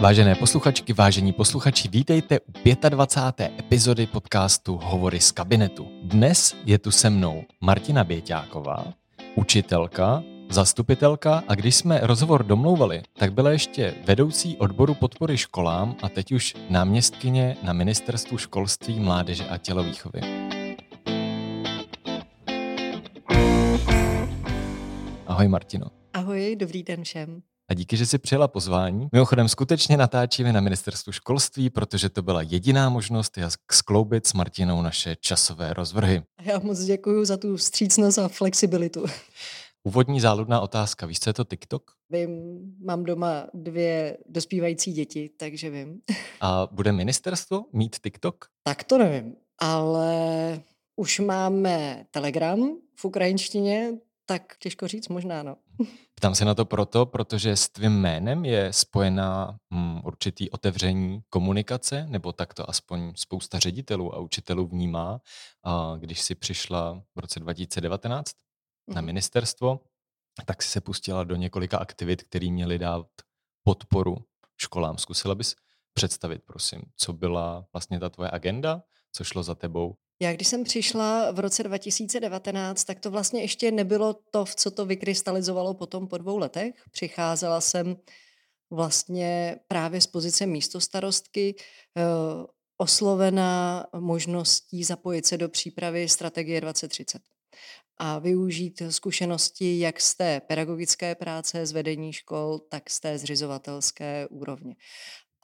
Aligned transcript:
Vážené 0.00 0.34
posluchačky, 0.34 0.92
vážení 0.92 1.32
posluchači, 1.32 1.88
vítejte 1.88 2.40
u 2.40 2.52
25. 2.88 3.52
epizody 3.58 4.06
podcastu 4.06 4.80
Hovory 4.82 5.20
z 5.20 5.32
kabinetu. 5.32 5.88
Dnes 6.02 6.56
je 6.64 6.78
tu 6.78 6.90
se 6.90 7.10
mnou 7.10 7.44
Martina 7.60 8.04
Běťáková, 8.04 8.84
učitelka, 9.34 10.22
zastupitelka 10.50 11.42
a 11.48 11.54
když 11.54 11.76
jsme 11.76 12.00
rozhovor 12.02 12.44
domlouvali, 12.44 13.02
tak 13.18 13.32
byla 13.32 13.50
ještě 13.50 13.94
vedoucí 14.04 14.56
odboru 14.56 14.94
podpory 14.94 15.36
školám 15.36 15.96
a 16.02 16.08
teď 16.08 16.32
už 16.32 16.54
náměstkyně 16.70 17.56
na 17.62 17.72
ministerstvu 17.72 18.38
školství, 18.38 19.00
mládeže 19.00 19.44
a 19.48 19.58
tělovýchovy. 19.58 20.20
Ahoj 25.26 25.48
Martino. 25.48 25.86
Ahoj, 26.14 26.56
dobrý 26.58 26.82
den 26.82 27.04
všem 27.04 27.42
a 27.68 27.74
díky, 27.74 27.96
že 27.96 28.06
si 28.06 28.18
přijela 28.18 28.48
pozvání. 28.48 29.08
Mimochodem 29.12 29.48
skutečně 29.48 29.96
natáčíme 29.96 30.52
na 30.52 30.60
ministerstvu 30.60 31.12
školství, 31.12 31.70
protože 31.70 32.08
to 32.08 32.22
byla 32.22 32.42
jediná 32.42 32.88
možnost, 32.88 33.38
jak 33.38 33.72
skloubit 33.72 34.26
s 34.26 34.32
Martinou 34.32 34.82
naše 34.82 35.16
časové 35.20 35.72
rozvrhy. 35.72 36.22
Já 36.40 36.58
moc 36.58 36.78
děkuji 36.78 37.24
za 37.24 37.36
tu 37.36 37.56
vstřícnost 37.56 38.18
a 38.18 38.28
flexibilitu. 38.28 39.04
Úvodní 39.84 40.20
záludná 40.20 40.60
otázka. 40.60 41.06
Víš, 41.06 41.20
co 41.20 41.30
je 41.30 41.34
to 41.34 41.44
TikTok? 41.44 41.82
Vím, 42.10 42.30
mám 42.84 43.04
doma 43.04 43.46
dvě 43.54 44.16
dospívající 44.28 44.92
děti, 44.92 45.30
takže 45.36 45.70
vím. 45.70 46.00
A 46.40 46.68
bude 46.72 46.92
ministerstvo 46.92 47.64
mít 47.72 47.96
TikTok? 48.02 48.44
Tak 48.62 48.84
to 48.84 48.98
nevím, 48.98 49.36
ale 49.58 50.60
už 50.96 51.18
máme 51.18 52.06
Telegram 52.10 52.76
v 52.96 53.04
ukrajinštině, 53.04 53.92
tak 54.26 54.42
těžko 54.58 54.88
říct, 54.88 55.08
možná 55.08 55.42
no. 55.42 55.56
Ptám 56.14 56.34
se 56.34 56.44
na 56.44 56.54
to 56.54 56.64
proto, 56.64 57.06
protože 57.06 57.56
s 57.56 57.68
tvým 57.68 57.92
jménem 57.92 58.44
je 58.44 58.72
spojená 58.72 59.58
hm, 59.74 60.00
určitý 60.04 60.50
otevření 60.50 61.20
komunikace, 61.28 62.06
nebo 62.08 62.32
tak 62.32 62.54
to 62.54 62.70
aspoň 62.70 63.12
spousta 63.16 63.58
ředitelů 63.58 64.14
a 64.14 64.18
učitelů 64.18 64.66
vnímá, 64.66 65.20
a 65.64 65.96
když 65.98 66.22
si 66.22 66.34
přišla 66.34 67.02
v 67.14 67.20
roce 67.20 67.40
2019 67.40 68.32
mm. 68.86 68.94
na 68.94 69.00
mhm. 69.00 69.06
ministerstvo, 69.06 69.80
tak 70.44 70.62
si 70.62 70.68
se 70.70 70.80
pustila 70.80 71.24
do 71.24 71.36
několika 71.36 71.78
aktivit, 71.78 72.22
které 72.22 72.50
měly 72.50 72.78
dát 72.78 73.06
podporu 73.62 74.16
školám. 74.56 74.98
Zkusila 74.98 75.34
bys 75.34 75.56
představit, 75.94 76.42
prosím, 76.44 76.82
co 76.96 77.12
byla 77.12 77.66
vlastně 77.72 78.00
ta 78.00 78.08
tvoje 78.08 78.30
agenda, 78.30 78.82
co 79.12 79.24
šlo 79.24 79.42
za 79.42 79.54
tebou 79.54 79.96
já 80.20 80.32
když 80.32 80.48
jsem 80.48 80.64
přišla 80.64 81.30
v 81.30 81.38
roce 81.38 81.62
2019, 81.62 82.84
tak 82.84 83.00
to 83.00 83.10
vlastně 83.10 83.40
ještě 83.40 83.70
nebylo 83.70 84.14
to, 84.30 84.44
v 84.44 84.54
co 84.54 84.70
to 84.70 84.86
vykrystalizovalo 84.86 85.74
potom 85.74 86.08
po 86.08 86.18
dvou 86.18 86.38
letech. 86.38 86.74
Přicházela 86.90 87.60
jsem 87.60 87.96
vlastně 88.70 89.58
právě 89.68 90.00
z 90.00 90.06
pozice 90.06 90.46
místostarostky, 90.46 91.54
eh, 91.96 92.02
oslovená 92.76 93.86
možností 93.98 94.84
zapojit 94.84 95.26
se 95.26 95.36
do 95.36 95.48
přípravy 95.48 96.08
strategie 96.08 96.60
2030 96.60 97.22
a 97.98 98.18
využít 98.18 98.82
zkušenosti 98.90 99.78
jak 99.78 100.00
z 100.00 100.14
té 100.14 100.40
pedagogické 100.40 101.14
práce, 101.14 101.66
z 101.66 101.72
vedení 101.72 102.12
škol, 102.12 102.58
tak 102.58 102.90
z 102.90 103.00
té 103.00 103.18
zřizovatelské 103.18 104.26
úrovně. 104.30 104.76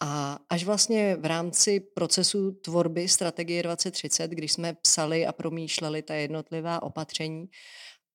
A 0.04 0.38
až 0.50 0.64
vlastně 0.64 1.16
v 1.16 1.24
rámci 1.24 1.80
procesu 1.80 2.52
tvorby 2.52 3.08
strategie 3.08 3.62
2030, 3.62 4.30
když 4.30 4.52
jsme 4.52 4.74
psali 4.74 5.26
a 5.26 5.32
promýšleli 5.32 6.02
ta 6.02 6.14
jednotlivá 6.14 6.82
opatření 6.82 7.48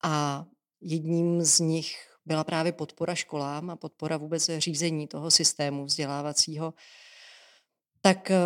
a 0.04 0.44
jedním 0.80 1.42
z 1.42 1.60
nich 1.60 1.96
byla 2.26 2.44
právě 2.44 2.72
podpora 2.72 3.14
školám 3.14 3.70
a 3.70 3.76
podpora 3.76 4.16
vůbec 4.16 4.50
řízení 4.58 5.06
toho 5.06 5.30
systému 5.30 5.84
vzdělávacího, 5.84 6.74
tak 8.00 8.30
eh, 8.30 8.36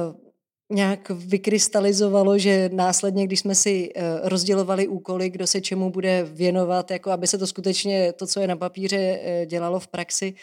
nějak 0.70 1.10
vykrystalizovalo, 1.10 2.38
že 2.38 2.70
následně, 2.72 3.26
když 3.26 3.40
jsme 3.40 3.54
si 3.54 3.92
eh, 3.94 4.28
rozdělovali 4.28 4.88
úkoly, 4.88 5.30
kdo 5.30 5.46
se 5.46 5.60
čemu 5.60 5.90
bude 5.90 6.22
věnovat, 6.22 6.90
jako 6.90 7.10
aby 7.10 7.26
se 7.26 7.38
to 7.38 7.46
skutečně, 7.46 8.12
to, 8.12 8.26
co 8.26 8.40
je 8.40 8.46
na 8.46 8.56
papíře, 8.56 9.20
eh, 9.22 9.46
dělalo 9.46 9.80
v 9.80 9.88
praxi, 9.88 10.34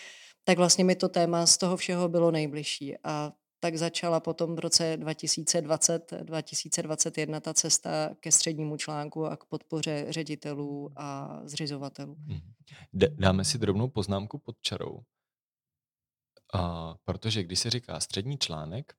tak 0.49 0.57
vlastně 0.57 0.83
mi 0.83 0.95
to 0.95 1.09
téma 1.09 1.45
z 1.45 1.57
toho 1.57 1.77
všeho 1.77 2.09
bylo 2.09 2.31
nejbližší. 2.31 2.97
A 3.03 3.33
tak 3.59 3.77
začala 3.77 4.19
potom 4.19 4.55
v 4.55 4.59
roce 4.59 4.97
2020, 4.97 6.13
2021 6.23 7.39
ta 7.39 7.53
cesta 7.53 8.15
ke 8.19 8.31
střednímu 8.31 8.77
článku 8.77 9.25
a 9.25 9.37
k 9.37 9.45
podpoře 9.45 10.05
ředitelů 10.09 10.91
a 10.95 11.39
zřizovatelů. 11.43 12.15
Mhm. 12.19 12.53
Dáme 12.93 13.45
si 13.45 13.57
drobnou 13.57 13.87
poznámku 13.87 14.37
pod 14.37 14.55
čarou. 14.61 14.99
A, 16.53 16.95
protože 17.05 17.43
když 17.43 17.59
se 17.59 17.69
říká 17.69 17.99
střední 17.99 18.37
článek, 18.37 18.93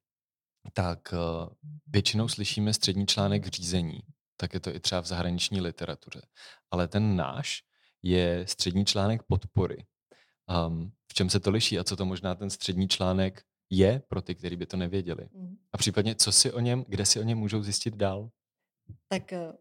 tak 0.73 1.13
uh, 1.13 1.49
většinou 1.87 2.29
slyšíme 2.29 2.75
střední 2.75 3.07
článek 3.07 3.47
řízení. 3.47 4.01
Tak 4.37 4.55
je 4.55 4.61
to 4.61 4.75
i 4.75 4.81
třeba 4.81 5.01
v 5.01 5.07
zahraniční 5.07 5.61
literatuře. 5.61 6.23
Ale 6.71 6.89
ten 6.89 7.17
náš 7.17 7.63
je 8.03 8.47
střední 8.47 8.85
článek 8.85 9.23
podpory. 9.23 9.87
Um, 10.67 10.93
v 11.11 11.15
čem 11.15 11.31
se 11.31 11.41
to 11.41 11.51
liší 11.51 11.79
a 11.79 11.85
co 11.85 11.97
to 11.97 12.05
možná 12.05 12.35
ten 12.35 12.51
střední 12.51 12.89
článek 12.89 13.43
je 13.71 14.03
pro 14.09 14.23
ty, 14.23 14.35
kteří 14.35 14.57
by 14.57 14.67
to 14.67 14.77
nevěděli. 14.77 15.29
Mm. 15.33 15.57
A 15.73 15.79
případně, 15.79 16.15
co 16.15 16.33
si 16.33 16.53
o 16.53 16.61
něm, 16.61 16.85
kde 16.89 17.07
si 17.07 17.21
o 17.21 17.23
něm 17.23 17.39
můžou 17.39 17.63
zjistit 17.63 17.95
dál? 17.95 18.31
Tak 19.09 19.33
eh, 19.33 19.53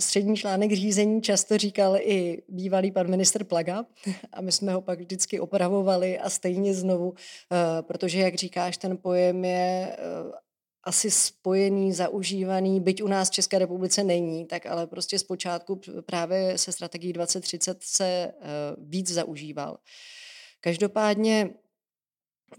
střední 0.00 0.36
článek 0.36 0.72
řízení 0.72 1.22
často 1.22 1.58
říkal 1.58 1.96
i 1.96 2.42
bývalý 2.48 2.92
pan 2.92 3.10
minister 3.10 3.44
Plaga 3.44 3.84
a 4.32 4.40
my 4.40 4.52
jsme 4.52 4.72
ho 4.72 4.80
pak 4.80 4.98
vždycky 4.98 5.40
opravovali 5.40 6.18
a 6.18 6.30
stejně 6.30 6.74
znovu, 6.74 7.14
eh, 7.52 7.82
protože, 7.82 8.18
jak 8.18 8.34
říkáš, 8.34 8.76
ten 8.76 8.96
pojem 8.96 9.44
je 9.44 9.96
eh, 9.98 10.49
asi 10.84 11.10
spojený, 11.10 11.92
zaužívaný, 11.92 12.80
byť 12.80 13.02
u 13.02 13.08
nás 13.08 13.28
v 13.28 13.32
České 13.32 13.58
republice 13.58 14.04
není, 14.04 14.46
tak 14.46 14.66
ale 14.66 14.86
prostě 14.86 15.18
zpočátku 15.18 15.80
právě 16.06 16.58
se 16.58 16.72
strategií 16.72 17.12
2030 17.12 17.82
se 17.82 18.32
víc 18.78 19.10
zaužíval. 19.10 19.78
Každopádně 20.60 21.50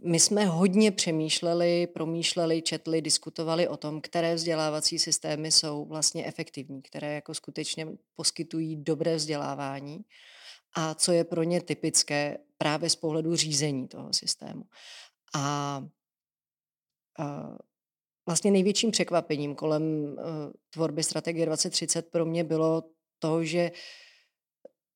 my 0.04 0.20
jsme 0.20 0.46
hodně 0.46 0.92
přemýšleli, 0.92 1.88
promýšleli, 1.88 2.62
četli, 2.62 3.02
diskutovali 3.02 3.68
o 3.68 3.78
tom, 3.78 4.02
které 4.02 4.36
vzdělávací 4.36 5.00
systémy 5.00 5.52
jsou 5.52 5.86
vlastně 5.86 6.26
efektivní, 6.26 6.82
které 6.82 7.14
jako 7.14 7.34
skutečně 7.34 7.88
poskytují 8.16 8.76
dobré 8.76 9.16
vzdělávání 9.16 10.06
a 10.76 10.94
co 10.94 11.12
je 11.12 11.24
pro 11.24 11.44
ně 11.44 11.62
typické 11.62 12.38
právě 12.58 12.90
z 12.90 12.96
pohledu 12.96 13.36
řízení 13.36 13.88
toho 13.88 14.14
systému. 14.14 14.64
A, 15.36 15.84
a 17.20 17.58
vlastně 18.26 18.52
největším 18.52 18.92
překvapením 18.92 19.56
kolem 19.56 19.84
uh, 19.84 20.16
tvorby 20.70 21.04
strategie 21.04 21.46
2030 21.46 22.12
pro 22.12 22.26
mě 22.26 22.44
bylo 22.44 22.84
to, 23.20 23.44
že 23.44 23.72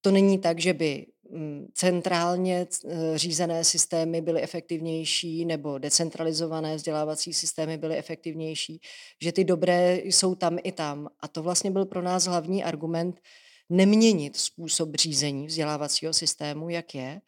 to 0.01 0.11
není 0.11 0.39
tak, 0.39 0.59
že 0.59 0.73
by 0.73 1.05
Mm, 1.31 1.67
centrálně 1.73 2.67
eh, 2.85 3.17
řízené 3.17 3.63
systémy 3.63 4.21
byly 4.21 4.41
efektivnější 4.41 5.45
nebo 5.45 5.77
decentralizované 5.77 6.75
vzdělávací 6.75 7.33
systémy 7.33 7.77
byly 7.77 7.97
efektivnější, 7.97 8.81
že 9.21 9.31
ty 9.31 9.43
dobré 9.43 9.99
jsou 10.03 10.35
tam 10.35 10.57
i 10.63 10.71
tam. 10.71 11.07
A 11.19 11.27
to 11.27 11.43
vlastně 11.43 11.71
byl 11.71 11.85
pro 11.85 12.01
nás 12.01 12.25
hlavní 12.25 12.63
argument 12.63 13.21
neměnit 13.69 14.35
způsob 14.35 14.95
řízení 14.95 15.47
vzdělávacího 15.47 16.13
systému, 16.13 16.69
jak 16.69 16.95
je, 16.95 17.21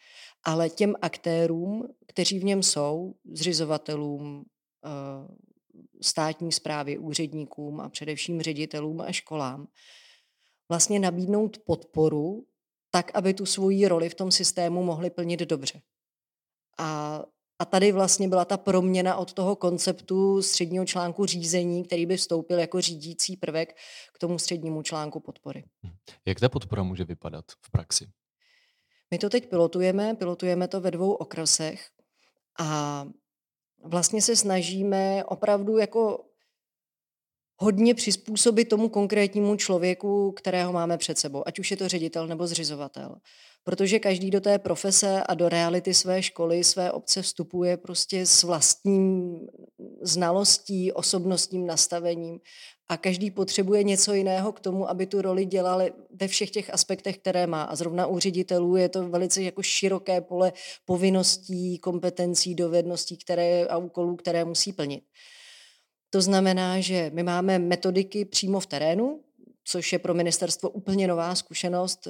ale 0.43 0.69
těm 0.69 0.95
aktérům, 1.01 1.87
kteří 2.07 2.39
v 2.39 2.43
něm 2.43 2.63
jsou, 2.63 3.13
zřizovatelům, 3.33 4.45
eh, 4.85 4.89
státní 6.01 6.51
zprávy, 6.51 6.97
úředníkům 6.97 7.81
a 7.81 7.89
především 7.89 8.41
ředitelům 8.41 9.01
a 9.01 9.11
školám, 9.11 9.67
vlastně 10.69 10.99
nabídnout 10.99 11.57
podporu 11.65 12.45
tak, 12.91 13.11
aby 13.13 13.33
tu 13.33 13.45
svoji 13.45 13.87
roli 13.87 14.09
v 14.09 14.15
tom 14.15 14.31
systému 14.31 14.83
mohli 14.83 15.09
plnit 15.09 15.39
dobře. 15.39 15.81
A, 16.77 17.21
a 17.59 17.65
tady 17.65 17.91
vlastně 17.91 18.27
byla 18.27 18.45
ta 18.45 18.57
proměna 18.57 19.15
od 19.15 19.33
toho 19.33 19.55
konceptu 19.55 20.41
středního 20.41 20.85
článku 20.85 21.25
řízení, 21.25 21.83
který 21.83 22.05
by 22.05 22.17
vstoupil 22.17 22.59
jako 22.59 22.81
řídící 22.81 23.37
prvek 23.37 23.77
k 24.13 24.19
tomu 24.19 24.39
střednímu 24.39 24.81
článku 24.81 25.19
podpory. 25.19 25.63
Hm. 25.85 25.91
Jak 26.25 26.39
ta 26.39 26.49
podpora 26.49 26.83
může 26.83 27.03
vypadat 27.03 27.45
v 27.61 27.71
praxi? 27.71 28.07
My 29.11 29.17
to 29.17 29.29
teď 29.29 29.49
pilotujeme, 29.49 30.15
pilotujeme 30.15 30.67
to 30.67 30.81
ve 30.81 30.91
dvou 30.91 31.13
okresech 31.13 31.89
a 32.59 33.05
vlastně 33.87 34.21
se 34.21 34.35
snažíme 34.35 35.23
opravdu 35.25 35.77
jako 35.77 36.23
hodně 37.59 37.93
přizpůsobit 37.93 38.69
tomu 38.69 38.89
konkrétnímu 38.89 39.55
člověku, 39.55 40.31
kterého 40.31 40.73
máme 40.73 40.97
před 40.97 41.17
sebou, 41.17 41.43
ať 41.47 41.59
už 41.59 41.71
je 41.71 41.77
to 41.77 41.87
ředitel 41.87 42.27
nebo 42.27 42.47
zřizovatel. 42.47 43.15
Protože 43.63 43.99
každý 43.99 44.31
do 44.31 44.41
té 44.41 44.59
profese 44.59 45.23
a 45.23 45.33
do 45.33 45.49
reality 45.49 45.93
své 45.93 46.23
školy, 46.23 46.63
své 46.63 46.91
obce 46.91 47.21
vstupuje 47.21 47.77
prostě 47.77 48.25
s 48.25 48.43
vlastním 48.43 49.35
znalostí, 50.01 50.91
osobnostním 50.91 51.67
nastavením 51.67 52.39
a 52.89 52.97
každý 52.97 53.31
potřebuje 53.31 53.83
něco 53.83 54.13
jiného 54.13 54.51
k 54.51 54.59
tomu, 54.59 54.89
aby 54.89 55.05
tu 55.05 55.21
roli 55.21 55.45
dělali 55.45 55.93
ve 56.21 56.27
všech 56.27 56.51
těch 56.51 56.73
aspektech, 56.73 57.17
které 57.17 57.47
má. 57.47 57.63
A 57.63 57.75
zrovna 57.75 58.07
u 58.07 58.19
ředitelů 58.19 58.75
je 58.75 58.89
to 58.89 59.09
velice 59.09 59.43
jako 59.43 59.63
široké 59.63 60.21
pole 60.21 60.53
povinností, 60.85 61.77
kompetencí, 61.79 62.55
dovedností 62.55 63.17
které, 63.17 63.65
a 63.65 63.77
úkolů, 63.77 64.15
které 64.15 64.45
musí 64.45 64.73
plnit. 64.73 65.03
To 66.09 66.21
znamená, 66.21 66.79
že 66.79 67.11
my 67.13 67.23
máme 67.23 67.59
metodiky 67.59 68.25
přímo 68.25 68.59
v 68.59 68.65
terénu, 68.65 69.23
což 69.63 69.93
je 69.93 69.99
pro 69.99 70.13
ministerstvo 70.13 70.69
úplně 70.69 71.07
nová 71.07 71.35
zkušenost 71.35 72.07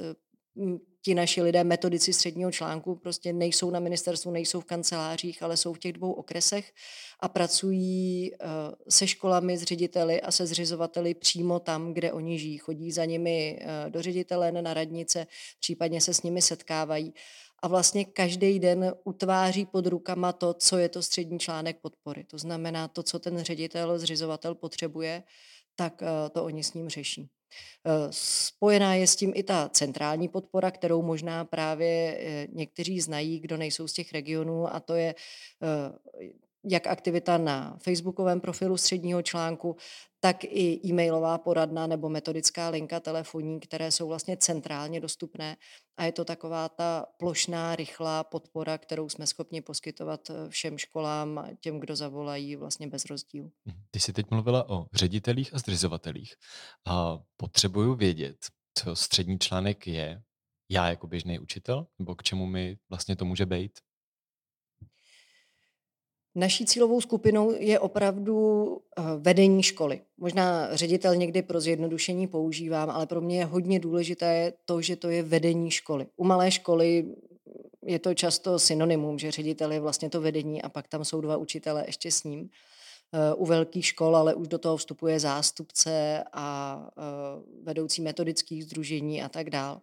ti 1.02 1.14
naši 1.14 1.42
lidé, 1.42 1.64
metodici 1.64 2.12
středního 2.12 2.52
článku, 2.52 2.96
prostě 2.96 3.32
nejsou 3.32 3.70
na 3.70 3.80
ministerstvu, 3.80 4.30
nejsou 4.30 4.60
v 4.60 4.64
kancelářích, 4.64 5.42
ale 5.42 5.56
jsou 5.56 5.72
v 5.72 5.78
těch 5.78 5.92
dvou 5.92 6.12
okresech 6.12 6.72
a 7.20 7.28
pracují 7.28 8.32
uh, 8.32 8.48
se 8.88 9.06
školami, 9.06 9.58
s 9.58 9.62
řediteli 9.62 10.20
a 10.20 10.30
se 10.30 10.46
zřizovateli 10.46 11.14
přímo 11.14 11.60
tam, 11.60 11.94
kde 11.94 12.12
oni 12.12 12.38
žijí. 12.38 12.58
Chodí 12.58 12.92
za 12.92 13.04
nimi 13.04 13.58
uh, 13.60 13.90
do 13.90 14.02
ředitele 14.02 14.52
na 14.52 14.74
radnice, 14.74 15.26
případně 15.60 16.00
se 16.00 16.14
s 16.14 16.22
nimi 16.22 16.42
setkávají. 16.42 17.14
A 17.62 17.68
vlastně 17.68 18.04
každý 18.04 18.58
den 18.58 18.94
utváří 19.04 19.66
pod 19.66 19.86
rukama 19.86 20.32
to, 20.32 20.54
co 20.54 20.78
je 20.78 20.88
to 20.88 21.02
střední 21.02 21.38
článek 21.38 21.80
podpory. 21.80 22.24
To 22.24 22.38
znamená 22.38 22.88
to, 22.88 23.02
co 23.02 23.18
ten 23.18 23.42
ředitel, 23.42 23.98
zřizovatel 23.98 24.54
potřebuje, 24.54 25.22
tak 25.76 26.02
uh, 26.02 26.08
to 26.32 26.44
oni 26.44 26.64
s 26.64 26.74
ním 26.74 26.88
řeší. 26.88 27.28
Eh, 27.86 28.08
spojená 28.10 28.94
je 28.94 29.06
s 29.06 29.16
tím 29.16 29.32
i 29.34 29.42
ta 29.42 29.68
centrální 29.68 30.28
podpora, 30.28 30.70
kterou 30.70 31.02
možná 31.02 31.44
právě 31.44 32.18
eh, 32.18 32.46
někteří 32.52 33.00
znají, 33.00 33.40
kdo 33.40 33.56
nejsou 33.56 33.88
z 33.88 33.92
těch 33.92 34.12
regionů, 34.12 34.74
a 34.74 34.80
to 34.80 34.94
je 34.94 35.14
eh, 35.62 36.34
jak 36.64 36.86
aktivita 36.86 37.38
na 37.38 37.76
facebookovém 37.82 38.40
profilu 38.40 38.76
středního 38.76 39.22
článku, 39.22 39.76
tak 40.20 40.44
i 40.44 40.80
e-mailová 40.84 41.38
poradna 41.38 41.86
nebo 41.86 42.08
metodická 42.08 42.68
linka 42.68 43.00
telefonní, 43.00 43.60
které 43.60 43.90
jsou 43.90 44.08
vlastně 44.08 44.36
centrálně 44.36 45.00
dostupné. 45.00 45.56
A 45.96 46.04
je 46.04 46.12
to 46.12 46.24
taková 46.24 46.68
ta 46.68 47.06
plošná, 47.18 47.76
rychlá 47.76 48.24
podpora, 48.24 48.78
kterou 48.78 49.08
jsme 49.08 49.26
schopni 49.26 49.60
poskytovat 49.60 50.30
eh, 50.30 50.34
všem 50.48 50.78
školám, 50.78 51.48
těm, 51.60 51.80
kdo 51.80 51.96
zavolají 51.96 52.56
vlastně 52.56 52.86
bez 52.86 53.04
rozdílu. 53.04 53.52
Mhm. 53.64 53.82
Ty 53.90 54.00
jsi 54.00 54.12
teď 54.12 54.30
mluvila 54.30 54.70
o 54.70 54.86
ředitelích 54.92 55.54
a 55.54 55.58
zřizovatelích. 55.58 56.34
A 56.86 57.18
potřebuju 57.36 57.94
vědět, 57.94 58.36
co 58.78 58.96
střední 58.96 59.38
článek 59.38 59.86
je, 59.86 60.22
já 60.70 60.88
jako 60.88 61.06
běžný 61.06 61.38
učitel, 61.38 61.86
nebo 61.98 62.14
k 62.14 62.22
čemu 62.22 62.46
mi 62.46 62.78
vlastně 62.90 63.16
to 63.16 63.24
může 63.24 63.46
být? 63.46 63.72
Naší 66.38 66.66
cílovou 66.66 67.00
skupinou 67.00 67.54
je 67.58 67.78
opravdu 67.78 68.66
eh, 68.78 69.02
vedení 69.18 69.62
školy. 69.62 70.00
Možná 70.18 70.76
ředitel 70.76 71.16
někdy 71.16 71.42
pro 71.42 71.60
zjednodušení 71.60 72.26
používám, 72.26 72.90
ale 72.90 73.06
pro 73.06 73.20
mě 73.20 73.38
je 73.38 73.44
hodně 73.44 73.80
důležité 73.80 74.52
to, 74.64 74.82
že 74.82 74.96
to 74.96 75.10
je 75.10 75.22
vedení 75.22 75.70
školy. 75.70 76.06
U 76.16 76.24
malé 76.24 76.50
školy 76.50 77.04
je 77.86 77.98
to 77.98 78.14
často 78.14 78.58
synonymum, 78.58 79.18
že 79.18 79.30
ředitel 79.30 79.72
je 79.72 79.80
vlastně 79.80 80.10
to 80.10 80.20
vedení 80.20 80.62
a 80.62 80.68
pak 80.68 80.88
tam 80.88 81.04
jsou 81.04 81.20
dva 81.20 81.36
učitele 81.36 81.84
ještě 81.86 82.10
s 82.10 82.24
ním. 82.24 82.50
Eh, 83.12 83.34
u 83.34 83.46
velkých 83.46 83.86
škol 83.86 84.16
ale 84.16 84.34
už 84.34 84.48
do 84.48 84.58
toho 84.58 84.76
vstupuje 84.76 85.20
zástupce 85.20 86.24
a 86.32 86.78
eh, 86.90 87.02
vedoucí 87.62 88.02
metodických 88.02 88.64
združení 88.64 89.22
a 89.22 89.28
tak 89.28 89.50
dále 89.50 89.80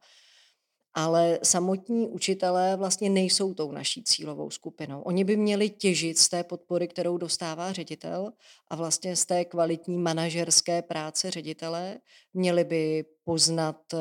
ale 0.96 1.40
samotní 1.44 2.08
učitelé 2.08 2.76
vlastně 2.76 3.10
nejsou 3.10 3.54
tou 3.54 3.72
naší 3.72 4.04
cílovou 4.04 4.50
skupinou. 4.50 5.02
Oni 5.02 5.24
by 5.24 5.38
měli 5.38 5.70
těžit 5.70 6.18
z 6.18 6.30
té 6.30 6.44
podpory, 6.44 6.88
kterou 6.88 7.18
dostává 7.18 7.74
ředitel 7.74 8.32
a 8.68 8.76
vlastně 8.76 9.16
z 9.16 9.26
té 9.26 9.46
kvalitní 9.46 9.98
manažerské 9.98 10.82
práce 10.82 11.32
ředitele. 11.32 11.98
Měli 12.34 12.64
by 12.64 13.06
poznat 13.26 13.94
eh, 13.94 13.98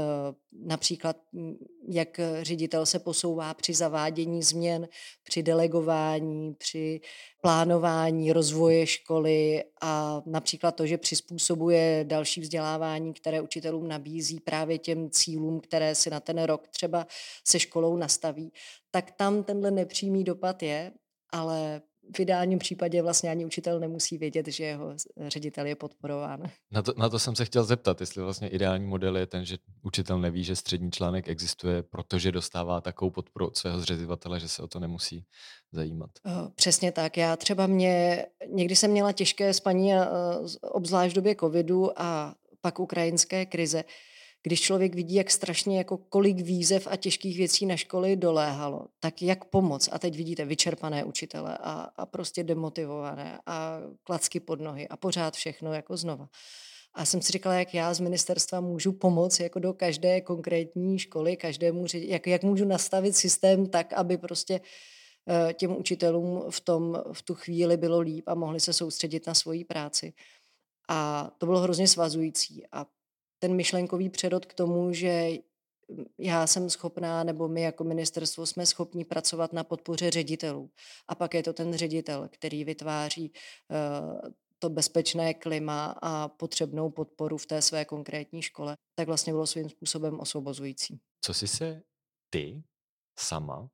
například, 0.52 1.16
hm, 1.32 1.54
jak 1.88 2.20
ředitel 2.42 2.86
se 2.86 2.98
posouvá 2.98 3.54
při 3.54 3.74
zavádění 3.74 4.42
změn, 4.42 4.88
při 5.22 5.42
delegování, 5.42 6.54
při 6.54 7.00
plánování 7.40 8.32
rozvoje 8.32 8.86
školy 8.86 9.64
a 9.82 10.22
například 10.26 10.72
to, 10.72 10.86
že 10.86 10.98
přizpůsobuje 10.98 12.04
další 12.08 12.40
vzdělávání, 12.40 13.14
které 13.14 13.40
učitelům 13.40 13.88
nabízí 13.88 14.40
právě 14.40 14.78
těm 14.78 15.10
cílům, 15.10 15.60
které 15.60 15.94
si 15.94 16.10
na 16.10 16.20
ten 16.20 16.42
rok 16.42 16.68
třeba 16.68 17.06
se 17.46 17.60
školou 17.60 17.96
nastaví, 17.96 18.52
tak 18.90 19.12
tam 19.12 19.44
tenhle 19.44 19.70
nepřímý 19.70 20.24
dopad 20.24 20.62
je, 20.62 20.92
ale 21.32 21.82
v 22.16 22.20
ideálním 22.20 22.58
případě 22.58 23.02
vlastně 23.02 23.30
ani 23.30 23.44
učitel 23.44 23.80
nemusí 23.80 24.18
vědět, 24.18 24.48
že 24.48 24.64
jeho 24.64 24.94
ředitel 25.28 25.66
je 25.66 25.74
podporován. 25.74 26.42
Na 26.72 26.82
to, 26.82 26.94
na 26.96 27.08
to 27.08 27.18
jsem 27.18 27.36
se 27.36 27.44
chtěl 27.44 27.64
zeptat, 27.64 28.00
jestli 28.00 28.22
vlastně 28.22 28.48
ideální 28.48 28.86
model 28.86 29.16
je 29.16 29.26
ten, 29.26 29.44
že 29.44 29.56
učitel 29.82 30.20
neví, 30.20 30.44
že 30.44 30.56
střední 30.56 30.90
článek 30.90 31.28
existuje, 31.28 31.82
protože 31.82 32.32
dostává 32.32 32.80
takovou 32.80 33.10
podporu 33.10 33.46
od 33.46 33.56
svého 33.56 33.80
zřizovatele, 33.80 34.40
že 34.40 34.48
se 34.48 34.62
o 34.62 34.66
to 34.66 34.80
nemusí 34.80 35.26
zajímat. 35.72 36.10
Přesně 36.54 36.92
tak. 36.92 37.16
Já 37.16 37.36
třeba 37.36 37.66
mě, 37.66 38.26
někdy 38.48 38.76
jsem 38.76 38.90
měla 38.90 39.12
těžké 39.12 39.54
spaní, 39.54 39.92
obzvlášť 40.62 41.12
v 41.12 41.16
době 41.16 41.36
covidu 41.40 42.00
a 42.00 42.34
pak 42.60 42.80
ukrajinské 42.80 43.46
krize, 43.46 43.84
když 44.46 44.60
člověk 44.60 44.94
vidí, 44.94 45.14
jak 45.14 45.30
strašně 45.30 45.78
jako 45.78 45.96
kolik 45.96 46.40
výzev 46.40 46.88
a 46.90 46.96
těžkých 46.96 47.38
věcí 47.38 47.66
na 47.66 47.76
školy 47.76 48.16
doléhalo, 48.16 48.86
tak 49.00 49.22
jak 49.22 49.44
pomoc. 49.44 49.88
A 49.92 49.98
teď 49.98 50.16
vidíte 50.16 50.44
vyčerpané 50.44 51.04
učitele 51.04 51.58
a, 51.60 51.72
a 51.96 52.06
prostě 52.06 52.44
demotivované 52.44 53.40
a 53.46 53.80
klacky 54.02 54.40
pod 54.40 54.60
nohy 54.60 54.88
a 54.88 54.96
pořád 54.96 55.34
všechno 55.34 55.72
jako 55.72 55.96
znova. 55.96 56.28
A 56.94 57.04
jsem 57.04 57.22
si 57.22 57.32
říkala, 57.32 57.54
jak 57.54 57.74
já 57.74 57.94
z 57.94 58.00
ministerstva 58.00 58.60
můžu 58.60 58.92
pomoct 58.92 59.40
jako 59.40 59.58
do 59.58 59.72
každé 59.72 60.20
konkrétní 60.20 60.98
školy, 60.98 61.36
každému, 61.36 61.86
jak, 61.94 62.26
jak 62.26 62.42
můžu 62.42 62.64
nastavit 62.64 63.16
systém 63.16 63.66
tak, 63.66 63.92
aby 63.92 64.18
prostě 64.18 64.60
eh, 65.28 65.54
těm 65.54 65.76
učitelům 65.76 66.44
v, 66.50 66.60
tom, 66.60 67.02
v 67.12 67.22
tu 67.22 67.34
chvíli 67.34 67.76
bylo 67.76 68.00
líp 68.00 68.24
a 68.28 68.34
mohli 68.34 68.60
se 68.60 68.72
soustředit 68.72 69.26
na 69.26 69.34
svoji 69.34 69.64
práci. 69.64 70.12
A 70.88 71.30
to 71.38 71.46
bylo 71.46 71.60
hrozně 71.60 71.88
svazující. 71.88 72.62
A 72.72 72.86
ten 73.44 73.56
myšlenkový 73.56 74.08
přerod 74.08 74.46
k 74.46 74.54
tomu, 74.54 74.92
že 74.92 75.30
já 76.18 76.46
jsem 76.46 76.70
schopná, 76.70 77.24
nebo 77.24 77.48
my 77.48 77.62
jako 77.62 77.84
ministerstvo 77.84 78.46
jsme 78.46 78.66
schopni 78.66 79.04
pracovat 79.04 79.52
na 79.52 79.64
podpoře 79.64 80.10
ředitelů. 80.10 80.70
A 81.08 81.14
pak 81.14 81.34
je 81.34 81.42
to 81.42 81.52
ten 81.52 81.74
ředitel, 81.74 82.28
který 82.32 82.64
vytváří 82.64 83.32
uh, 83.32 84.30
to 84.58 84.70
bezpečné 84.70 85.34
klima 85.34 85.94
a 86.02 86.28
potřebnou 86.28 86.90
podporu 86.90 87.36
v 87.38 87.46
té 87.46 87.62
své 87.62 87.84
konkrétní 87.84 88.42
škole, 88.42 88.76
tak 88.94 89.06
vlastně 89.06 89.32
bylo 89.32 89.46
svým 89.46 89.68
způsobem 89.68 90.20
osvobozující. 90.20 91.00
Co 91.20 91.34
jsi 91.34 91.48
se 91.48 91.82
ty 92.30 92.62
sama, 93.18 93.68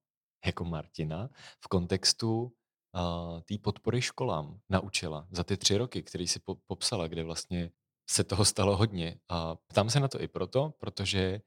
jako 0.46 0.64
Martina, 0.64 1.30
v 1.64 1.68
kontextu 1.68 2.42
uh, 2.42 3.40
té 3.40 3.54
podpory 3.62 4.02
školám 4.02 4.60
naučila 4.68 5.28
za 5.30 5.44
ty 5.44 5.56
tři 5.56 5.76
roky, 5.76 6.02
který 6.02 6.28
si 6.28 6.40
po- 6.40 6.58
popsala, 6.66 7.08
kde 7.08 7.24
vlastně 7.24 7.70
se 8.10 8.24
toho 8.24 8.44
stalo 8.44 8.76
hodně. 8.76 9.20
A 9.28 9.56
ptám 9.56 9.90
se 9.90 10.00
na 10.00 10.08
to 10.08 10.20
i 10.20 10.28
proto, 10.28 10.74
protože 10.78 11.40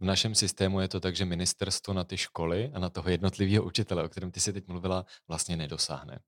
v 0.00 0.04
našem 0.04 0.34
systému 0.34 0.80
je 0.80 0.88
to 0.88 1.00
tak, 1.00 1.16
že 1.16 1.24
ministerstvo 1.24 1.94
na 1.94 2.04
ty 2.04 2.16
školy 2.16 2.70
a 2.74 2.78
na 2.78 2.88
toho 2.88 3.10
jednotlivého 3.10 3.64
učitele, 3.64 4.04
o 4.04 4.08
kterém 4.08 4.30
ty 4.30 4.40
si 4.40 4.52
teď 4.52 4.66
mluvila, 4.66 5.06
vlastně 5.28 5.56
nedosáhne. 5.56 6.20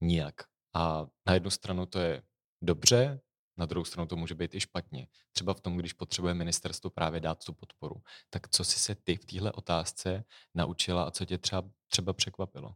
Nijak. 0.00 0.34
A 0.74 1.06
na 1.26 1.34
jednu 1.34 1.50
stranu 1.50 1.86
to 1.86 1.98
je 1.98 2.22
dobře, 2.62 3.20
na 3.56 3.66
druhou 3.66 3.84
stranu 3.84 4.06
to 4.06 4.16
může 4.16 4.34
být 4.34 4.54
i 4.54 4.60
špatně. 4.60 5.06
Třeba 5.32 5.54
v 5.54 5.60
tom, 5.60 5.76
když 5.76 5.92
potřebuje 5.92 6.34
ministerstvo 6.34 6.90
právě 6.90 7.20
dát 7.20 7.44
tu 7.44 7.52
podporu. 7.52 7.96
Tak 8.30 8.48
co 8.48 8.64
jsi 8.64 8.78
se 8.78 8.94
ty 8.94 9.16
v 9.16 9.24
téhle 9.24 9.52
otázce 9.52 10.24
naučila 10.54 11.02
a 11.02 11.10
co 11.10 11.24
tě 11.24 11.38
třeba, 11.38 11.70
třeba 11.88 12.12
překvapilo? 12.12 12.74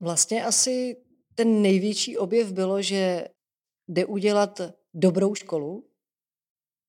Vlastně 0.00 0.44
asi 0.44 0.96
ten 1.34 1.62
největší 1.62 2.18
objev 2.18 2.52
bylo, 2.52 2.82
že 2.82 3.28
jde 3.88 4.06
udělat 4.06 4.60
dobrou 4.94 5.34
školu 5.34 5.84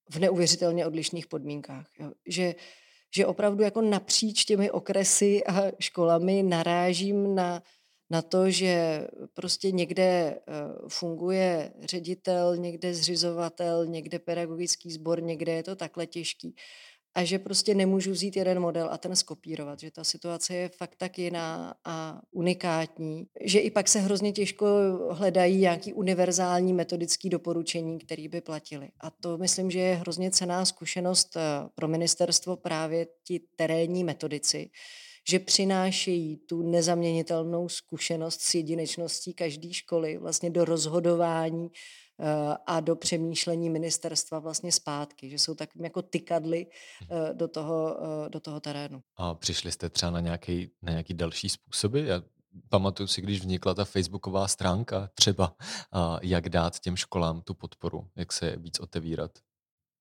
v 0.09 0.19
neuvěřitelně 0.19 0.85
odlišných 0.85 1.27
podmínkách. 1.27 1.87
Jo. 1.99 2.11
Že, 2.25 2.55
že 3.15 3.25
opravdu 3.25 3.63
jako 3.63 3.81
napříč 3.81 4.45
těmi 4.45 4.71
okresy 4.71 5.43
a 5.45 5.71
školami 5.79 6.43
narážím 6.43 7.35
na, 7.35 7.63
na 8.09 8.21
to, 8.21 8.49
že 8.49 9.07
prostě 9.33 9.71
někde 9.71 10.03
eh, 10.03 10.41
funguje 10.87 11.73
ředitel, 11.81 12.57
někde 12.57 12.93
zřizovatel, 12.93 13.85
někde 13.85 14.19
pedagogický 14.19 14.91
sbor, 14.91 15.23
někde 15.23 15.51
je 15.51 15.63
to 15.63 15.75
takhle 15.75 16.07
těžký 16.07 16.55
a 17.15 17.23
že 17.23 17.39
prostě 17.39 17.75
nemůžu 17.75 18.11
vzít 18.11 18.35
jeden 18.35 18.59
model 18.59 18.87
a 18.91 18.97
ten 18.97 19.15
skopírovat, 19.15 19.79
že 19.79 19.91
ta 19.91 20.03
situace 20.03 20.55
je 20.55 20.69
fakt 20.69 20.95
tak 20.95 21.19
jiná 21.19 21.75
a 21.85 22.21
unikátní, 22.31 23.27
že 23.41 23.59
i 23.59 23.71
pak 23.71 23.87
se 23.87 23.99
hrozně 23.99 24.31
těžko 24.31 24.65
hledají 25.11 25.57
nějaký 25.57 25.93
univerzální 25.93 26.73
metodický 26.73 27.29
doporučení, 27.29 27.99
které 27.99 28.27
by 28.27 28.41
platily. 28.41 28.89
A 28.99 29.09
to 29.09 29.37
myslím, 29.37 29.71
že 29.71 29.79
je 29.79 29.95
hrozně 29.95 30.31
cená 30.31 30.65
zkušenost 30.65 31.37
eh, 31.37 31.41
pro 31.75 31.87
ministerstvo 31.87 32.55
právě 32.55 33.07
ti 33.23 33.41
terénní 33.55 34.03
metodici, 34.03 34.69
že 35.29 35.39
přinášejí 35.39 36.37
tu 36.37 36.61
nezaměnitelnou 36.61 37.69
zkušenost 37.69 38.41
s 38.41 38.55
jedinečností 38.55 39.33
každé 39.33 39.73
školy 39.73 40.17
vlastně 40.17 40.49
do 40.49 40.65
rozhodování 40.65 41.69
a 42.65 42.79
do 42.79 42.95
přemýšlení 42.95 43.69
ministerstva 43.69 44.39
vlastně 44.39 44.71
zpátky, 44.71 45.29
že 45.29 45.39
jsou 45.39 45.55
tak 45.55 45.69
jako 45.75 46.01
tykadly 46.01 46.67
eh, 47.11 47.33
do 47.33 47.47
toho, 47.47 47.97
eh, 48.25 48.29
do 48.29 48.39
toho 48.39 48.59
terénu. 48.59 49.01
A 49.17 49.33
přišli 49.33 49.71
jste 49.71 49.89
třeba 49.89 50.11
na 50.11 50.19
nějaký, 50.19 50.71
na 50.81 50.91
nějaký 50.91 51.13
další 51.13 51.49
způsoby? 51.49 52.07
Já 52.07 52.21
pamatuju 52.69 53.07
si, 53.07 53.21
když 53.21 53.39
vznikla 53.39 53.73
ta 53.73 53.85
facebooková 53.85 54.47
stránka 54.47 55.09
třeba, 55.13 55.55
jak 56.21 56.49
dát 56.49 56.79
těm 56.79 56.95
školám 56.95 57.41
tu 57.41 57.53
podporu, 57.53 58.07
jak 58.15 58.33
se 58.33 58.55
víc 58.55 58.79
otevírat. 58.79 59.31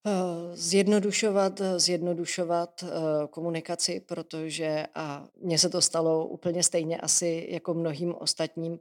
Eh, 0.07 0.57
zjednodušovat, 0.57 1.61
zjednodušovat 1.77 2.85
komunikaci, 3.31 4.01
protože 4.01 4.87
a 4.95 5.29
mně 5.43 5.59
se 5.59 5.71
to 5.71 5.81
stalo 5.81 6.27
úplně 6.27 6.63
stejně 6.63 7.01
asi 7.01 7.47
jako 7.51 7.75
mnohým 7.75 8.15
ostatním 8.15 8.79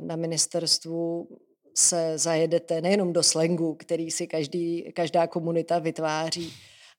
na 0.00 0.16
ministerstvu 0.16 1.28
se 1.74 2.18
zajedete 2.18 2.80
nejenom 2.80 3.12
do 3.12 3.22
slangu, 3.22 3.74
který 3.74 4.10
si 4.10 4.26
každý, 4.26 4.92
každá 4.94 5.26
komunita 5.26 5.78
vytváří, 5.78 6.52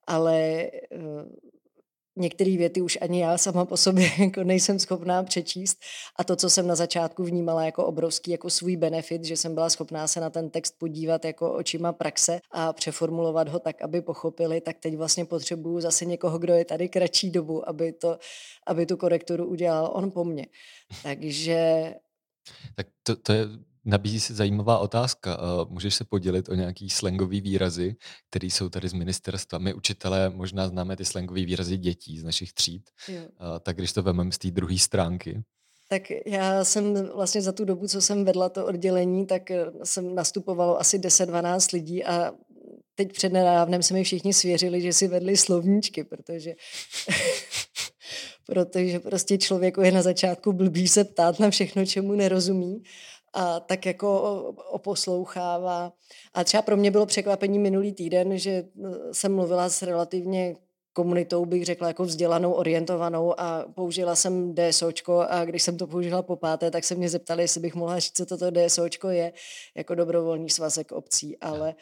ale 0.07 0.69
některé 2.15 2.57
věty 2.57 2.81
už 2.81 2.97
ani 3.01 3.21
já 3.21 3.37
sama 3.37 3.65
po 3.65 3.77
sobě 3.77 4.09
jako 4.19 4.43
nejsem 4.43 4.79
schopná 4.79 5.23
přečíst 5.23 5.79
a 6.15 6.23
to, 6.23 6.35
co 6.35 6.49
jsem 6.49 6.67
na 6.67 6.75
začátku 6.75 7.23
vnímala 7.23 7.65
jako 7.65 7.85
obrovský 7.85 8.31
jako 8.31 8.49
svůj 8.49 8.75
benefit, 8.75 9.23
že 9.23 9.37
jsem 9.37 9.53
byla 9.53 9.69
schopná 9.69 10.07
se 10.07 10.19
na 10.19 10.29
ten 10.29 10.49
text 10.49 10.75
podívat 10.77 11.25
jako 11.25 11.53
očima 11.53 11.93
praxe 11.93 12.39
a 12.51 12.73
přeformulovat 12.73 13.49
ho 13.49 13.59
tak, 13.59 13.81
aby 13.81 14.01
pochopili, 14.01 14.61
tak 14.61 14.79
teď 14.79 14.95
vlastně 14.97 15.25
potřebuju 15.25 15.81
zase 15.81 16.05
někoho, 16.05 16.39
kdo 16.39 16.53
je 16.53 16.65
tady 16.65 16.89
kratší 16.89 17.31
dobu, 17.31 17.69
aby, 17.69 17.93
to, 17.93 18.17
aby 18.67 18.85
tu 18.85 18.97
korekturu 18.97 19.45
udělal 19.45 19.91
on 19.93 20.11
po 20.11 20.23
mně. 20.23 20.45
Takže 21.03 21.93
tak 22.75 22.87
to, 23.03 23.15
to 23.15 23.33
je 23.33 23.45
Nabízí 23.85 24.19
se 24.19 24.33
zajímavá 24.33 24.77
otázka. 24.77 25.39
Můžeš 25.69 25.95
se 25.95 26.05
podělit 26.05 26.49
o 26.49 26.55
nějaký 26.55 26.89
slangový 26.89 27.41
výrazy, 27.41 27.95
které 28.29 28.47
jsou 28.47 28.69
tady 28.69 28.89
z 28.89 28.93
ministerstva? 28.93 29.59
My 29.59 29.73
učitelé 29.73 30.29
možná 30.29 30.67
známe 30.67 30.95
ty 30.95 31.05
slangové 31.05 31.45
výrazy 31.45 31.77
dětí 31.77 32.19
z 32.19 32.23
našich 32.23 32.53
tříd. 32.53 32.89
Jo. 33.07 33.21
Tak 33.59 33.77
když 33.77 33.93
to 33.93 34.03
vememe 34.03 34.31
z 34.31 34.37
té 34.37 34.51
druhé 34.51 34.77
stránky. 34.77 35.43
Tak 35.89 36.03
já 36.25 36.63
jsem 36.63 37.07
vlastně 37.15 37.41
za 37.41 37.51
tu 37.51 37.65
dobu, 37.65 37.87
co 37.87 38.01
jsem 38.01 38.25
vedla 38.25 38.49
to 38.49 38.65
oddělení, 38.65 39.27
tak 39.27 39.51
eh, 39.51 39.65
jsem 39.83 40.15
nastupovalo 40.15 40.79
asi 40.79 40.99
10-12 40.99 41.73
lidí 41.73 42.03
a 42.03 42.31
teď 42.95 43.13
před 43.13 43.33
nedávnem 43.33 43.83
se 43.83 43.93
mi 43.93 44.03
všichni 44.03 44.33
svěřili, 44.33 44.81
že 44.81 44.93
si 44.93 45.07
vedli 45.07 45.37
slovníčky, 45.37 46.03
protože 46.03 46.53
protože 48.45 48.99
prostě 48.99 49.37
člověku 49.37 49.81
je 49.81 49.91
na 49.91 50.01
začátku 50.01 50.53
blbý 50.53 50.87
se 50.87 51.03
ptát 51.03 51.39
na 51.39 51.49
všechno, 51.49 51.85
čemu 51.85 52.13
nerozumí 52.13 52.83
a 53.33 53.59
tak 53.59 53.85
jako 53.85 54.21
oposlouchává. 54.69 55.93
A 56.33 56.43
třeba 56.43 56.61
pro 56.61 56.77
mě 56.77 56.91
bylo 56.91 57.05
překvapení 57.05 57.59
minulý 57.59 57.93
týden, 57.93 58.37
že 58.37 58.51
e, 58.51 58.65
jsem 59.11 59.35
mluvila 59.35 59.69
s 59.69 59.81
relativně 59.81 60.55
komunitou, 60.93 61.45
bych 61.45 61.65
řekla, 61.65 61.87
jako 61.87 62.03
vzdělanou, 62.03 62.51
orientovanou 62.51 63.39
a 63.39 63.65
použila 63.75 64.15
jsem 64.15 64.55
DSOčko 64.55 65.25
a 65.29 65.45
když 65.45 65.63
jsem 65.63 65.77
to 65.77 65.87
použila 65.87 66.21
po 66.21 66.35
páté, 66.35 66.71
tak 66.71 66.83
se 66.83 66.95
mě 66.95 67.09
zeptali, 67.09 67.43
jestli 67.43 67.61
bych 67.61 67.75
mohla 67.75 67.99
říct, 67.99 68.17
co 68.17 68.25
toto 68.25 68.51
DSOčko 68.51 69.09
je, 69.09 69.33
jako 69.75 69.95
dobrovolný 69.95 70.49
svazek 70.49 70.91
obcí, 70.91 71.37
ale 71.37 71.75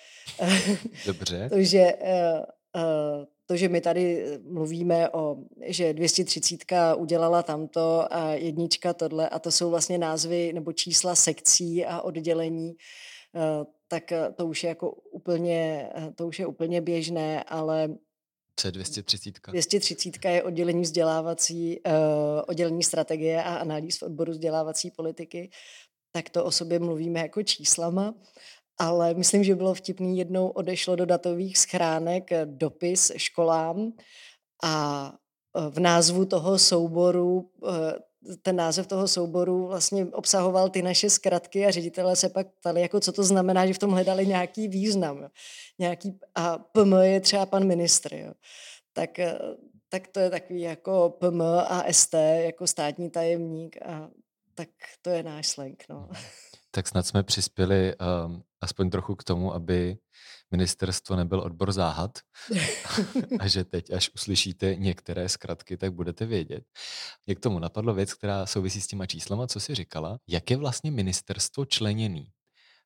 Dobře. 1.06 1.50
to, 1.54 1.62
že 1.62 1.94
uh, 2.02 2.82
uh, 2.84 3.26
to, 3.52 3.58
že 3.58 3.70
my 3.70 3.82
tady 3.82 4.24
eh, 4.24 4.40
mluvíme 4.44 5.10
o, 5.10 5.38
že 5.66 5.94
230 5.94 6.58
udělala 6.98 7.44
tamto 7.44 8.14
a 8.14 8.34
jednička 8.34 8.94
tohle 8.94 9.30
a 9.30 9.40
to 9.40 9.52
jsou 9.52 9.70
vlastně 9.70 9.98
názvy 9.98 10.54
nebo 10.54 10.74
čísla 10.74 11.16
sekcí 11.16 11.86
a 11.86 12.02
oddělení, 12.02 12.76
eh, 13.36 13.66
tak 13.88 14.12
eh, 14.12 14.32
to 14.36 14.48
už 14.48 14.64
je 14.64 14.68
jako 14.68 14.92
úplně, 14.92 15.90
to 16.16 16.28
už 16.28 16.40
je 16.40 16.46
úplně 16.46 16.82
běžné, 16.82 17.44
ale 17.44 17.90
co 18.56 18.68
je 18.68 18.72
230? 18.72 19.34
230 19.48 20.26
je 20.26 20.44
oddělení 20.44 20.82
vzdělávací, 20.82 21.80
oddělení 22.48 22.84
strategie 22.84 23.44
a 23.44 23.56
analýz 23.56 23.98
v 23.98 24.04
odboru 24.04 24.32
vzdělávací 24.32 24.92
politiky, 24.92 25.50
tak 26.12 26.30
to 26.30 26.46
o 26.46 26.52
sobě 26.52 26.80
mluvíme 26.80 27.20
jako 27.20 27.44
číslama 27.44 28.14
ale 28.82 29.14
myslím, 29.14 29.44
že 29.44 29.56
bylo 29.56 29.74
vtipný, 29.74 30.18
jednou 30.18 30.48
odešlo 30.48 30.96
do 30.96 31.06
datových 31.06 31.58
schránek 31.58 32.32
eh, 32.32 32.46
dopis 32.46 33.12
školám 33.18 33.94
a 34.64 34.74
eh, 35.58 35.70
v 35.70 35.80
názvu 35.80 36.26
toho 36.26 36.60
souboru 36.60 37.52
eh, 37.68 38.00
ten 38.42 38.56
název 38.56 38.88
toho 38.88 39.08
souboru 39.08 39.68
vlastně 39.68 40.06
obsahoval 40.06 40.70
ty 40.70 40.82
naše 40.82 41.10
zkratky 41.10 41.66
a 41.66 41.72
ředitelé 41.72 42.16
se 42.16 42.30
pak 42.30 42.48
ptali, 42.60 42.82
jako 42.82 43.00
co 43.00 43.12
to 43.12 43.24
znamená, 43.24 43.66
že 43.66 43.74
v 43.74 43.80
tom 43.80 43.92
hledali 43.92 44.28
nějaký 44.28 44.68
význam. 44.68 45.30
Nějaký, 45.80 46.20
a 46.36 46.58
PM 46.58 46.94
je 47.02 47.20
třeba 47.20 47.46
pan 47.46 47.68
ministr. 47.68 48.16
Jo. 48.16 48.34
Tak, 48.94 49.10
tak 49.90 50.08
to 50.08 50.20
je 50.20 50.30
takový 50.30 50.62
jako 50.62 51.18
PM 51.20 51.42
a 51.42 51.84
ST, 51.92 52.14
jako 52.44 52.68
státní 52.68 53.10
tajemník 53.10 53.78
a 53.86 54.10
tak 54.56 54.70
to 55.02 55.10
je 55.10 55.24
náš 55.24 55.48
slang. 55.48 55.84
No. 55.90 56.10
Tak 56.72 56.88
snad 56.88 57.08
jsme 57.08 57.24
přispěli 57.24 57.96
um, 57.96 58.44
aspoň 58.62 58.90
trochu 58.90 59.16
k 59.16 59.24
tomu, 59.24 59.54
aby 59.54 59.98
ministerstvo 60.52 61.16
nebyl 61.16 61.40
odbor 61.40 61.72
záhad 61.72 62.12
a 63.40 63.48
že 63.48 63.64
teď, 63.64 63.92
až 63.92 64.12
uslyšíte 64.16 64.76
některé 64.76 65.30
zkratky, 65.30 65.78
tak 65.78 65.94
budete 65.94 66.26
vědět. 66.26 66.64
Jak 67.28 67.40
tomu 67.40 67.60
napadlo 67.60 67.94
věc, 67.94 68.14
která 68.14 68.46
souvisí 68.46 68.82
s 68.82 68.88
těma 68.88 69.06
číslama, 69.06 69.48
co 69.48 69.60
si 69.60 69.76
říkala, 69.76 70.18
jak 70.28 70.52
je 70.52 70.58
vlastně 70.58 70.92
ministerstvo 70.92 71.66
členěný? 71.66 72.28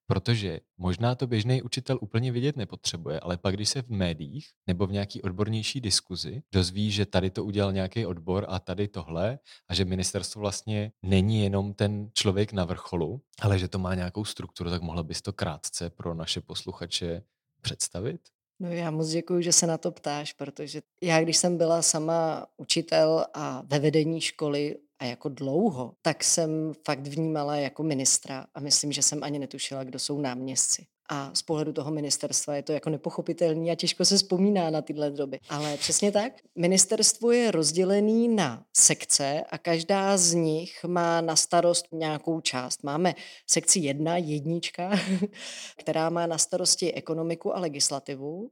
Protože 0.07 0.59
možná 0.77 1.15
to 1.15 1.27
běžný 1.27 1.61
učitel 1.61 1.97
úplně 2.01 2.31
vidět 2.31 2.57
nepotřebuje, 2.57 3.19
ale 3.19 3.37
pak, 3.37 3.55
když 3.55 3.69
se 3.69 3.81
v 3.81 3.89
médiích 3.89 4.47
nebo 4.67 4.87
v 4.87 4.91
nějaký 4.91 5.21
odbornější 5.21 5.81
diskuzi 5.81 6.41
dozví, 6.53 6.91
že 6.91 7.05
tady 7.05 7.29
to 7.29 7.45
udělal 7.45 7.73
nějaký 7.73 8.05
odbor 8.05 8.45
a 8.49 8.59
tady 8.59 8.87
tohle, 8.87 9.39
a 9.67 9.73
že 9.73 9.85
ministerstvo 9.85 10.41
vlastně 10.41 10.91
není 11.03 11.43
jenom 11.43 11.73
ten 11.73 12.09
člověk 12.13 12.53
na 12.53 12.65
vrcholu, 12.65 13.21
ale 13.41 13.59
že 13.59 13.67
to 13.67 13.79
má 13.79 13.95
nějakou 13.95 14.25
strukturu, 14.25 14.69
tak 14.69 14.81
mohla 14.81 15.03
bys 15.03 15.21
to 15.21 15.33
krátce 15.33 15.89
pro 15.89 16.13
naše 16.13 16.41
posluchače 16.41 17.23
představit? 17.61 18.21
No 18.59 18.71
já 18.71 18.91
moc 18.91 19.09
děkuji, 19.09 19.41
že 19.41 19.51
se 19.51 19.67
na 19.67 19.77
to 19.77 19.91
ptáš, 19.91 20.33
protože 20.33 20.81
já, 21.01 21.21
když 21.21 21.37
jsem 21.37 21.57
byla 21.57 21.81
sama 21.81 22.47
učitel 22.57 23.25
a 23.33 23.63
ve 23.65 23.79
vedení 23.79 24.21
školy 24.21 24.75
a 24.99 25.05
jako 25.05 25.29
dlouho, 25.29 25.93
tak 26.01 26.23
jsem 26.23 26.73
fakt 26.85 27.07
vnímala 27.07 27.55
jako 27.55 27.83
ministra 27.83 28.45
a 28.55 28.59
myslím, 28.59 28.91
že 28.91 29.01
jsem 29.01 29.23
ani 29.23 29.39
netušila, 29.39 29.83
kdo 29.83 29.99
jsou 29.99 30.21
náměstci. 30.21 30.85
A 31.09 31.31
z 31.33 31.41
pohledu 31.41 31.73
toho 31.73 31.91
ministerstva 31.91 32.55
je 32.55 32.63
to 32.63 32.71
jako 32.71 32.89
nepochopitelný 32.89 33.71
a 33.71 33.75
těžko 33.75 34.05
se 34.05 34.17
vzpomíná 34.17 34.69
na 34.69 34.81
tyhle 34.81 35.11
doby. 35.11 35.39
Ale 35.49 35.77
přesně 35.77 36.11
tak. 36.11 36.33
Ministerstvo 36.55 37.31
je 37.31 37.51
rozdělený 37.51 38.27
na 38.27 38.65
sekce 38.73 39.43
a 39.49 39.57
každá 39.57 40.17
z 40.17 40.33
nich 40.33 40.83
má 40.83 41.21
na 41.21 41.35
starost 41.35 41.85
nějakou 41.91 42.41
část. 42.41 42.83
Máme 42.83 43.15
sekci 43.47 43.79
jedna, 43.79 44.17
jednička, 44.17 44.91
která 45.77 46.09
má 46.09 46.25
na 46.25 46.37
starosti 46.37 46.93
ekonomiku 46.93 47.55
a 47.55 47.59
legislativu. 47.59 48.51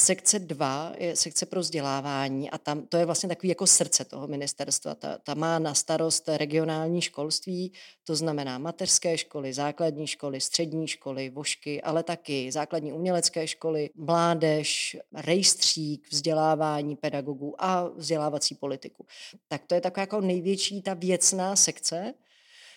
Sekce 0.00 0.38
2 0.38 0.92
je 0.98 1.16
sekce 1.16 1.46
pro 1.46 1.60
vzdělávání 1.60 2.50
a 2.50 2.58
tam 2.58 2.86
to 2.86 2.96
je 2.96 3.04
vlastně 3.04 3.28
takový 3.28 3.48
jako 3.48 3.66
srdce 3.66 4.04
toho 4.04 4.28
ministerstva. 4.28 4.94
Ta, 4.94 5.18
ta 5.18 5.34
má 5.34 5.58
na 5.58 5.74
starost 5.74 6.28
regionální 6.28 7.00
školství, 7.00 7.72
to 8.04 8.16
znamená 8.16 8.58
mateřské 8.58 9.18
školy, 9.18 9.52
základní 9.52 10.06
školy, 10.06 10.40
střední 10.40 10.88
školy, 10.88 11.30
vošky, 11.30 11.82
ale 11.82 12.02
taky 12.02 12.52
základní 12.52 12.92
umělecké 12.92 13.46
školy, 13.46 13.90
mládež, 13.94 14.96
rejstřík, 15.14 16.08
vzdělávání 16.10 16.96
pedagogů 16.96 17.64
a 17.64 17.88
vzdělávací 17.88 18.54
politiku. 18.54 19.06
Tak 19.48 19.62
to 19.66 19.74
je 19.74 19.80
taková 19.80 20.02
jako 20.02 20.20
největší 20.20 20.82
ta 20.82 20.94
věcná 20.94 21.56
sekce. 21.56 22.14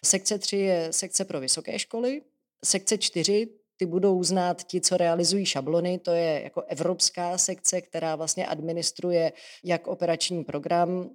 Sekce 0.05 0.37
3 0.39 0.57
je 0.57 0.87
sekce 0.93 1.25
pro 1.25 1.39
vysoké 1.39 1.79
školy, 1.79 2.21
sekce 2.63 2.97
4 2.97 3.47
ty 3.77 3.85
budou 3.85 4.23
znát 4.23 4.63
ti, 4.63 4.81
co 4.81 4.97
realizují 4.97 5.45
šablony, 5.45 5.99
to 5.99 6.11
je 6.11 6.41
jako 6.43 6.61
evropská 6.61 7.37
sekce, 7.37 7.81
která 7.81 8.15
vlastně 8.15 8.47
administruje 8.47 9.33
jak 9.63 9.87
operační 9.87 10.43
program 10.43 11.09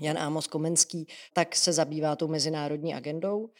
Jan 0.00 0.18
Ámos 0.18 0.46
Komenský, 0.46 1.06
tak 1.32 1.56
se 1.56 1.72
zabývá 1.72 2.16
tou 2.16 2.28
mezinárodní 2.28 2.94
agendou. 2.94 3.50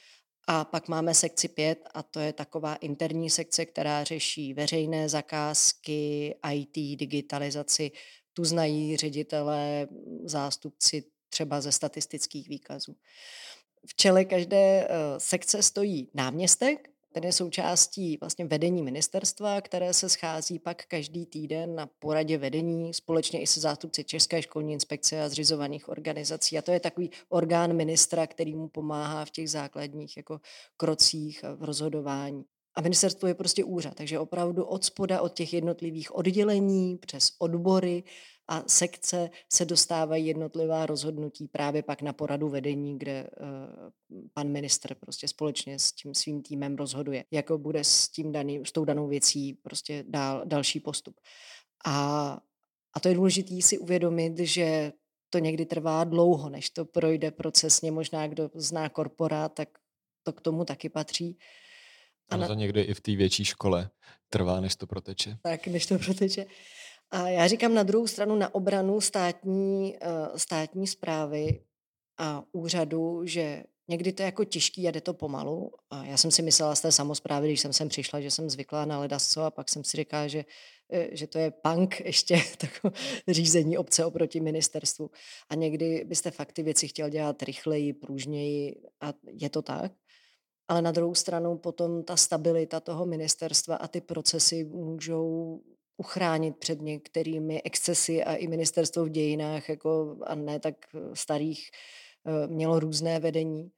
A 0.48 0.64
pak 0.64 0.88
máme 0.88 1.14
sekci 1.14 1.48
5 1.48 1.88
a 1.94 2.02
to 2.02 2.20
je 2.20 2.32
taková 2.32 2.74
interní 2.74 3.30
sekce, 3.30 3.66
která 3.66 4.04
řeší 4.04 4.54
veřejné 4.54 5.08
zakázky, 5.08 6.34
IT, 6.52 6.98
digitalizaci. 6.98 7.90
Tu 8.32 8.44
znají 8.44 8.96
ředitelé, 8.96 9.88
zástupci 10.24 11.04
třeba 11.28 11.60
ze 11.60 11.72
statistických 11.72 12.48
výkazů. 12.48 12.96
V 13.86 13.94
čele 13.94 14.24
každé 14.24 14.56
eh, 14.56 14.88
sekce 15.18 15.62
stojí 15.62 16.10
náměstek, 16.14 16.91
Ten 17.12 17.24
je 17.24 17.32
součástí 17.32 18.16
vlastně 18.20 18.44
vedení 18.44 18.82
ministerstva, 18.82 19.60
které 19.60 19.94
se 19.94 20.08
schází 20.08 20.58
pak 20.58 20.86
každý 20.86 21.26
týden 21.26 21.74
na 21.74 21.88
poradě 21.98 22.38
vedení 22.38 22.94
společně 22.94 23.42
i 23.42 23.46
se 23.46 23.60
zástupci 23.60 24.04
České 24.04 24.42
školní 24.42 24.72
inspekce 24.72 25.22
a 25.22 25.28
zřizovaných 25.28 25.88
organizací. 25.88 26.58
A 26.58 26.62
to 26.62 26.70
je 26.70 26.80
takový 26.80 27.10
orgán 27.28 27.72
ministra, 27.76 28.26
který 28.26 28.54
mu 28.54 28.68
pomáhá 28.68 29.24
v 29.24 29.30
těch 29.30 29.50
základních 29.50 30.16
jako 30.16 30.40
krocích 30.76 31.44
v 31.56 31.64
rozhodování. 31.64 32.44
A 32.74 32.80
ministerstvo 32.80 33.28
je 33.28 33.34
prostě 33.34 33.64
úřad, 33.64 33.94
takže 33.94 34.18
opravdu 34.18 34.64
od 34.64 34.84
spoda, 34.84 35.20
od 35.20 35.34
těch 35.34 35.52
jednotlivých 35.52 36.14
oddělení 36.14 36.98
přes 36.98 37.32
odbory 37.38 38.04
a 38.52 38.62
sekce 38.66 39.30
se 39.52 39.64
dostávají 39.64 40.26
jednotlivá 40.26 40.86
rozhodnutí 40.86 41.48
právě 41.48 41.82
pak 41.82 42.02
na 42.02 42.12
poradu 42.12 42.48
vedení, 42.48 42.98
kde 42.98 43.30
uh, 43.40 44.26
pan 44.34 44.48
ministr 44.48 44.94
prostě 44.94 45.28
společně 45.28 45.78
s 45.78 45.92
tím 45.92 46.14
svým 46.14 46.42
týmem 46.42 46.76
rozhoduje, 46.76 47.24
jako 47.30 47.58
bude 47.58 47.84
s, 47.84 48.08
tím 48.08 48.32
daný, 48.32 48.60
s 48.66 48.72
tou 48.72 48.84
danou 48.84 49.08
věcí 49.08 49.54
prostě 49.54 50.04
dál, 50.08 50.42
další 50.44 50.80
postup. 50.80 51.20
A, 51.86 52.38
a 52.94 53.00
to 53.00 53.08
je 53.08 53.14
důležité 53.14 53.62
si 53.62 53.78
uvědomit, 53.78 54.38
že 54.38 54.92
to 55.30 55.38
někdy 55.38 55.66
trvá 55.66 56.04
dlouho, 56.04 56.48
než 56.48 56.70
to 56.70 56.84
projde 56.84 57.30
procesně. 57.30 57.90
Možná 57.90 58.26
kdo 58.26 58.50
zná 58.54 58.88
korporát, 58.88 59.54
tak 59.54 59.68
to 60.22 60.32
k 60.32 60.40
tomu 60.40 60.64
taky 60.64 60.88
patří. 60.88 61.38
A 62.28 62.36
na... 62.36 62.46
to 62.46 62.54
někdy 62.54 62.80
i 62.80 62.94
v 62.94 63.00
té 63.00 63.16
větší 63.16 63.44
škole 63.44 63.90
trvá, 64.28 64.60
než 64.60 64.76
to 64.76 64.86
proteče. 64.86 65.38
Tak, 65.42 65.66
než 65.66 65.86
to 65.86 65.98
proteče. 65.98 66.46
A 67.12 67.28
já 67.28 67.46
říkám 67.46 67.74
na 67.74 67.82
druhou 67.82 68.06
stranu 68.06 68.36
na 68.36 68.54
obranu 68.54 69.00
státní, 69.00 69.96
eh, 69.96 70.38
státní 70.38 70.86
zprávy 70.86 71.60
a 72.18 72.44
úřadu, 72.52 73.26
že 73.26 73.64
někdy 73.88 74.12
to 74.12 74.22
je 74.22 74.26
jako 74.26 74.44
těžký 74.44 74.88
a 74.88 74.90
jde 74.90 75.00
to 75.00 75.14
pomalu. 75.14 75.70
A 75.90 76.04
já 76.04 76.16
jsem 76.16 76.30
si 76.30 76.42
myslela 76.42 76.74
z 76.74 76.80
té 76.80 76.92
samozprávy, 76.92 77.48
když 77.48 77.60
jsem 77.60 77.72
sem 77.72 77.88
přišla, 77.88 78.20
že 78.20 78.30
jsem 78.30 78.50
zvyklá 78.50 78.84
na 78.84 78.98
ledasco 78.98 79.40
a 79.40 79.50
pak 79.50 79.68
jsem 79.68 79.84
si 79.84 79.96
říkala, 79.96 80.28
že, 80.28 80.44
eh, 80.92 81.08
že 81.12 81.26
to 81.26 81.38
je 81.38 81.50
punk 81.50 82.00
ještě 82.04 82.42
takové 82.58 82.94
řízení 83.28 83.78
obce 83.78 84.04
oproti 84.04 84.40
ministerstvu. 84.40 85.10
A 85.48 85.54
někdy 85.54 86.04
byste 86.04 86.30
fakt 86.30 86.52
ty 86.52 86.62
věci 86.62 86.88
chtěl 86.88 87.08
dělat 87.08 87.42
rychleji, 87.42 87.92
pružněji 87.92 88.82
a 89.00 89.12
je 89.32 89.50
to 89.50 89.62
tak. 89.62 89.92
Ale 90.68 90.82
na 90.82 90.92
druhou 90.92 91.14
stranu 91.14 91.58
potom 91.58 92.04
ta 92.04 92.16
stabilita 92.16 92.80
toho 92.80 93.06
ministerstva 93.06 93.76
a 93.76 93.88
ty 93.88 94.00
procesy 94.00 94.64
můžou 94.64 95.60
uchránit 96.02 96.56
před 96.56 96.80
některými 96.80 97.62
excesy 97.62 98.24
a 98.24 98.34
i 98.34 98.46
ministerstvo 98.46 99.04
v 99.04 99.08
dějinách, 99.08 99.68
jako 99.68 100.16
a 100.26 100.34
ne 100.34 100.60
tak 100.60 100.74
eh, 100.94 100.98
starých, 101.14 101.70
eh, 102.26 102.46
mělo 102.46 102.80
různé 102.80 103.20
vedení. 103.20 103.70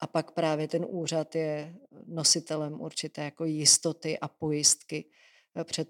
A 0.00 0.06
pak 0.06 0.30
právě 0.30 0.68
ten 0.68 0.86
úřad 0.88 1.34
je 1.34 1.74
nositelem 2.06 2.80
určité 2.80 3.24
jako 3.24 3.44
jistoty 3.44 4.18
a 4.18 4.28
pojistky 4.28 5.10
eh, 5.56 5.64
před, 5.64 5.88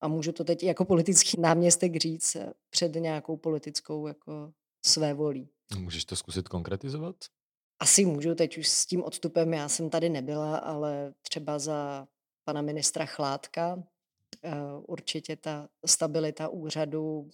a 0.00 0.08
můžu 0.08 0.32
to 0.32 0.44
teď 0.44 0.62
jako 0.62 0.84
politický 0.84 1.40
náměstek 1.40 1.96
říct, 1.96 2.36
před 2.70 2.94
nějakou 2.94 3.36
politickou 3.36 4.06
jako 4.06 4.52
své 4.86 5.14
volí. 5.14 5.48
Můžeš 5.78 6.04
to 6.04 6.16
zkusit 6.16 6.48
konkretizovat? 6.48 7.16
Asi 7.80 8.04
můžu, 8.04 8.34
teď 8.34 8.58
už 8.58 8.68
s 8.68 8.86
tím 8.86 9.02
odstupem, 9.02 9.54
já 9.54 9.68
jsem 9.68 9.90
tady 9.90 10.08
nebyla, 10.08 10.58
ale 10.58 11.14
třeba 11.22 11.58
za 11.58 12.08
pana 12.44 12.62
ministra 12.62 13.06
Chládka, 13.06 13.82
určitě 14.86 15.36
ta 15.36 15.68
stabilita 15.86 16.48
úřadu 16.48 17.30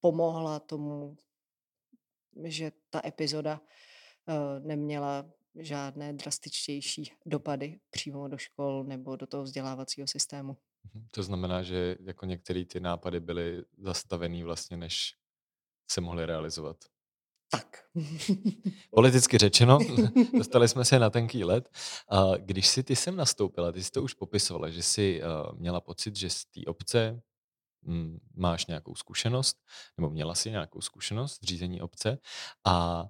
pomohla 0.00 0.60
tomu, 0.60 1.16
že 2.44 2.72
ta 2.90 3.00
epizoda 3.04 3.60
eh, 4.28 4.60
neměla 4.60 5.30
žádné 5.54 6.12
drastičtější 6.12 7.12
dopady 7.26 7.80
přímo 7.90 8.28
do 8.28 8.38
škol 8.38 8.84
nebo 8.84 9.16
do 9.16 9.26
toho 9.26 9.42
vzdělávacího 9.42 10.06
systému. 10.06 10.56
Mhm, 10.94 11.06
to 11.10 11.22
znamená, 11.22 11.62
že 11.62 11.96
jako 12.00 12.26
některé 12.26 12.64
ty 12.64 12.80
nápady 12.80 13.20
byly 13.20 13.62
zastavený 13.78 14.42
vlastně, 14.42 14.76
než 14.76 15.14
se 15.90 16.00
mohly 16.00 16.26
realizovat. 16.26 16.84
Tak. 17.50 17.76
Politicky 18.90 19.38
řečeno, 19.38 19.78
dostali 20.38 20.68
jsme 20.68 20.84
se 20.84 20.98
na 20.98 21.10
tenký 21.10 21.44
let. 21.44 21.68
Když 22.38 22.66
si 22.66 22.82
ty 22.82 22.96
sem 22.96 23.16
nastoupila, 23.16 23.72
ty 23.72 23.84
jsi 23.84 23.90
to 23.90 24.02
už 24.02 24.14
popisovala, 24.14 24.70
že 24.70 24.82
jsi 24.82 25.22
uh, 25.22 25.58
měla 25.58 25.80
pocit, 25.80 26.16
že 26.16 26.30
z 26.30 26.44
té 26.44 26.60
obce 26.66 27.22
mm, 27.82 28.18
máš 28.36 28.66
nějakou 28.66 28.94
zkušenost, 28.94 29.56
nebo 29.96 30.10
měla 30.10 30.34
si 30.34 30.50
nějakou 30.50 30.80
zkušenost 30.80 31.42
v 31.42 31.44
řízení 31.44 31.80
obce, 31.80 32.18
a, 32.64 33.06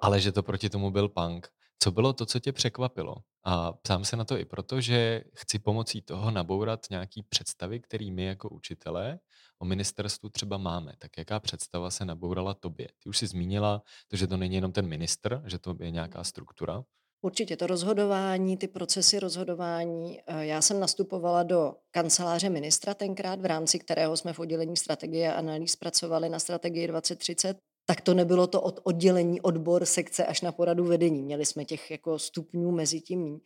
ale 0.00 0.20
že 0.20 0.32
to 0.32 0.42
proti 0.42 0.70
tomu 0.70 0.90
byl 0.90 1.08
punk. 1.08 1.48
Co 1.78 1.90
bylo 1.90 2.12
to, 2.12 2.26
co 2.26 2.40
tě 2.40 2.52
překvapilo? 2.52 3.16
A 3.44 3.72
ptám 3.72 4.04
se 4.04 4.16
na 4.16 4.24
to 4.24 4.38
i 4.38 4.44
proto, 4.44 4.80
že 4.80 5.24
chci 5.34 5.58
pomocí 5.58 6.02
toho 6.02 6.30
nabourat 6.30 6.80
nějaký 6.90 7.22
představy, 7.22 7.80
které 7.80 8.10
my 8.10 8.24
jako 8.24 8.48
učitelé 8.48 9.18
o 9.58 9.64
ministerstvu 9.64 10.28
třeba 10.28 10.58
máme. 10.58 10.92
Tak 10.98 11.18
jaká 11.18 11.40
představa 11.40 11.90
se 11.90 12.04
nabourala 12.04 12.54
tobě? 12.54 12.88
Ty 13.02 13.08
už 13.08 13.18
jsi 13.18 13.26
zmínila 13.26 13.82
to, 14.08 14.16
že 14.16 14.26
to 14.26 14.36
není 14.36 14.54
jenom 14.54 14.72
ten 14.72 14.86
ministr, 14.86 15.42
že 15.46 15.58
to 15.58 15.76
je 15.80 15.90
nějaká 15.90 16.24
struktura. 16.24 16.84
Určitě 17.22 17.56
to 17.56 17.66
rozhodování, 17.66 18.56
ty 18.56 18.68
procesy 18.68 19.18
rozhodování. 19.20 20.20
Eh, 20.26 20.46
já 20.46 20.62
jsem 20.62 20.80
nastupovala 20.80 21.42
do 21.42 21.74
kanceláře 21.90 22.50
ministra 22.50 22.94
tenkrát, 22.94 23.40
v 23.40 23.44
rámci 23.44 23.78
kterého 23.78 24.16
jsme 24.16 24.32
v 24.32 24.38
oddělení 24.38 24.76
strategie 24.76 25.32
a 25.32 25.38
analýz 25.38 25.76
pracovali 25.76 26.28
na 26.28 26.38
strategii 26.38 26.86
2030 26.86 27.56
tak 27.86 28.00
to 28.00 28.14
nebylo 28.14 28.46
to 28.46 28.62
od 28.62 28.80
oddělení 28.82 29.40
odbor 29.40 29.84
sekce 29.84 30.26
až 30.26 30.40
na 30.40 30.52
poradu 30.52 30.84
vedení. 30.84 31.22
Měli 31.22 31.46
jsme 31.46 31.64
těch 31.64 31.90
jako 31.90 32.18
stupňů 32.18 32.70
mezi 32.70 33.00
tím. 33.00 33.40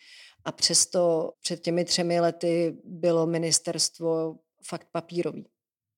A 0.45 0.53
přesto 0.53 1.33
před 1.41 1.61
těmi 1.61 1.85
třemi 1.85 2.21
lety 2.21 2.77
bylo 2.85 3.27
ministerstvo 3.27 4.37
fakt 4.67 4.89
papírový. 4.93 5.47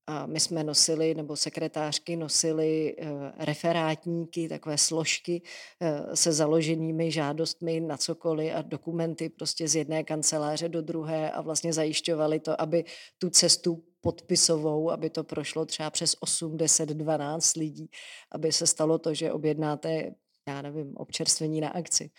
A 0.06 0.26
my 0.26 0.40
jsme 0.40 0.64
nosili, 0.64 1.14
nebo 1.14 1.36
sekretářky 1.36 2.16
nosili 2.16 2.96
uh, 2.96 3.08
referátníky, 3.38 4.48
takové 4.48 4.78
složky 4.78 5.42
uh, 5.80 6.14
se 6.14 6.32
založenými 6.32 7.10
žádostmi 7.10 7.80
na 7.80 7.96
cokoliv 7.96 8.52
a 8.54 8.62
dokumenty 8.62 9.28
prostě 9.28 9.68
z 9.68 9.76
jedné 9.76 10.04
kanceláře 10.04 10.68
do 10.68 10.82
druhé 10.82 11.30
a 11.30 11.40
vlastně 11.40 11.72
zajišťovali 11.72 12.40
to, 12.40 12.60
aby 12.60 12.84
tu 13.18 13.30
cestu 13.30 13.84
podpisovou, 14.00 14.90
aby 14.90 15.10
to 15.10 15.24
prošlo 15.24 15.66
třeba 15.66 15.90
přes 15.90 16.16
8, 16.20 16.56
10, 16.56 16.88
12 16.88 17.56
lidí, 17.56 17.90
aby 18.32 18.52
se 18.52 18.66
stalo 18.66 18.98
to, 18.98 19.14
že 19.14 19.32
objednáte, 19.32 20.14
já 20.48 20.62
nevím, 20.62 20.96
občerstvení 20.96 21.60
na 21.60 21.68
akci. 21.68 22.10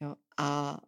Jo. 0.00 0.14
A, 0.38 0.78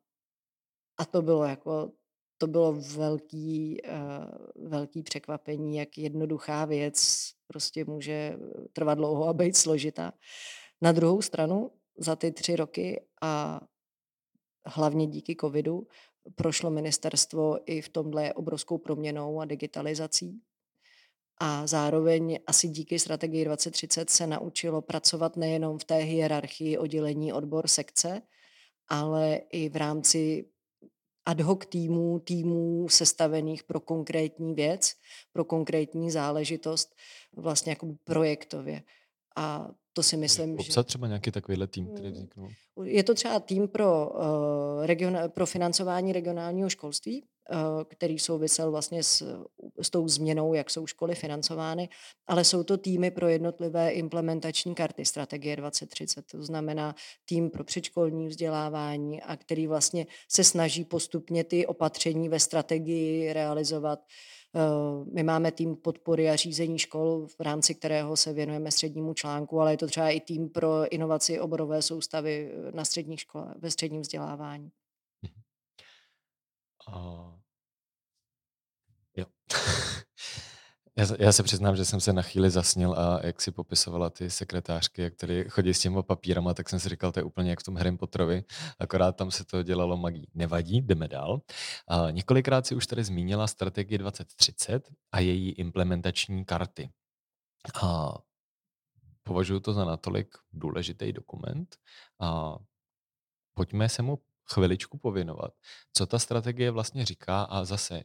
a 0.99 1.05
to 1.05 1.23
bylo 1.23 1.45
jako 1.45 1.93
to 2.39 2.47
bylo 2.47 2.73
velký, 2.73 3.81
uh, 3.83 4.69
velký 4.69 5.03
překvapení, 5.03 5.77
jak 5.77 5.99
jednoduchá 5.99 6.65
věc 6.65 7.29
prostě 7.47 7.85
může 7.85 8.37
trvat 8.73 8.95
dlouho 8.95 9.29
a 9.29 9.33
být 9.33 9.57
složitá. 9.57 10.13
Na 10.81 10.93
druhou 10.93 11.23
stranu 11.23 11.71
za 11.99 12.17
ty 12.17 12.33
tři 12.33 12.57
roky 12.57 13.05
a 13.23 13.61
hlavně 14.67 15.07
díky 15.07 15.37
covidu 15.41 15.87
prošlo 16.35 16.71
ministerstvo 16.71 17.59
i 17.67 17.81
v 17.81 17.89
tomhle 17.89 18.35
obrovskou 18.35 18.79
proměnou 18.79 19.41
a 19.41 19.45
digitalizací. 19.45 20.41
A 21.41 21.67
zároveň 21.67 22.39
asi 22.47 22.69
díky 22.69 22.99
strategii 22.99 23.45
2030 23.45 24.11
se 24.11 24.27
naučilo 24.27 24.83
pracovat 24.83 25.37
nejenom 25.37 25.79
v 25.79 25.85
té 25.85 25.97
hierarchii 25.97 26.79
oddělení 26.79 27.33
odbor 27.33 27.69
sekce, 27.69 28.23
ale 28.89 29.41
i 29.53 29.69
v 29.69 29.77
rámci 29.77 30.45
ad 31.29 31.41
hoc 31.41 31.67
týmů, 31.69 32.19
týmů 32.19 32.89
sestavených 32.89 33.65
pro 33.65 33.81
konkrétní 33.81 34.55
věc, 34.55 34.93
pro 35.33 35.45
konkrétní 35.45 36.11
záležitost, 36.11 36.95
vlastně 37.37 37.73
jako 37.73 37.95
projektově. 38.05 38.83
A 39.37 39.71
to 39.93 40.03
si 40.03 40.17
myslím, 40.17 40.57
Popsat 40.57 40.87
že... 40.87 40.89
třeba 40.89 41.07
nějaký 41.07 41.31
takovýhle 41.31 41.67
tým, 41.67 41.87
který 41.87 42.07
hmm. 42.07 42.13
vzniknul? 42.13 42.49
Je 42.85 43.05
to 43.05 43.15
třeba 43.15 43.41
tým 43.41 43.69
pro, 43.69 44.11
uh, 44.11 44.87
region, 44.87 45.19
pro 45.29 45.47
financování 45.47 46.13
regionálního 46.13 46.71
školství, 46.71 47.25
který 47.85 48.19
souvisel 48.19 48.71
vlastně 48.71 49.03
s, 49.03 49.45
s 49.83 49.91
tou 49.91 50.09
změnou, 50.09 50.55
jak 50.55 50.71
jsou 50.71 50.87
školy 50.87 51.15
financovány, 51.15 51.89
ale 52.27 52.45
jsou 52.45 52.63
to 52.63 52.77
týmy 52.77 53.11
pro 53.11 53.29
jednotlivé 53.29 53.91
implementační 53.91 54.75
karty 54.75 55.05
strategie 55.05 55.57
2030. 55.57 56.27
To 56.27 56.43
znamená 56.43 56.95
tým 57.25 57.51
pro 57.51 57.65
předškolní 57.65 58.29
vzdělávání 58.29 59.23
a 59.23 59.37
který 59.37 59.67
vlastně 59.67 60.07
se 60.29 60.45
snaží 60.45 60.85
postupně 60.85 61.45
ty 61.45 61.67
opatření 61.67 62.29
ve 62.29 62.41
strategii 62.41 63.33
realizovat 63.33 64.01
Eh, 64.55 65.05
my 65.13 65.23
máme 65.23 65.53
tým 65.53 65.77
podpory 65.77 66.31
a 66.31 66.37
řízení 66.37 66.79
škol, 66.79 67.27
v 67.27 67.41
rámci 67.41 67.75
kterého 67.75 68.17
se 68.17 68.33
věnujeme 68.33 68.71
střednímu 68.71 69.15
článku, 69.15 69.61
ale 69.61 69.73
je 69.73 69.77
to 69.77 69.87
třeba 69.87 70.11
i 70.11 70.21
tým 70.21 70.49
pro 70.49 70.93
inovaci 70.93 71.41
oborové 71.41 71.83
soustavy 71.83 72.53
eh, 72.53 72.73
na 72.73 72.85
středních 72.85 73.21
školách, 73.21 73.57
ve 73.59 73.71
středním 73.71 74.03
vzdělávání. 74.03 74.71
Uh, 76.97 77.35
jo. 79.17 79.27
Já, 80.99 81.07
já 81.19 81.33
se 81.33 81.43
přiznám, 81.43 81.77
že 81.77 81.85
jsem 81.85 82.01
se 82.01 82.13
na 82.13 82.23
chvíli 82.23 82.51
zasnil 82.51 82.93
a 82.93 83.27
jak 83.27 83.41
si 83.41 83.53
popisovala 83.53 84.11
ty 84.11 84.31
sekretářky, 84.31 85.03
jak 85.03 85.15
tady 85.15 85.45
chodí 85.49 85.75
s 85.75 85.81
těma 85.81 86.03
papírama, 86.03 86.55
tak 86.55 86.69
jsem 86.69 86.81
si 86.81 86.89
říkal, 86.89 87.13
to 87.13 87.21
je 87.21 87.25
úplně 87.25 87.51
jak 87.51 87.61
v 87.61 87.63
tom 87.63 87.77
Harry 87.77 87.97
Potterovi, 87.97 88.45
akorát 88.79 89.17
tam 89.17 89.31
se 89.31 89.45
to 89.45 89.63
dělalo 89.63 89.97
magí. 89.97 90.31
Nevadí, 90.35 90.81
jdeme 90.81 91.09
dál. 91.09 91.41
A 91.89 92.11
několikrát 92.11 92.67
si 92.67 92.75
už 92.75 92.87
tady 92.87 93.05
zmínila 93.05 93.47
strategii 93.47 93.99
2030 93.99 94.89
a 95.13 95.21
její 95.21 95.51
implementační 95.51 96.45
karty. 96.45 96.91
A 97.83 98.15
považuji 99.23 99.61
to 99.61 99.73
za 99.73 99.85
natolik 99.85 100.35
důležitý 100.53 101.13
dokument 101.13 101.77
a 102.21 102.57
pojďme 103.55 103.89
se 103.89 104.03
mu 104.03 104.19
chviličku 104.53 104.99
pověnovat. 104.99 105.53
Co 105.93 106.07
ta 106.07 106.19
strategie 106.19 106.71
vlastně 106.71 107.05
říká 107.05 107.43
a 107.43 107.65
zase, 107.65 108.03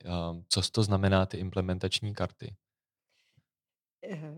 co 0.50 0.62
to 0.72 0.84
znamená 0.84 1.26
ty 1.26 1.38
implementační 1.38 2.14
karty? 2.14 2.56
Eh, 4.12 4.36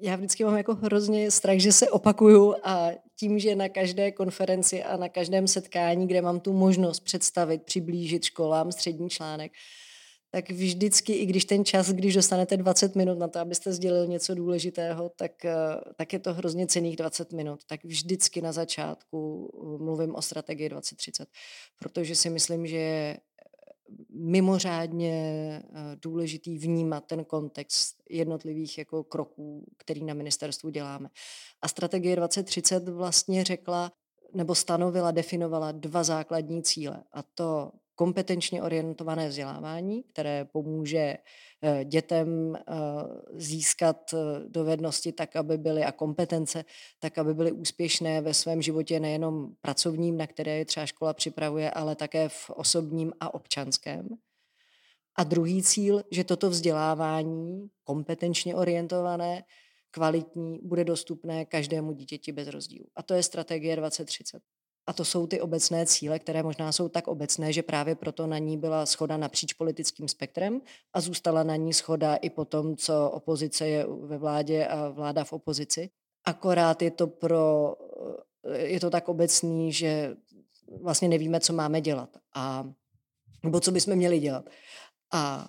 já 0.00 0.16
vždycky 0.16 0.44
mám 0.44 0.56
jako 0.56 0.74
hrozně 0.74 1.30
strach, 1.30 1.58
že 1.58 1.72
se 1.72 1.90
opakuju 1.90 2.54
a 2.64 2.88
tím, 3.16 3.38
že 3.38 3.56
na 3.56 3.68
každé 3.68 4.12
konferenci 4.12 4.84
a 4.84 4.96
na 4.96 5.08
každém 5.08 5.46
setkání, 5.46 6.08
kde 6.08 6.22
mám 6.22 6.40
tu 6.40 6.52
možnost 6.52 7.00
představit, 7.00 7.62
přiblížit 7.62 8.24
školám 8.24 8.72
střední 8.72 9.10
článek, 9.10 9.52
tak 10.30 10.50
vždycky, 10.50 11.12
i 11.12 11.26
když 11.26 11.44
ten 11.44 11.64
čas, 11.64 11.90
když 11.90 12.14
dostanete 12.14 12.56
20 12.56 12.96
minut 12.96 13.18
na 13.18 13.28
to, 13.28 13.38
abyste 13.38 13.72
sdělil 13.72 14.06
něco 14.06 14.34
důležitého, 14.34 15.08
tak, 15.08 15.44
eh, 15.44 15.54
tak 15.96 16.12
je 16.12 16.18
to 16.18 16.34
hrozně 16.34 16.66
cených 16.66 16.96
20 16.96 17.32
minut. 17.32 17.64
Tak 17.64 17.84
vždycky 17.84 18.42
na 18.42 18.52
začátku 18.52 19.50
eh, 19.54 19.84
mluvím 19.84 20.14
o 20.14 20.22
strategii 20.22 20.68
2030, 20.68 21.28
protože 21.78 22.14
si 22.14 22.30
myslím, 22.30 22.66
že 22.66 22.76
je 22.76 23.20
mimořádně 24.10 25.12
eh, 25.12 25.96
důležitý 26.02 26.58
vnímat 26.58 27.04
ten 27.06 27.24
kontext 27.24 28.02
jednotlivých 28.10 28.78
jako 28.78 29.04
kroků, 29.04 29.64
který 29.76 30.04
na 30.04 30.14
ministerstvu 30.14 30.70
děláme. 30.70 31.08
A 31.62 31.68
strategie 31.68 32.16
2030 32.16 32.88
vlastně 32.88 33.44
řekla, 33.44 33.92
nebo 34.34 34.54
stanovila, 34.54 35.10
definovala 35.10 35.72
dva 35.72 36.04
základní 36.04 36.62
cíle. 36.62 37.04
A 37.12 37.22
to 37.22 37.72
kompetenčně 37.98 38.62
orientované 38.62 39.28
vzdělávání, 39.28 40.02
které 40.02 40.44
pomůže 40.44 41.16
eh, 41.62 41.84
dětem 41.84 42.56
eh, 42.56 42.62
získat 43.32 44.14
eh, 44.14 44.18
dovednosti 44.48 45.12
tak, 45.12 45.36
aby 45.36 45.58
byly 45.58 45.84
a 45.84 45.92
kompetence, 45.92 46.64
tak, 46.98 47.18
aby 47.18 47.34
byly 47.34 47.52
úspěšné 47.52 48.20
ve 48.20 48.34
svém 48.34 48.62
životě 48.62 49.00
nejenom 49.00 49.54
pracovním, 49.60 50.16
na 50.16 50.26
které 50.26 50.58
je 50.58 50.64
třeba 50.64 50.86
škola 50.86 51.14
připravuje, 51.14 51.70
ale 51.70 51.96
také 51.96 52.28
v 52.28 52.50
osobním 52.50 53.12
a 53.20 53.34
občanském. 53.34 54.08
A 55.16 55.24
druhý 55.24 55.62
cíl, 55.62 56.02
že 56.10 56.24
toto 56.24 56.50
vzdělávání, 56.50 57.68
kompetenčně 57.84 58.54
orientované, 58.54 59.42
kvalitní, 59.90 60.60
bude 60.62 60.84
dostupné 60.84 61.44
každému 61.44 61.92
dítěti 61.92 62.32
bez 62.32 62.48
rozdílu. 62.48 62.86
A 62.96 63.02
to 63.02 63.14
je 63.14 63.22
strategie 63.22 63.76
2030. 63.76 64.42
A 64.88 64.92
to 64.92 65.04
jsou 65.04 65.26
ty 65.26 65.40
obecné 65.40 65.86
cíle, 65.86 66.18
které 66.18 66.42
možná 66.42 66.72
jsou 66.72 66.88
tak 66.88 67.08
obecné, 67.08 67.52
že 67.52 67.62
právě 67.62 67.94
proto 67.94 68.26
na 68.26 68.38
ní 68.38 68.58
byla 68.58 68.86
schoda 68.86 69.16
napříč 69.16 69.52
politickým 69.52 70.08
spektrem 70.08 70.60
a 70.92 71.00
zůstala 71.00 71.42
na 71.42 71.56
ní 71.56 71.72
schoda 71.72 72.16
i 72.16 72.30
po 72.30 72.44
tom, 72.44 72.76
co 72.76 73.10
opozice 73.10 73.68
je 73.68 73.86
ve 73.86 74.18
vládě 74.18 74.66
a 74.66 74.88
vláda 74.88 75.24
v 75.24 75.32
opozici. 75.32 75.90
Akorát 76.24 76.82
je 76.82 76.90
to 76.90 77.06
pro, 77.06 77.74
je 78.52 78.80
to 78.80 78.90
tak 78.90 79.08
obecný, 79.08 79.72
že 79.72 80.16
vlastně 80.80 81.08
nevíme, 81.08 81.40
co 81.40 81.52
máme 81.52 81.80
dělat. 81.80 82.10
A, 82.34 82.64
nebo 83.44 83.60
co 83.60 83.72
bychom 83.72 83.96
měli 83.96 84.18
dělat. 84.18 84.44
A 85.12 85.48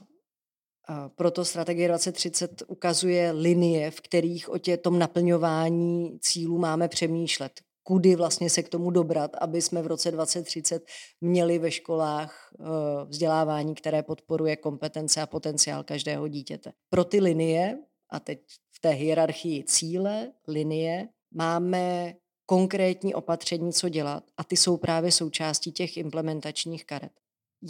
a 0.90 1.10
proto 1.10 1.46
strategie 1.46 1.88
2030 1.88 2.64
ukazuje 2.68 3.32
linie, 3.32 3.92
v 3.92 4.02
kterých 4.02 4.50
o 4.50 4.58
tě, 4.58 4.78
tom 4.78 5.00
naplňování 5.00 6.20
cílů 6.20 6.58
máme 6.58 6.88
přemýšlet 6.88 7.52
kudy 7.90 8.16
vlastně 8.16 8.50
se 8.50 8.64
k 8.64 8.70
tomu 8.70 8.92
dobrat, 8.92 9.32
aby 9.42 9.62
jsme 9.62 9.82
v 9.82 9.88
roce 9.88 10.12
2030 10.12 10.86
měli 11.22 11.60
ve 11.60 11.72
školách 11.72 12.54
eh, 12.54 12.64
vzdělávání, 13.06 13.76
které 13.76 14.04
podporuje 14.04 14.56
kompetence 14.56 15.22
a 15.22 15.26
potenciál 15.26 15.84
každého 15.84 16.28
dítěte. 16.28 16.72
Pro 16.90 17.04
ty 17.04 17.20
linie, 17.20 17.78
a 18.10 18.20
teď 18.20 18.40
v 18.72 18.80
té 18.80 18.90
hierarchii 18.90 19.64
cíle, 19.64 20.32
linie, 20.48 21.08
máme 21.32 22.14
konkrétní 22.46 23.14
opatření, 23.14 23.74
co 23.74 23.90
dělat 23.90 24.24
a 24.38 24.44
ty 24.44 24.58
jsou 24.58 24.78
právě 24.78 25.12
součástí 25.12 25.72
těch 25.72 25.98
implementačních 25.98 26.86
karet. 26.86 27.12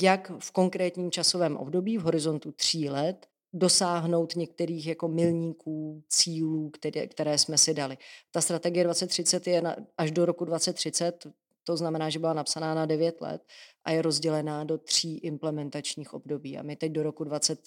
Jak 0.02 0.32
v 0.40 0.52
konkrétním 0.52 1.12
časovém 1.12 1.58
období, 1.58 1.98
v 1.98 2.02
horizontu 2.02 2.52
tří 2.52 2.90
let, 2.90 3.28
dosáhnout 3.54 4.36
některých 4.36 4.88
jako 4.88 5.08
milníků, 5.08 6.04
cílů, 6.10 6.70
které, 6.70 7.08
které 7.08 7.38
jsme 7.38 7.58
si 7.58 7.74
dali. 7.74 7.98
Ta 8.32 8.42
strategie 8.42 8.84
2030 8.84 9.48
je 9.48 9.62
na, 9.62 9.76
až 9.98 10.12
do 10.12 10.26
roku 10.26 10.46
2030, 10.46 11.28
to 11.64 11.78
znamená, 11.78 12.10
že 12.10 12.20
byla 12.20 12.34
napsaná 12.34 12.74
na 12.74 12.86
9 12.86 13.22
let 13.22 13.42
a 13.84 13.92
je 13.92 14.02
rozdělená 14.02 14.64
do 14.64 14.78
tří 14.78 15.18
implementačních 15.18 16.14
období. 16.14 16.58
A 16.58 16.64
my 16.64 16.76
teď 16.76 16.92
do 16.92 17.04
roku 17.04 17.24
20, 17.24 17.60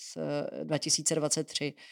2023 0.64 1.74
eh, 1.76 1.82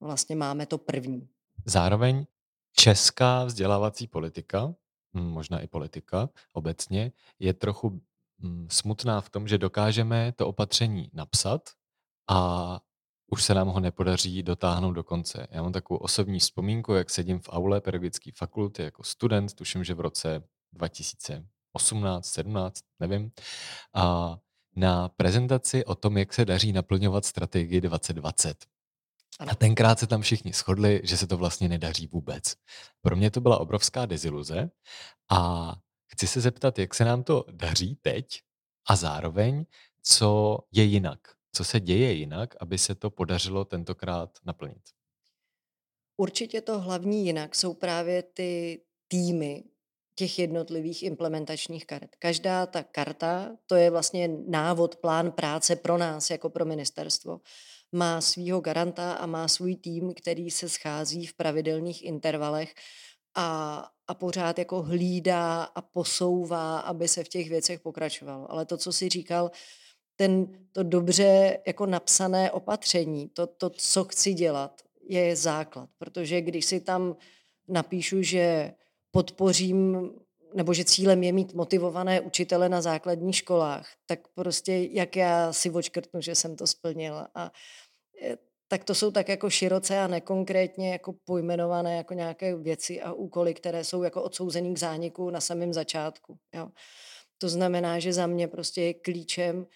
vlastně 0.00 0.36
máme 0.36 0.66
to 0.66 0.78
první. 0.78 1.28
Zároveň 1.66 2.26
česká 2.72 3.44
vzdělávací 3.44 4.06
politika, 4.06 4.74
hm, 5.14 5.26
možná 5.26 5.60
i 5.60 5.66
politika 5.66 6.28
obecně, 6.52 7.12
je 7.38 7.54
trochu 7.54 8.00
hm, 8.38 8.66
smutná 8.70 9.20
v 9.20 9.30
tom, 9.30 9.48
že 9.48 9.58
dokážeme 9.58 10.32
to 10.32 10.48
opatření 10.48 11.10
napsat 11.12 11.70
a 12.28 12.80
už 13.30 13.44
se 13.44 13.54
nám 13.54 13.68
ho 13.68 13.80
nepodaří 13.80 14.42
dotáhnout 14.42 14.92
do 14.92 15.04
konce. 15.04 15.46
Já 15.50 15.62
mám 15.62 15.72
takovou 15.72 15.98
osobní 15.98 16.38
vzpomínku, 16.38 16.94
jak 16.94 17.10
sedím 17.10 17.38
v 17.38 17.48
aule 17.48 17.80
pedagogické 17.80 18.30
fakulty 18.36 18.82
jako 18.82 19.04
student, 19.04 19.54
tuším, 19.54 19.84
že 19.84 19.94
v 19.94 20.00
roce 20.00 20.42
2018, 20.72 22.26
17, 22.26 22.80
nevím, 23.00 23.32
a 23.94 24.36
na 24.76 25.08
prezentaci 25.08 25.84
o 25.84 25.94
tom, 25.94 26.18
jak 26.18 26.34
se 26.34 26.44
daří 26.44 26.72
naplňovat 26.72 27.24
strategii 27.24 27.80
2020. 27.80 28.66
A 29.48 29.54
tenkrát 29.54 29.98
se 29.98 30.06
tam 30.06 30.22
všichni 30.22 30.52
shodli, 30.52 31.00
že 31.04 31.16
se 31.16 31.26
to 31.26 31.36
vlastně 31.36 31.68
nedaří 31.68 32.06
vůbec. 32.06 32.54
Pro 33.00 33.16
mě 33.16 33.30
to 33.30 33.40
byla 33.40 33.60
obrovská 33.60 34.06
deziluze 34.06 34.70
a 35.30 35.72
chci 36.06 36.26
se 36.26 36.40
zeptat, 36.40 36.78
jak 36.78 36.94
se 36.94 37.04
nám 37.04 37.22
to 37.22 37.44
daří 37.50 37.96
teď 38.02 38.40
a 38.88 38.96
zároveň, 38.96 39.64
co 40.02 40.58
je 40.72 40.84
jinak 40.84 41.39
co 41.52 41.64
se 41.64 41.80
děje 41.80 42.12
jinak, 42.12 42.54
aby 42.60 42.78
se 42.78 42.94
to 42.94 43.10
podařilo 43.10 43.64
tentokrát 43.64 44.38
naplnit? 44.44 44.82
Určitě 46.16 46.60
to 46.60 46.80
hlavní 46.80 47.26
jinak 47.26 47.54
jsou 47.54 47.74
právě 47.74 48.22
ty 48.22 48.80
týmy 49.08 49.64
těch 50.14 50.38
jednotlivých 50.38 51.02
implementačních 51.02 51.86
karet. 51.86 52.16
Každá 52.18 52.66
ta 52.66 52.82
karta, 52.82 53.56
to 53.66 53.74
je 53.74 53.90
vlastně 53.90 54.28
návod, 54.46 54.96
plán 54.96 55.32
práce 55.32 55.76
pro 55.76 55.98
nás 55.98 56.30
jako 56.30 56.50
pro 56.50 56.64
ministerstvo, 56.64 57.40
má 57.92 58.20
svýho 58.20 58.60
garanta 58.60 59.12
a 59.12 59.26
má 59.26 59.48
svůj 59.48 59.76
tým, 59.76 60.14
který 60.14 60.50
se 60.50 60.68
schází 60.68 61.26
v 61.26 61.34
pravidelných 61.34 62.04
intervalech 62.04 62.74
a, 63.34 63.88
a 64.06 64.14
pořád 64.14 64.58
jako 64.58 64.82
hlídá 64.82 65.62
a 65.62 65.82
posouvá, 65.82 66.80
aby 66.80 67.08
se 67.08 67.24
v 67.24 67.28
těch 67.28 67.48
věcech 67.48 67.80
pokračovalo. 67.80 68.50
Ale 68.50 68.66
to, 68.66 68.76
co 68.76 68.92
si 68.92 69.08
říkal, 69.08 69.50
ten, 70.20 70.46
to 70.72 70.82
dobře 70.82 71.58
jako 71.66 71.86
napsané 71.86 72.50
opatření, 72.50 73.28
to, 73.28 73.46
to, 73.46 73.70
co 73.70 74.04
chci 74.04 74.34
dělat, 74.34 74.80
je 75.08 75.36
základ. 75.36 75.88
Protože 75.98 76.40
když 76.40 76.64
si 76.64 76.80
tam 76.80 77.16
napíšu, 77.68 78.22
že 78.22 78.72
podpořím 79.10 80.10
nebo 80.54 80.74
že 80.74 80.84
cílem 80.84 81.22
je 81.22 81.32
mít 81.32 81.54
motivované 81.54 82.20
učitele 82.20 82.68
na 82.68 82.82
základních 82.82 83.36
školách, 83.36 83.88
tak 84.06 84.28
prostě 84.34 84.88
jak 84.90 85.16
já 85.16 85.52
si 85.52 85.70
očkrtnu, 85.70 86.20
že 86.20 86.34
jsem 86.34 86.56
to 86.56 86.66
splnila. 86.66 87.28
A 87.34 87.50
e, 88.22 88.36
tak 88.68 88.84
to 88.84 88.94
jsou 88.94 89.10
tak 89.10 89.28
jako 89.28 89.50
široce 89.50 89.98
a 89.98 90.06
nekonkrétně 90.06 90.92
jako 90.92 91.14
pojmenované 91.24 91.96
jako 91.96 92.14
nějaké 92.14 92.56
věci 92.56 93.02
a 93.02 93.12
úkoly, 93.12 93.54
které 93.54 93.84
jsou 93.84 94.02
jako 94.02 94.22
odsouzený 94.22 94.74
k 94.74 94.78
zániku 94.78 95.30
na 95.30 95.40
samém 95.40 95.72
začátku. 95.72 96.38
Jo. 96.54 96.68
To 97.38 97.48
znamená, 97.48 97.98
že 97.98 98.12
za 98.12 98.26
mě 98.26 98.48
prostě 98.48 98.82
je 98.82 98.94
klíčem 98.94 99.66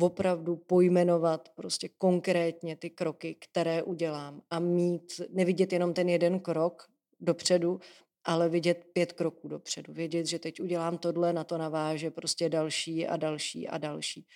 opravdu 0.00 0.56
pojmenovat 0.56 1.48
prostě 1.54 1.88
konkrétně 1.88 2.76
ty 2.76 2.90
kroky, 2.90 3.34
které 3.34 3.82
udělám 3.82 4.42
a 4.50 4.58
mít, 4.58 5.20
nevidět 5.30 5.72
jenom 5.72 5.94
ten 5.94 6.08
jeden 6.08 6.40
krok 6.40 6.90
dopředu, 7.20 7.80
ale 8.24 8.48
vidět 8.48 8.86
pět 8.92 9.12
kroků 9.12 9.48
dopředu. 9.48 9.92
Vědět, 9.92 10.26
že 10.26 10.38
teď 10.38 10.60
udělám 10.60 10.98
tohle, 10.98 11.32
na 11.32 11.44
to 11.44 11.58
naváže 11.58 12.10
prostě 12.10 12.48
další 12.48 13.06
a 13.06 13.16
další 13.16 13.68
a 13.68 13.78
další. 13.78 14.26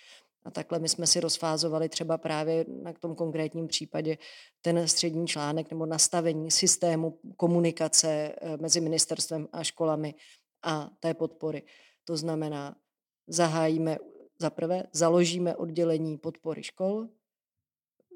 A 0.43 0.51
takhle 0.51 0.79
my 0.79 0.89
jsme 0.89 1.07
si 1.07 1.19
rozfázovali 1.19 1.89
třeba 1.89 2.17
právě 2.17 2.65
na 2.83 2.93
tom 2.93 3.15
konkrétním 3.15 3.67
případě 3.67 4.17
ten 4.61 4.87
střední 4.87 5.27
článek 5.27 5.71
nebo 5.71 5.85
nastavení 5.85 6.51
systému 6.51 7.19
komunikace 7.37 8.09
eh, 8.09 8.57
mezi 8.57 8.81
ministerstvem 8.81 9.47
a 9.51 9.63
školami 9.63 10.15
a 10.63 10.89
té 10.99 11.13
podpory. 11.13 11.63
To 12.03 12.17
znamená, 12.17 12.75
zahájíme 13.27 13.97
za 14.39 14.49
prvé 14.49 14.83
založíme 14.93 15.55
oddělení 15.55 16.17
podpory 16.17 16.63
škol, 16.63 17.07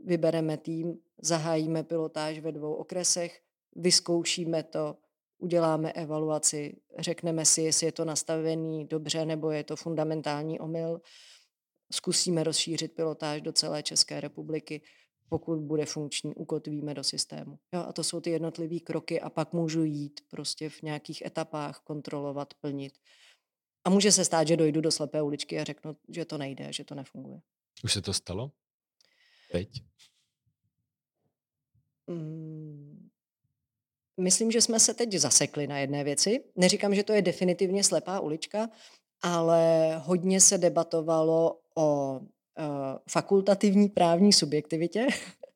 vybereme 0.06 0.58
tým 0.58 0.98
zahájíme 1.22 1.84
pilotáž 1.84 2.40
ve 2.40 2.52
dvou 2.52 2.74
okresech, 2.74 3.42
vyzkoušíme 3.76 4.64
to, 4.64 4.98
uděláme 5.38 5.92
evaluaci, 5.92 6.76
řekneme 7.00 7.46
si, 7.46 7.62
jestli 7.62 7.86
je 7.86 7.92
to 7.92 8.06
nastavený 8.06 8.86
dobře 8.86 9.26
nebo 9.26 9.52
je 9.52 9.64
to 9.64 9.76
fundamentální 9.76 10.60
omyl. 10.60 11.02
Zkusíme 11.92 12.44
rozšířit 12.44 12.96
pilotáž 12.96 13.42
do 13.42 13.52
celé 13.52 13.84
České 13.84 14.22
republiky. 14.22 14.82
Pokud 15.30 15.60
bude 15.60 15.86
funkční, 15.86 16.36
ukotvíme 16.36 16.94
do 16.94 17.04
systému. 17.04 17.60
Jo, 17.74 17.84
a 17.88 17.94
to 17.94 18.04
jsou 18.04 18.22
ty 18.22 18.30
jednotlivé 18.30 18.80
kroky 18.80 19.22
a 19.22 19.30
pak 19.30 19.54
můžu 19.54 19.84
jít 19.84 20.22
prostě 20.30 20.70
v 20.70 20.82
nějakých 20.82 21.22
etapách, 21.26 21.80
kontrolovat, 21.80 22.54
plnit. 22.54 22.94
A 23.86 23.90
může 23.90 24.12
se 24.12 24.26
stát, 24.26 24.48
že 24.48 24.58
dojdu 24.58 24.82
do 24.82 24.92
slepé 24.92 25.22
uličky 25.22 25.60
a 25.60 25.64
řeknu, 25.64 25.96
že 26.10 26.26
to 26.26 26.38
nejde, 26.38 26.74
že 26.74 26.84
to 26.84 26.96
nefunguje. 26.96 27.42
Už 27.84 27.94
se 27.94 28.02
to 28.02 28.14
stalo? 28.14 28.52
Teď? 29.52 29.70
Mm, 32.08 33.10
myslím, 34.20 34.52
že 34.52 34.62
jsme 34.62 34.80
se 34.80 34.94
teď 34.94 35.14
zasekli 35.14 35.68
na 35.68 35.80
jedné 35.80 36.04
věci. 36.04 36.44
Neříkám, 36.56 36.96
že 36.96 37.04
to 37.04 37.14
je 37.14 37.22
definitivně 37.22 37.84
slepá 37.84 38.20
ulička, 38.20 38.70
ale 39.22 39.96
hodně 39.98 40.42
se 40.42 40.58
debatovalo 40.58 41.60
o 41.76 42.20
uh, 42.20 42.26
fakultativní 43.10 43.90
právní 43.90 44.34
subjektivitě. 44.34 45.08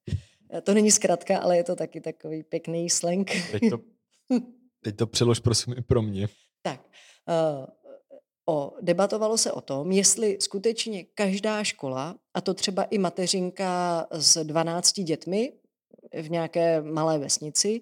to 0.64 0.74
není 0.74 0.92
zkratka, 0.92 1.40
ale 1.40 1.58
je 1.58 1.64
to 1.64 1.76
taky 1.76 2.02
takový 2.02 2.44
pěkný 2.44 2.90
slang. 2.90 3.32
teď, 3.52 3.62
to, 3.70 3.80
teď 4.84 4.96
to 4.96 5.08
přelož 5.08 5.40
prosím 5.40 5.74
i 5.78 5.82
pro 5.82 6.02
mě. 6.02 6.28
Tak, 6.62 6.82
uh, 7.28 7.66
o, 8.50 8.74
debatovalo 8.82 9.38
se 9.38 9.52
o 9.52 9.62
tom, 9.62 9.92
jestli 9.92 10.38
skutečně 10.42 11.04
každá 11.04 11.64
škola, 11.64 12.16
a 12.34 12.42
to 12.42 12.54
třeba 12.54 12.84
i 12.84 12.98
mateřinka 12.98 14.08
s 14.12 14.44
12 14.44 14.94
dětmi 14.94 15.54
v 16.22 16.30
nějaké 16.30 16.82
malé 16.82 17.20
vesnici, 17.20 17.82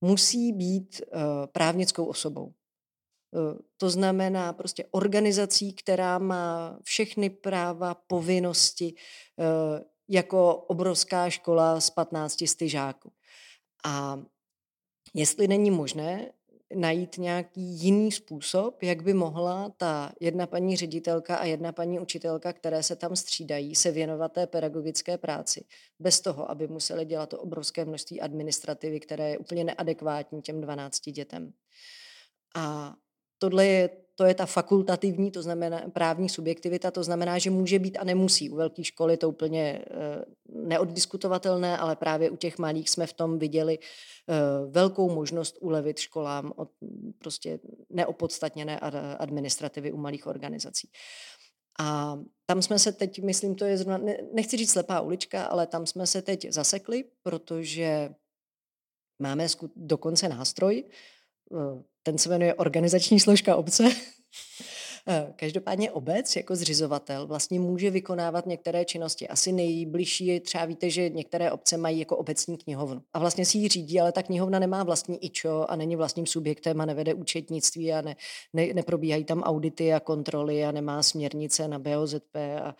musí 0.00 0.52
být 0.52 1.02
uh, 1.02 1.20
právnickou 1.52 2.04
osobou. 2.04 2.44
Uh, 2.44 3.58
to 3.76 3.90
znamená 3.90 4.52
prostě 4.52 4.84
organizací, 4.90 5.72
která 5.72 6.18
má 6.18 6.78
všechny 6.84 7.30
práva, 7.30 7.94
povinnosti, 7.94 8.94
uh, 9.36 9.80
jako 10.08 10.56
obrovská 10.56 11.30
škola 11.30 11.80
s 11.80 11.90
15 11.90 12.36
žáků. 12.60 13.12
A 13.84 14.22
jestli 15.14 15.48
není 15.48 15.70
možné 15.70 16.32
najít 16.74 17.18
nějaký 17.18 17.60
jiný 17.60 18.12
způsob, 18.12 18.82
jak 18.82 19.02
by 19.02 19.14
mohla 19.14 19.72
ta 19.76 20.12
jedna 20.20 20.46
paní 20.46 20.76
ředitelka 20.76 21.36
a 21.36 21.44
jedna 21.44 21.72
paní 21.72 22.00
učitelka, 22.00 22.52
které 22.52 22.82
se 22.82 22.96
tam 22.96 23.16
střídají, 23.16 23.74
se 23.74 23.90
věnovat 23.90 24.32
té 24.32 24.46
pedagogické 24.46 25.18
práci, 25.18 25.64
bez 25.98 26.20
toho, 26.20 26.50
aby 26.50 26.68
museli 26.68 27.04
dělat 27.04 27.28
to 27.28 27.38
obrovské 27.38 27.84
množství 27.84 28.20
administrativy, 28.20 29.00
které 29.00 29.30
je 29.30 29.38
úplně 29.38 29.64
neadekvátní 29.64 30.42
těm 30.42 30.60
12 30.60 31.00
dětem. 31.00 31.52
A 32.56 32.94
tohle 33.38 33.66
je 33.66 33.90
to 34.20 34.26
je 34.26 34.34
ta 34.34 34.46
fakultativní, 34.46 35.30
to 35.30 35.42
znamená 35.42 35.80
právní 35.92 36.28
subjektivita, 36.28 36.90
to 36.90 37.02
znamená, 37.02 37.38
že 37.38 37.50
může 37.50 37.78
být 37.78 37.98
a 37.98 38.04
nemusí. 38.04 38.50
U 38.50 38.56
velké 38.56 38.84
školy 38.84 39.16
to 39.16 39.28
úplně 39.28 39.84
eh, 39.90 40.24
neoddiskutovatelné, 40.48 41.78
ale 41.78 41.96
právě 41.96 42.30
u 42.30 42.36
těch 42.36 42.58
malých 42.58 42.90
jsme 42.90 43.06
v 43.06 43.12
tom 43.12 43.38
viděli 43.38 43.78
eh, 43.78 44.34
velkou 44.70 45.14
možnost 45.14 45.58
ulevit 45.60 45.98
školám 45.98 46.52
od 46.56 46.70
prostě 47.18 47.60
neopodstatněné 47.90 48.80
administrativy 49.18 49.92
u 49.92 49.96
malých 49.96 50.26
organizací. 50.26 50.88
A 51.78 52.18
tam 52.46 52.62
jsme 52.62 52.78
se 52.78 52.92
teď, 52.92 53.22
myslím, 53.22 53.54
to 53.54 53.64
je 53.64 53.78
zrovna, 53.78 54.14
nechci 54.32 54.56
říct 54.56 54.72
slepá 54.72 55.00
ulička, 55.00 55.44
ale 55.44 55.66
tam 55.66 55.86
jsme 55.86 56.06
se 56.06 56.22
teď 56.22 56.52
zasekli, 56.52 57.04
protože 57.22 58.14
máme 59.22 59.46
dokonce 59.76 60.28
nástroj, 60.28 60.84
eh, 61.52 61.89
ten 62.02 62.18
se 62.18 62.28
jmenuje 62.28 62.54
organizační 62.54 63.20
složka 63.20 63.56
obce. 63.56 63.84
Eh, 65.08 65.32
každopádně 65.36 65.90
obec 65.90 66.36
jako 66.36 66.56
zřizovatel 66.56 67.26
vlastně 67.26 67.60
může 67.60 67.90
vykonávat 67.90 68.46
některé 68.46 68.84
činnosti. 68.84 69.28
Asi 69.28 69.52
nejbližší 69.52 70.26
je 70.26 70.40
třeba 70.40 70.64
víte, 70.64 70.90
že 70.90 71.08
některé 71.08 71.52
obce 71.52 71.76
mají 71.76 71.98
jako 71.98 72.16
obecní 72.16 72.58
knihovnu. 72.58 73.02
A 73.12 73.18
vlastně 73.18 73.44
si 73.44 73.58
ji 73.58 73.68
řídí, 73.68 74.00
ale 74.00 74.12
ta 74.12 74.22
knihovna 74.22 74.58
nemá 74.58 74.84
vlastní 74.84 75.24
IČO 75.24 75.66
a 75.68 75.76
není 75.76 75.96
vlastním 75.96 76.26
subjektem 76.26 76.80
a 76.80 76.84
nevede 76.84 77.14
účetnictví 77.14 77.92
a 77.92 78.00
ne, 78.00 78.16
ne, 78.52 78.74
neprobíhají 78.74 79.24
tam 79.24 79.42
audity 79.42 79.94
a 79.94 80.00
kontroly 80.00 80.64
a 80.64 80.72
nemá 80.72 81.02
směrnice 81.02 81.68
na 81.68 81.78
BOZP 81.78 82.36
a, 82.62 82.76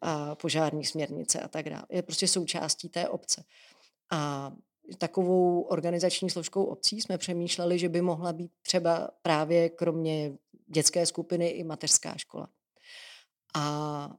a 0.00 0.34
požární 0.34 0.84
směrnice 0.84 1.40
a 1.40 1.48
tak 1.48 1.70
dále. 1.70 1.84
Je 1.90 2.02
prostě 2.02 2.28
součástí 2.28 2.88
té 2.88 3.08
obce. 3.08 3.44
A 4.10 4.52
takovou 4.98 5.62
organizační 5.62 6.30
složkou 6.30 6.64
obcí 6.64 7.00
jsme 7.00 7.18
přemýšleli, 7.18 7.78
že 7.78 7.88
by 7.88 8.02
mohla 8.02 8.32
být 8.32 8.52
třeba 8.62 9.08
právě 9.22 9.68
kromě 9.68 10.32
dětské 10.66 11.06
skupiny 11.06 11.48
i 11.48 11.64
mateřská 11.64 12.14
škola. 12.16 12.48
A, 13.54 14.16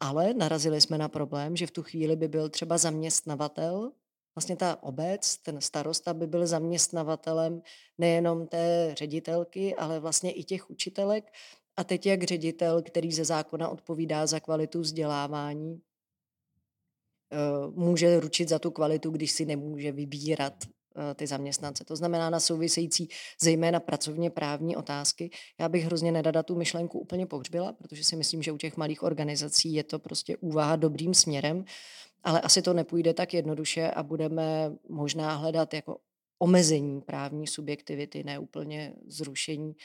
ale 0.00 0.34
narazili 0.34 0.80
jsme 0.80 0.98
na 0.98 1.08
problém, 1.08 1.56
že 1.56 1.66
v 1.66 1.70
tu 1.70 1.82
chvíli 1.82 2.16
by 2.16 2.28
byl 2.28 2.48
třeba 2.48 2.78
zaměstnavatel, 2.78 3.92
vlastně 4.34 4.56
ta 4.56 4.82
obec, 4.82 5.36
ten 5.36 5.60
starosta 5.60 6.14
by 6.14 6.26
byl 6.26 6.46
zaměstnavatelem 6.46 7.62
nejenom 7.98 8.46
té 8.46 8.94
ředitelky, 8.98 9.74
ale 9.74 10.00
vlastně 10.00 10.32
i 10.32 10.44
těch 10.44 10.70
učitelek. 10.70 11.32
A 11.76 11.84
teď 11.84 12.06
jak 12.06 12.22
ředitel, 12.22 12.82
který 12.82 13.12
ze 13.12 13.24
zákona 13.24 13.68
odpovídá 13.68 14.26
za 14.26 14.40
kvalitu 14.40 14.80
vzdělávání, 14.80 15.80
může 17.70 18.20
ručit 18.20 18.48
za 18.48 18.58
tu 18.58 18.70
kvalitu, 18.70 19.10
když 19.10 19.32
si 19.32 19.44
nemůže 19.44 19.92
vybírat 19.92 20.54
eh, 20.64 21.14
ty 21.14 21.26
zaměstnance. 21.26 21.84
To 21.84 21.96
znamená 21.96 22.30
na 22.30 22.40
související 22.40 23.08
zejména 23.42 23.80
pracovně 23.80 24.30
právní 24.30 24.76
otázky. 24.76 25.30
Já 25.60 25.68
bych 25.68 25.84
hrozně 25.84 26.12
nedada 26.12 26.42
tu 26.42 26.54
myšlenku 26.54 26.98
úplně 26.98 27.26
pohřbila, 27.26 27.72
protože 27.72 28.04
si 28.04 28.16
myslím, 28.16 28.42
že 28.42 28.52
u 28.52 28.56
těch 28.56 28.76
malých 28.76 29.02
organizací 29.02 29.72
je 29.72 29.84
to 29.84 29.98
prostě 29.98 30.36
úvaha 30.36 30.76
dobrým 30.76 31.14
směrem, 31.14 31.64
ale 32.24 32.40
asi 32.40 32.62
to 32.62 32.72
nepůjde 32.72 33.14
tak 33.14 33.34
jednoduše 33.34 33.90
a 33.90 34.02
budeme 34.02 34.72
možná 34.88 35.34
hledat 35.34 35.74
jako 35.74 35.98
omezení 36.38 37.00
právní 37.00 37.46
subjektivity, 37.46 38.24
ne 38.24 38.38
úplně 38.38 38.94
zrušení. 39.06 39.76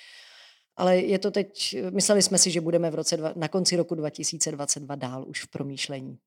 Ale 0.77 0.97
je 0.97 1.19
to 1.19 1.31
teď, 1.31 1.75
mysleli 1.89 2.21
jsme 2.21 2.38
si, 2.38 2.51
že 2.51 2.62
budeme 2.62 2.91
v 2.91 2.95
roce 2.95 3.17
dva, 3.17 3.33
na 3.35 3.47
konci 3.47 3.75
roku 3.75 3.95
2022 3.95 4.95
dál 4.95 5.25
už 5.27 5.43
v 5.43 5.47
promýšlení. 5.47 6.17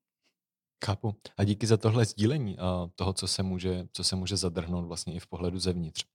Chápu. 0.85 1.15
A 1.37 1.43
díky 1.43 1.67
za 1.67 1.77
tohle 1.77 2.05
sdílení 2.05 2.59
a 2.59 2.89
toho, 2.95 3.13
co 3.13 3.27
se 3.27 3.43
může, 3.43 3.87
co 3.93 4.03
se 4.03 4.15
může 4.15 4.37
zadrhnout 4.37 4.85
vlastně 4.85 5.13
i 5.13 5.19
v 5.19 5.27
pohledu 5.27 5.59
zevnitř. 5.59 6.05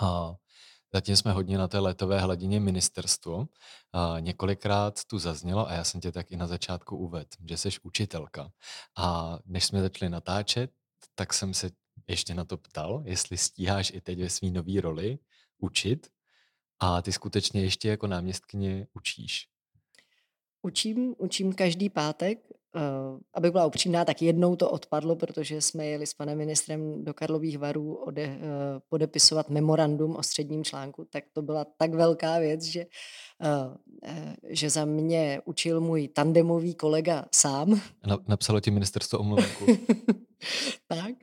A 0.00 0.34
zatím 0.94 1.16
jsme 1.16 1.32
hodně 1.32 1.58
na 1.58 1.68
té 1.68 1.78
letové 1.78 2.20
hladině 2.20 2.60
ministerstvo. 2.60 3.48
A 3.92 4.16
několikrát 4.20 5.04
tu 5.04 5.18
zaznělo, 5.18 5.68
a 5.68 5.72
já 5.72 5.84
jsem 5.84 6.00
tě 6.00 6.12
tak 6.12 6.30
i 6.30 6.36
na 6.36 6.46
začátku 6.46 6.96
uvedl, 6.96 7.28
že 7.48 7.56
jsi 7.56 7.68
učitelka. 7.82 8.52
A 8.96 9.38
než 9.44 9.64
jsme 9.64 9.82
začali 9.82 10.08
natáčet, 10.08 10.70
tak 11.14 11.34
jsem 11.34 11.54
se 11.54 11.70
ještě 12.08 12.34
na 12.34 12.44
to 12.44 12.56
ptal, 12.56 13.02
jestli 13.06 13.38
stíháš 13.38 13.90
i 13.94 14.00
teď 14.00 14.18
ve 14.18 14.30
své 14.30 14.50
nové 14.50 14.80
roli 14.80 15.18
učit 15.58 16.10
a 16.78 17.02
ty 17.02 17.12
skutečně 17.12 17.62
ještě 17.62 17.88
jako 17.88 18.06
náměstkyně 18.06 18.86
učíš. 18.92 19.51
Učím, 20.62 21.14
učím 21.18 21.52
každý 21.52 21.88
pátek 21.88 22.38
Uh, 22.74 23.20
abych 23.34 23.50
byla 23.50 23.66
upřímná, 23.66 24.04
tak 24.04 24.22
jednou 24.22 24.56
to 24.56 24.70
odpadlo, 24.70 25.16
protože 25.16 25.60
jsme 25.60 25.86
jeli 25.86 26.06
s 26.06 26.14
panem 26.14 26.38
ministrem 26.38 27.04
do 27.04 27.14
Karlových 27.14 27.58
varů 27.58 27.94
ode, 27.94 28.26
uh, 28.26 28.34
podepisovat 28.88 29.50
memorandum 29.50 30.16
o 30.16 30.22
středním 30.22 30.64
článku, 30.64 31.04
tak 31.10 31.24
to 31.32 31.42
byla 31.42 31.64
tak 31.64 31.94
velká 31.94 32.38
věc, 32.38 32.62
že, 32.62 32.86
uh, 33.40 33.76
uh, 34.10 34.32
že 34.48 34.70
za 34.70 34.84
mě 34.84 35.40
učil 35.44 35.80
můj 35.80 36.08
tandemový 36.08 36.74
kolega 36.74 37.24
sám. 37.34 37.80
Na, 38.06 38.18
napsalo 38.28 38.60
ti 38.60 38.70
ministerstvo 38.70 39.18
omluvenku. 39.18 39.66
tak, 40.88 41.14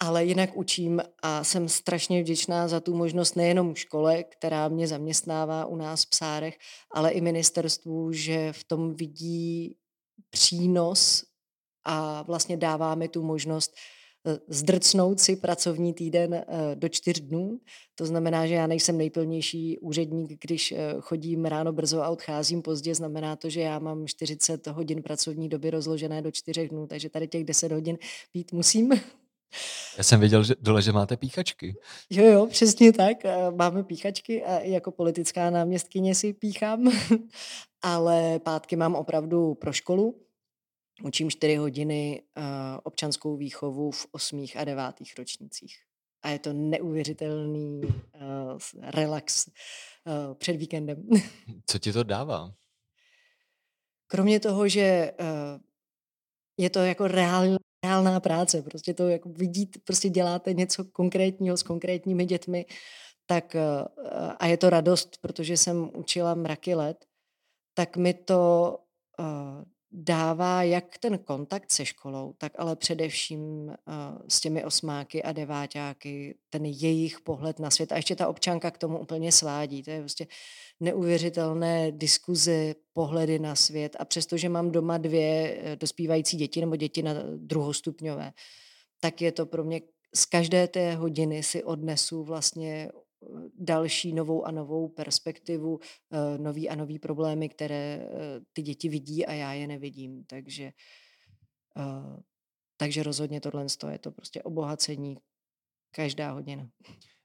ale 0.00 0.24
jinak 0.24 0.56
učím 0.56 1.00
a 1.22 1.44
jsem 1.44 1.68
strašně 1.68 2.22
vděčná 2.22 2.68
za 2.68 2.80
tu 2.80 2.96
možnost 2.96 3.36
nejenom 3.36 3.74
škole, 3.74 4.24
která 4.24 4.68
mě 4.68 4.88
zaměstnává 4.88 5.66
u 5.66 5.76
nás 5.76 6.04
v 6.04 6.10
Psárech, 6.10 6.58
ale 6.94 7.10
i 7.10 7.20
ministerstvu, 7.20 8.12
že 8.12 8.52
v 8.52 8.64
tom 8.64 8.94
vidí 8.94 9.76
přínos 10.30 11.24
a 11.84 12.22
vlastně 12.22 12.56
dáváme 12.56 13.08
tu 13.08 13.22
možnost 13.22 13.74
eh, 14.26 14.38
zdrcnout 14.48 15.20
si 15.20 15.36
pracovní 15.36 15.94
týden 15.94 16.34
eh, 16.34 16.44
do 16.74 16.88
čtyř 16.88 17.20
dnů. 17.20 17.60
To 17.94 18.06
znamená, 18.06 18.46
že 18.46 18.54
já 18.54 18.66
nejsem 18.66 18.98
nejplnější 18.98 19.78
úředník, 19.78 20.32
když 20.40 20.72
eh, 20.72 20.94
chodím 21.00 21.44
ráno 21.44 21.72
brzo 21.72 22.02
a 22.02 22.08
odcházím 22.08 22.62
pozdě. 22.62 22.94
Znamená 22.94 23.36
to, 23.36 23.50
že 23.50 23.60
já 23.60 23.78
mám 23.78 24.06
40 24.06 24.66
hodin 24.66 25.02
pracovní 25.02 25.48
doby 25.48 25.70
rozložené 25.70 26.22
do 26.22 26.30
čtyřech 26.30 26.68
dnů, 26.68 26.86
takže 26.86 27.10
tady 27.10 27.28
těch 27.28 27.44
10 27.44 27.72
hodin 27.72 27.98
být 28.34 28.52
musím. 28.52 28.92
Já 29.98 30.04
jsem 30.04 30.20
viděl 30.20 30.44
že 30.44 30.54
dole, 30.60 30.82
že 30.82 30.92
máte 30.92 31.16
píchačky. 31.16 31.76
Jo, 32.10 32.24
jo, 32.24 32.46
přesně 32.46 32.92
tak. 32.92 33.16
Máme 33.54 33.84
píchačky 33.84 34.44
a 34.44 34.60
jako 34.60 34.90
politická 34.90 35.50
náměstkyně 35.50 36.14
si 36.14 36.32
píchám, 36.32 36.90
ale 37.82 38.38
pátky 38.38 38.76
mám 38.76 38.94
opravdu 38.94 39.54
pro 39.54 39.72
školu. 39.72 40.20
učím 41.02 41.30
čtyři 41.30 41.56
hodiny 41.56 42.22
uh, 42.36 42.44
občanskou 42.82 43.36
výchovu 43.36 43.90
v 43.90 44.06
osmých 44.10 44.56
a 44.56 44.64
devátých 44.64 45.14
ročnících. 45.18 45.76
A 46.22 46.28
je 46.28 46.38
to 46.38 46.52
neuvěřitelný 46.52 47.80
uh, 47.84 48.58
relax 48.82 49.50
před 50.34 50.52
víkendem. 50.52 51.08
Co 51.66 51.78
ti 51.78 51.92
to 51.92 52.02
dává? 52.02 52.52
Kromě 54.06 54.40
toho, 54.40 54.68
že 54.68 55.12
je 56.58 56.70
to 56.70 56.78
jako 56.78 57.08
reál, 57.08 57.56
reálná 57.84 58.20
práce, 58.20 58.62
prostě 58.62 58.94
to 58.94 59.08
jako 59.08 59.28
vidíte, 59.28 59.78
prostě 59.84 60.08
děláte 60.08 60.54
něco 60.54 60.84
konkrétního 60.84 61.56
s 61.56 61.62
konkrétními 61.62 62.24
dětmi, 62.24 62.66
tak 63.26 63.54
uh, 63.54 64.30
a 64.38 64.46
je 64.46 64.56
to 64.56 64.70
radost, 64.70 65.18
protože 65.20 65.56
jsem 65.56 65.90
učila 65.94 66.34
mraky 66.34 66.74
let, 66.74 67.04
tak 67.74 67.96
mi 67.96 68.14
to 68.14 68.74
uh, 69.18 69.64
dává 69.92 70.62
jak 70.62 70.98
ten 70.98 71.18
kontakt 71.18 71.72
se 71.72 71.86
školou, 71.86 72.34
tak 72.38 72.52
ale 72.58 72.76
především 72.76 73.40
uh, 73.40 73.74
s 74.28 74.40
těmi 74.40 74.64
osmáky 74.64 75.22
a 75.22 75.32
deváťáky, 75.32 76.38
ten 76.50 76.64
jejich 76.64 77.20
pohled 77.20 77.58
na 77.58 77.70
svět. 77.70 77.92
A 77.92 77.96
ještě 77.96 78.16
ta 78.16 78.28
občanka 78.28 78.70
k 78.70 78.78
tomu 78.78 78.98
úplně 78.98 79.32
svádí. 79.32 79.82
To 79.82 79.90
je 79.90 80.00
prostě 80.00 80.26
neuvěřitelné 80.80 81.92
diskuze, 81.92 82.74
pohledy 82.92 83.38
na 83.38 83.54
svět. 83.54 83.96
A 83.98 84.04
přestože 84.04 84.48
mám 84.48 84.70
doma 84.70 84.98
dvě 84.98 85.58
eh, 85.62 85.76
dospívající 85.76 86.36
děti 86.36 86.60
nebo 86.60 86.76
děti 86.76 87.02
na 87.02 87.12
druhostupňové, 87.36 88.32
tak 89.00 89.22
je 89.22 89.32
to 89.32 89.46
pro 89.46 89.64
mě 89.64 89.80
z 90.14 90.24
každé 90.24 90.68
té 90.68 90.94
hodiny 90.94 91.42
si 91.42 91.64
odnesu 91.64 92.24
vlastně 92.24 92.90
další 93.54 94.12
novou 94.12 94.44
a 94.44 94.50
novou 94.50 94.88
perspektivu, 94.88 95.78
eh, 96.12 96.38
nový 96.38 96.68
a 96.68 96.74
nový 96.74 96.98
problémy, 96.98 97.48
které 97.48 97.74
eh, 97.74 98.40
ty 98.52 98.62
děti 98.62 98.88
vidí 98.88 99.26
a 99.26 99.32
já 99.32 99.52
je 99.52 99.66
nevidím. 99.66 100.24
Takže, 100.24 100.72
eh, 101.76 102.22
takže 102.76 103.02
rozhodně 103.02 103.40
tohle 103.40 103.66
je 103.90 103.98
to 103.98 104.10
prostě 104.10 104.42
obohacení 104.42 105.16
každá 105.90 106.32
hodina. 106.32 106.68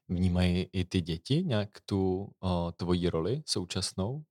Vnímají 0.08 0.66
i 0.72 0.84
ty 0.84 1.00
děti 1.00 1.44
nějak 1.44 1.70
tu 1.86 2.30
tvoji 2.76 3.08
roli 3.08 3.42
současnou? 3.46 4.24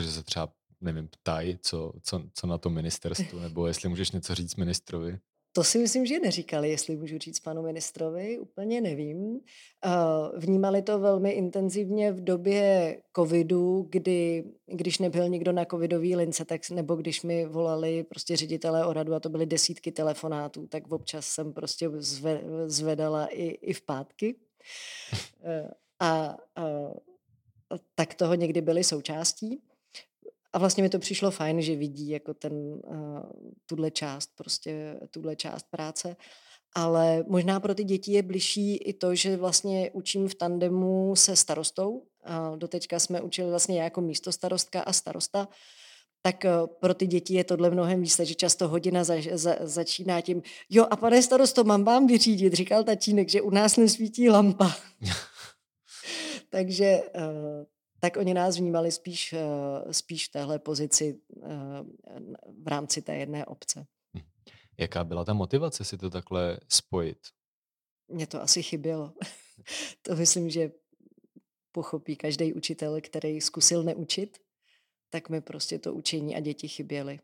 Že 0.00 0.12
se 0.12 0.22
třeba, 0.22 0.52
nevím, 0.80 1.08
ptají, 1.08 1.58
co, 1.58 1.92
co, 2.02 2.24
co 2.34 2.46
na 2.46 2.58
to 2.58 2.70
ministerstvu, 2.70 3.40
nebo 3.40 3.66
jestli 3.66 3.88
můžeš 3.88 4.10
něco 4.10 4.34
říct 4.34 4.56
ministrovi? 4.56 5.18
To 5.56 5.64
si 5.64 5.78
myslím, 5.78 6.06
že 6.06 6.20
neříkali, 6.20 6.70
jestli 6.70 6.96
můžu 6.96 7.18
říct 7.18 7.40
panu 7.40 7.62
ministrovi, 7.62 8.38
úplně 8.38 8.80
nevím. 8.80 9.40
Vnímali 10.36 10.82
to 10.82 10.98
velmi 10.98 11.30
intenzivně 11.30 12.12
v 12.12 12.24
době 12.24 12.96
covidu, 13.16 13.86
kdy, 13.90 14.44
když 14.66 14.98
nebyl 14.98 15.28
nikdo 15.28 15.52
na 15.52 15.64
covidový 15.64 16.16
lince, 16.16 16.44
tak, 16.44 16.70
nebo 16.70 16.96
když 16.96 17.22
mi 17.22 17.46
volali 17.46 18.04
prostě 18.04 18.36
ředitelé 18.36 18.86
o 18.86 18.92
radu 18.92 19.14
a 19.14 19.20
to 19.20 19.28
byly 19.28 19.46
desítky 19.46 19.92
telefonátů, 19.92 20.66
tak 20.66 20.92
občas 20.92 21.26
jsem 21.26 21.52
prostě 21.52 21.90
zve, 21.94 22.40
zvedala 22.66 23.26
i, 23.26 23.44
i 23.44 23.72
v 23.72 23.82
pátky. 23.82 24.34
A, 26.00 26.36
a, 26.56 26.62
a 27.70 27.74
tak 27.94 28.14
toho 28.14 28.34
někdy 28.34 28.60
byly 28.60 28.84
součástí. 28.84 29.62
A 30.54 30.58
vlastně 30.58 30.82
mi 30.82 30.88
to 30.88 30.98
přišlo 30.98 31.30
fajn, 31.30 31.62
že 31.62 31.76
vidí 31.76 32.08
jako 32.08 32.34
ten, 32.34 32.52
uh, 32.52 33.20
tuhle 33.66 33.90
část, 33.90 34.30
prostě 34.36 35.00
tuhle 35.10 35.36
část 35.36 35.66
práce. 35.70 36.16
Ale 36.76 37.24
možná 37.28 37.60
pro 37.60 37.74
ty 37.74 37.84
děti 37.84 38.12
je 38.12 38.22
bližší 38.22 38.76
i 38.76 38.92
to, 38.92 39.14
že 39.14 39.36
vlastně 39.36 39.90
učím 39.92 40.28
v 40.28 40.34
tandemu 40.34 41.16
se 41.16 41.36
starostou. 41.36 41.90
Uh, 41.90 42.56
doteďka 42.56 42.98
jsme 42.98 43.20
učili 43.20 43.50
vlastně 43.50 43.82
jako 43.82 44.00
místo 44.00 44.32
starostka 44.32 44.80
a 44.80 44.92
starosta. 44.92 45.48
Tak 46.22 46.44
uh, 46.44 46.66
pro 46.80 46.94
ty 46.94 47.06
děti 47.06 47.34
je 47.34 47.44
tohle 47.44 47.70
mnohem 47.70 48.00
víc, 48.00 48.20
že 48.20 48.34
často 48.34 48.68
hodina 48.68 49.04
za, 49.04 49.14
za, 49.32 49.56
začíná 49.60 50.20
tím, 50.20 50.42
jo 50.70 50.86
a 50.90 50.96
pane 50.96 51.22
starosto, 51.22 51.64
mám 51.64 51.84
vám 51.84 52.06
vyřídit, 52.06 52.52
říkal 52.52 52.84
tatínek, 52.84 53.28
že 53.28 53.42
u 53.42 53.50
nás 53.50 53.76
nesvítí 53.76 54.30
lampa. 54.30 54.76
Takže 56.50 57.02
uh, 57.14 57.64
tak 58.04 58.16
oni 58.16 58.34
nás 58.34 58.56
vnímali 58.56 58.92
spíš, 58.92 59.32
eh, 59.32 59.92
spíš 59.92 60.28
v 60.28 60.32
téhle 60.32 60.58
pozici 60.58 61.20
eh, 61.42 61.48
v 62.62 62.68
rámci 62.68 63.02
té 63.02 63.16
jedné 63.16 63.46
obce. 63.46 63.86
Hm. 64.16 64.22
Jaká 64.78 65.04
byla 65.04 65.24
ta 65.24 65.32
motivace 65.34 65.84
si 65.84 65.98
to 65.98 66.10
takhle 66.10 66.58
spojit? 66.68 67.18
Mně 68.08 68.26
to 68.26 68.42
asi 68.42 68.62
chybělo. 68.62 69.12
to 70.02 70.16
myslím, 70.16 70.50
že 70.50 70.70
pochopí 71.72 72.16
každý 72.16 72.52
učitel, 72.52 73.00
který 73.00 73.40
zkusil 73.40 73.82
neučit, 73.82 74.38
tak 75.10 75.28
mi 75.28 75.40
prostě 75.40 75.78
to 75.78 75.94
učení 75.94 76.36
a 76.36 76.40
děti 76.40 76.68
chyběly. 76.68 77.20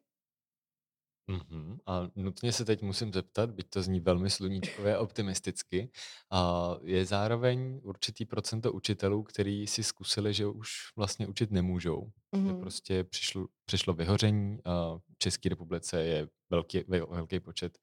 Mm-hmm. 1.28 1.78
A 1.86 2.08
nutně 2.16 2.52
se 2.52 2.64
teď 2.64 2.82
musím 2.82 3.12
zeptat, 3.12 3.50
byť 3.50 3.70
to 3.70 3.82
zní 3.82 4.00
velmi 4.00 4.30
sluníčkově 4.30 4.98
optimisticky, 4.98 5.90
a 6.30 6.70
je 6.84 7.06
zároveň 7.06 7.80
určitý 7.82 8.24
procento 8.24 8.72
učitelů, 8.72 9.22
který 9.22 9.66
si 9.66 9.82
zkusili, 9.82 10.34
že 10.34 10.46
už 10.46 10.70
vlastně 10.96 11.26
učit 11.26 11.50
nemůžou. 11.50 12.10
Mm-hmm. 12.34 12.46
Že 12.46 12.54
prostě 12.54 13.04
přišlo, 13.04 13.46
přišlo 13.64 13.94
vyhoření, 13.94 14.58
a 14.64 14.98
v 14.98 15.18
České 15.18 15.48
republice 15.48 16.04
je 16.04 16.28
velký, 16.50 16.84
velký 16.88 17.40
počet 17.40 17.78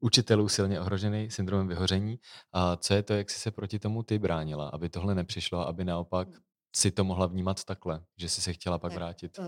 učitelů 0.00 0.48
silně 0.48 0.80
ohrožený 0.80 1.30
syndromem 1.30 1.68
vyhoření. 1.68 2.18
A 2.52 2.76
co 2.76 2.94
je 2.94 3.02
to, 3.02 3.12
jak 3.12 3.30
jsi 3.30 3.38
se 3.38 3.50
proti 3.50 3.78
tomu 3.78 4.02
ty 4.02 4.18
bránila, 4.18 4.68
aby 4.68 4.88
tohle 4.88 5.14
nepřišlo, 5.14 5.68
aby 5.68 5.84
naopak 5.84 6.28
si 6.76 6.90
to 6.90 7.04
mohla 7.04 7.26
vnímat 7.26 7.64
takhle, 7.64 8.04
že 8.16 8.28
jsi 8.28 8.40
se 8.40 8.52
chtěla 8.52 8.78
pak 8.78 8.92
vrátit? 8.92 9.38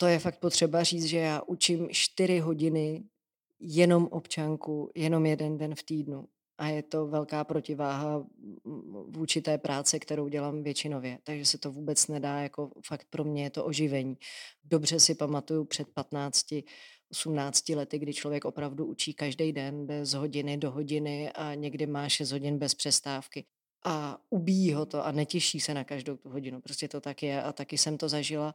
To 0.00 0.06
je 0.06 0.18
fakt 0.18 0.38
potřeba 0.38 0.82
říct, 0.82 1.04
že 1.04 1.18
já 1.18 1.42
učím 1.46 1.88
čtyři 1.90 2.38
hodiny 2.38 3.04
jenom 3.60 4.08
občanku, 4.10 4.90
jenom 4.94 5.26
jeden 5.26 5.58
den 5.58 5.74
v 5.74 5.82
týdnu. 5.82 6.28
A 6.58 6.66
je 6.68 6.82
to 6.82 7.06
velká 7.06 7.44
protiváha 7.44 8.24
vůči 9.08 9.40
té 9.40 9.58
práce, 9.58 9.98
kterou 9.98 10.28
dělám 10.28 10.62
většinově. 10.62 11.18
Takže 11.24 11.44
se 11.44 11.58
to 11.58 11.72
vůbec 11.72 12.08
nedá, 12.08 12.40
jako 12.40 12.70
fakt 12.86 13.06
pro 13.10 13.24
mě 13.24 13.42
je 13.42 13.50
to 13.50 13.64
oživení. 13.64 14.16
Dobře 14.64 15.00
si 15.00 15.14
pamatuju 15.14 15.64
před 15.64 15.88
15, 15.88 16.46
18 17.10 17.68
lety, 17.68 17.98
kdy 17.98 18.14
člověk 18.14 18.44
opravdu 18.44 18.86
učí 18.86 19.14
každý 19.14 19.52
den 19.52 19.86
bez 19.86 20.14
hodiny 20.14 20.56
do 20.56 20.70
hodiny 20.70 21.32
a 21.32 21.54
někdy 21.54 21.86
má 21.86 22.08
6 22.08 22.32
hodin 22.32 22.58
bez 22.58 22.74
přestávky. 22.74 23.44
A 23.84 24.18
ubíjí 24.30 24.72
ho 24.72 24.86
to 24.86 25.06
a 25.06 25.12
netěší 25.12 25.60
se 25.60 25.74
na 25.74 25.84
každou 25.84 26.16
tu 26.16 26.28
hodinu. 26.28 26.60
Prostě 26.60 26.88
to 26.88 27.00
tak 27.00 27.22
je 27.22 27.42
a 27.42 27.52
taky 27.52 27.78
jsem 27.78 27.98
to 27.98 28.08
zažila. 28.08 28.54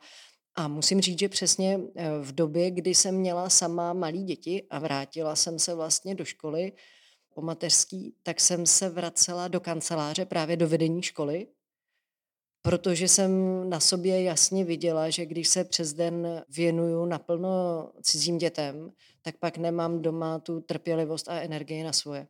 A 0.56 0.68
musím 0.68 1.02
říct, 1.02 1.20
že 1.20 1.30
přesně 1.30 1.80
eh, 1.96 2.10
v 2.22 2.36
době, 2.36 2.72
kdy 2.72 2.96
jsem 2.96 3.16
měla 3.16 3.50
sama 3.50 3.94
malí 3.94 4.24
děti 4.24 4.64
a 4.70 4.80
vrátila 4.80 5.36
jsem 5.36 5.60
se 5.60 5.76
vlastně 5.76 6.16
do 6.16 6.26
školy 6.26 6.72
po 7.36 7.42
mateřský, 7.42 8.16
tak 8.24 8.42
jsem 8.42 8.66
se 8.66 8.90
vracela 8.90 9.48
do 9.48 9.60
kanceláře 9.60 10.26
právě 10.26 10.58
do 10.58 10.68
vedení 10.68 11.02
školy, 11.04 11.48
protože 12.62 13.08
jsem 13.08 13.32
na 13.70 13.80
sobě 13.80 14.24
jasně 14.24 14.66
viděla, 14.66 15.10
že 15.10 15.26
když 15.26 15.48
se 15.48 15.64
přes 15.64 15.94
den 15.94 16.44
věnuju 16.50 17.06
naplno 17.06 17.90
cizím 18.02 18.38
dětem, 18.38 18.92
tak 19.22 19.38
pak 19.38 19.58
nemám 19.58 20.02
doma 20.02 20.40
tu 20.40 20.62
trpělivost 20.62 21.30
a 21.30 21.42
energii 21.42 21.84
na 21.84 21.94
svoje. 21.94 22.28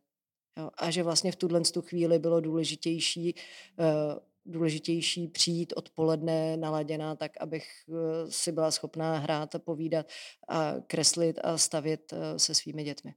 Jo, 0.58 0.70
a 0.74 0.90
že 0.90 1.02
vlastně 1.02 1.32
v 1.32 1.36
tuhle 1.36 1.62
chvíli 1.80 2.18
bylo 2.18 2.40
důležitější 2.40 3.34
uh, 3.34 4.18
důležitější 4.46 5.28
přijít 5.28 5.72
odpoledne 5.76 6.56
naladěná 6.56 7.16
tak, 7.16 7.32
abych 7.40 7.66
eh, 7.88 8.30
si 8.30 8.52
byla 8.52 8.70
schopná 8.70 9.18
hrát 9.18 9.54
a 9.54 9.58
povídat 9.58 10.06
a 10.48 10.74
kreslit 10.86 11.38
a 11.44 11.58
stavět 11.58 12.12
eh, 12.12 12.38
se 12.38 12.54
svými 12.54 12.84
dětmi. 12.84 13.14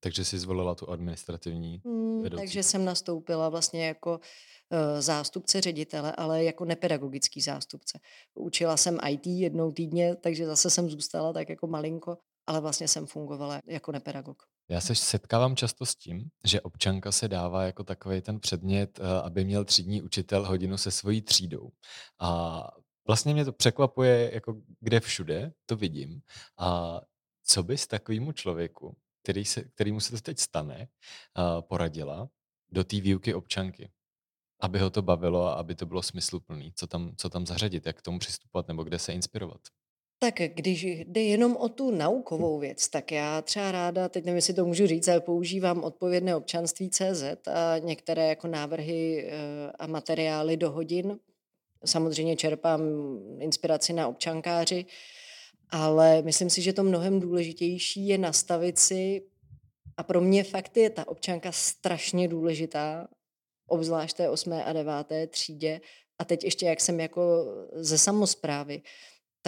Takže 0.00 0.24
jsi 0.24 0.38
zvolila 0.38 0.74
tu 0.74 0.90
administrativní 0.90 1.82
hmm, 1.84 2.22
vedoucí. 2.22 2.40
Takže 2.40 2.62
jsem 2.62 2.84
nastoupila 2.84 3.48
vlastně 3.48 3.86
jako 3.86 4.10
uh, 4.12 5.00
zástupce 5.00 5.60
ředitele, 5.60 6.12
ale 6.12 6.44
jako 6.44 6.64
nepedagogický 6.64 7.40
zástupce. 7.40 7.98
Učila 8.34 8.76
jsem 8.76 8.98
IT 9.08 9.26
jednou 9.26 9.72
týdně, 9.72 10.16
takže 10.16 10.46
zase 10.46 10.70
jsem 10.70 10.90
zůstala 10.90 11.32
tak 11.32 11.48
jako 11.48 11.66
malinko, 11.66 12.18
ale 12.48 12.60
vlastně 12.60 12.88
jsem 12.88 13.06
fungovala 13.06 13.60
jako 13.66 13.92
nepedagog. 13.92 14.42
Já 14.68 14.80
se 14.80 14.94
setkávám 14.94 15.56
často 15.56 15.86
s 15.86 15.94
tím, 15.94 16.30
že 16.44 16.60
občanka 16.60 17.12
se 17.12 17.28
dává 17.28 17.64
jako 17.64 17.84
takový 17.84 18.20
ten 18.20 18.40
předmět, 18.40 19.00
eh, 19.00 19.22
aby 19.22 19.44
měl 19.44 19.64
třídní 19.64 20.02
učitel 20.02 20.46
hodinu 20.46 20.78
se 20.78 20.90
svojí 20.90 21.22
třídou. 21.22 21.70
A 22.20 22.60
vlastně 23.06 23.34
mě 23.34 23.44
to 23.44 23.52
překvapuje, 23.52 24.34
jako 24.34 24.60
kde 24.80 25.00
všude, 25.00 25.52
to 25.66 25.76
vidím. 25.76 26.20
A 26.58 27.00
co 27.44 27.62
bys 27.62 27.86
takovému 27.86 28.32
člověku, 28.32 28.96
který 29.22 29.44
se, 29.44 29.62
kterýmu 29.64 30.00
se 30.00 30.10
to 30.10 30.20
teď 30.20 30.38
stane, 30.38 30.76
eh, 30.78 31.62
poradila 31.62 32.28
do 32.70 32.84
té 32.84 33.00
výuky 33.00 33.34
občanky? 33.34 33.90
Aby 34.60 34.78
ho 34.78 34.90
to 34.90 35.02
bavilo 35.02 35.46
a 35.46 35.52
aby 35.54 35.74
to 35.74 35.86
bylo 35.86 36.02
smysluplné. 36.02 36.70
Co 36.74 36.86
tam, 36.86 37.12
co 37.16 37.28
tam 37.30 37.46
zařadit, 37.46 37.86
jak 37.86 37.98
k 37.98 38.02
tomu 38.02 38.18
přistupovat 38.18 38.68
nebo 38.68 38.84
kde 38.84 38.98
se 38.98 39.12
inspirovat? 39.12 39.60
Tak 40.20 40.34
když 40.54 40.84
jde 40.84 41.20
jenom 41.20 41.56
o 41.56 41.68
tu 41.68 41.90
naukovou 41.90 42.58
věc, 42.58 42.88
tak 42.88 43.12
já 43.12 43.42
třeba 43.42 43.72
ráda, 43.72 44.08
teď 44.08 44.24
nevím, 44.24 44.36
jestli 44.36 44.54
to 44.54 44.64
můžu 44.64 44.86
říct, 44.86 45.08
ale 45.08 45.20
používám 45.20 45.84
odpovědné 45.84 46.36
občanství 46.36 46.90
CZ 46.90 47.22
a 47.46 47.78
některé 47.78 48.28
jako 48.28 48.48
návrhy 48.48 49.26
eh, 49.26 49.72
a 49.78 49.86
materiály 49.86 50.56
do 50.56 50.70
hodin. 50.70 51.18
Samozřejmě 51.84 52.36
čerpám 52.36 52.80
inspiraci 53.40 53.92
na 53.92 54.08
občankáři, 54.08 54.86
Ale 55.70 56.22
myslím 56.22 56.50
si, 56.50 56.62
že 56.62 56.72
to 56.72 56.82
mnohem 56.82 57.20
důležitější 57.20 58.08
je 58.08 58.18
nastavit 58.18 58.78
si, 58.78 59.22
a 59.96 60.02
pro 60.02 60.20
mě 60.20 60.44
fakt 60.44 60.76
je 60.76 60.90
ta 60.90 61.08
občanka 61.08 61.52
strašně 61.52 62.28
důležitá, 62.28 63.08
obzvlášť 63.66 64.16
té 64.16 64.28
8. 64.28 64.52
a 64.52 64.72
9. 64.72 64.94
třídě, 65.28 65.80
a 66.18 66.24
teď 66.24 66.44
ještě 66.44 66.66
jak 66.66 66.80
jsem 66.80 67.00
jako 67.00 67.44
ze 67.72 67.98
samozprávy, 67.98 68.82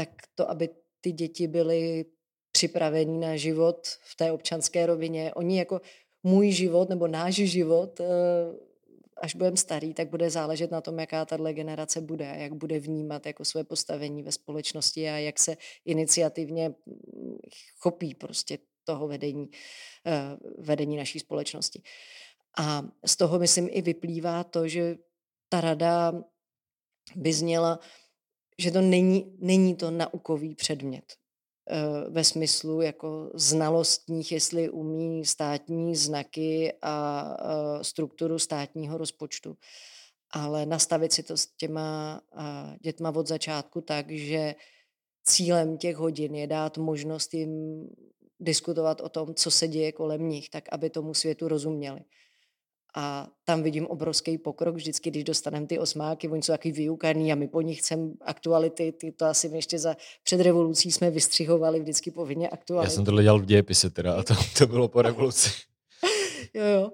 tak 0.01 0.09
to, 0.35 0.51
aby 0.51 0.69
ty 1.01 1.13
děti 1.13 1.49
byly 1.49 2.05
připravení 2.53 3.21
na 3.21 3.37
život 3.37 3.87
v 3.87 4.17
té 4.17 4.33
občanské 4.33 4.87
rovině. 4.87 5.35
Oni 5.35 5.59
jako 5.59 5.81
můj 6.23 6.53
život 6.53 6.89
nebo 6.89 7.09
náš 7.09 7.35
život, 7.35 8.01
eh, 8.01 8.07
až 9.17 9.35
budeme 9.35 9.57
starý, 9.57 9.95
tak 9.95 10.09
bude 10.09 10.31
záležet 10.31 10.71
na 10.71 10.81
tom, 10.81 10.99
jaká 10.99 11.25
tahle 11.25 11.53
generace 11.53 12.01
bude 12.01 12.25
jak 12.25 12.55
bude 12.55 12.79
vnímat 12.79 13.27
jako 13.27 13.45
své 13.45 13.65
postavení 13.65 14.23
ve 14.23 14.33
společnosti 14.33 15.09
a 15.09 15.19
jak 15.19 15.39
se 15.39 15.57
iniciativně 15.85 16.69
mm, 16.69 17.39
chopí 17.79 18.15
prostě 18.15 18.59
toho 18.85 19.09
vedení, 19.09 19.51
eh, 20.07 20.37
vedení 20.59 20.97
naší 20.97 21.19
společnosti. 21.21 21.83
A 22.59 22.83
z 23.07 23.17
toho, 23.17 23.39
myslím, 23.39 23.69
i 23.71 23.83
vyplývá 23.83 24.45
to, 24.45 24.69
že 24.69 24.97
ta 25.49 25.61
rada 25.61 26.13
by 27.17 27.33
zněla, 27.33 27.79
že 28.61 28.71
to 28.71 28.81
není, 28.81 29.37
není 29.39 29.75
to 29.75 29.91
naukový 29.91 30.55
předmět 30.55 31.05
eh, 31.71 32.11
ve 32.11 32.25
smyslu 32.25 32.81
jako 32.81 33.31
znalostních, 33.35 34.33
jestli 34.33 34.71
umí 34.71 35.25
státní 35.25 35.97
znaky 35.97 36.73
a 36.83 37.27
eh, 37.41 37.85
strukturu 37.85 38.39
státního 38.39 38.99
rozpočtu. 38.99 39.57
Ale 40.33 40.67
nastavit 40.67 41.13
si 41.13 41.23
to 41.23 41.37
s 41.37 41.47
těma 41.47 42.21
dětma 42.81 43.11
od 43.17 43.27
začátku 43.27 43.81
tak, 43.81 44.11
že 44.11 44.55
cílem 45.25 45.79
těch 45.79 45.97
hodin 45.97 46.35
je 46.35 46.47
dát 46.47 46.79
možnost 46.79 47.35
jim 47.35 47.87
diskutovat 48.41 49.01
o 49.01 49.09
tom, 49.09 49.35
co 49.35 49.51
se 49.51 49.69
děje 49.69 49.93
kolem 49.93 50.29
nich, 50.29 50.51
tak 50.51 50.65
aby 50.73 50.91
tomu 50.91 51.15
světu 51.15 51.49
rozuměli. 51.49 52.01
A 52.97 53.29
tam 53.45 53.63
vidím 53.63 53.87
obrovský 53.87 54.39
pokrok 54.39 54.75
vždycky, 54.75 55.11
když 55.11 55.25
dostaneme 55.25 55.67
ty 55.67 55.79
osmáky, 55.79 56.29
oni 56.29 56.43
jsou 56.43 56.53
taky 56.53 56.73
vyukaný 56.73 57.33
a 57.33 57.35
my 57.35 57.49
po 57.49 57.61
nich 57.61 57.79
chceme 57.79 58.11
aktuality, 58.21 58.93
ty 58.93 59.13
to 59.13 59.25
asi 59.25 59.51
ještě 59.55 59.79
za 59.79 59.97
před 60.23 60.41
revolucí 60.41 60.93
jsme 60.93 61.11
vystřihovali 61.11 61.81
vždycky 61.81 62.11
povinně 62.11 62.49
aktuality. 62.49 62.93
Já 62.93 62.95
jsem 62.95 63.05
tohle 63.05 63.23
dělal 63.23 63.39
v 63.41 63.45
dějepise 63.45 63.91
teda 63.91 64.15
a 64.15 64.23
to, 64.23 64.35
to 64.59 64.67
bylo 64.67 64.89
po 64.89 65.03
revoluci. 65.03 65.51
jo, 66.55 66.65
jo. 66.65 66.93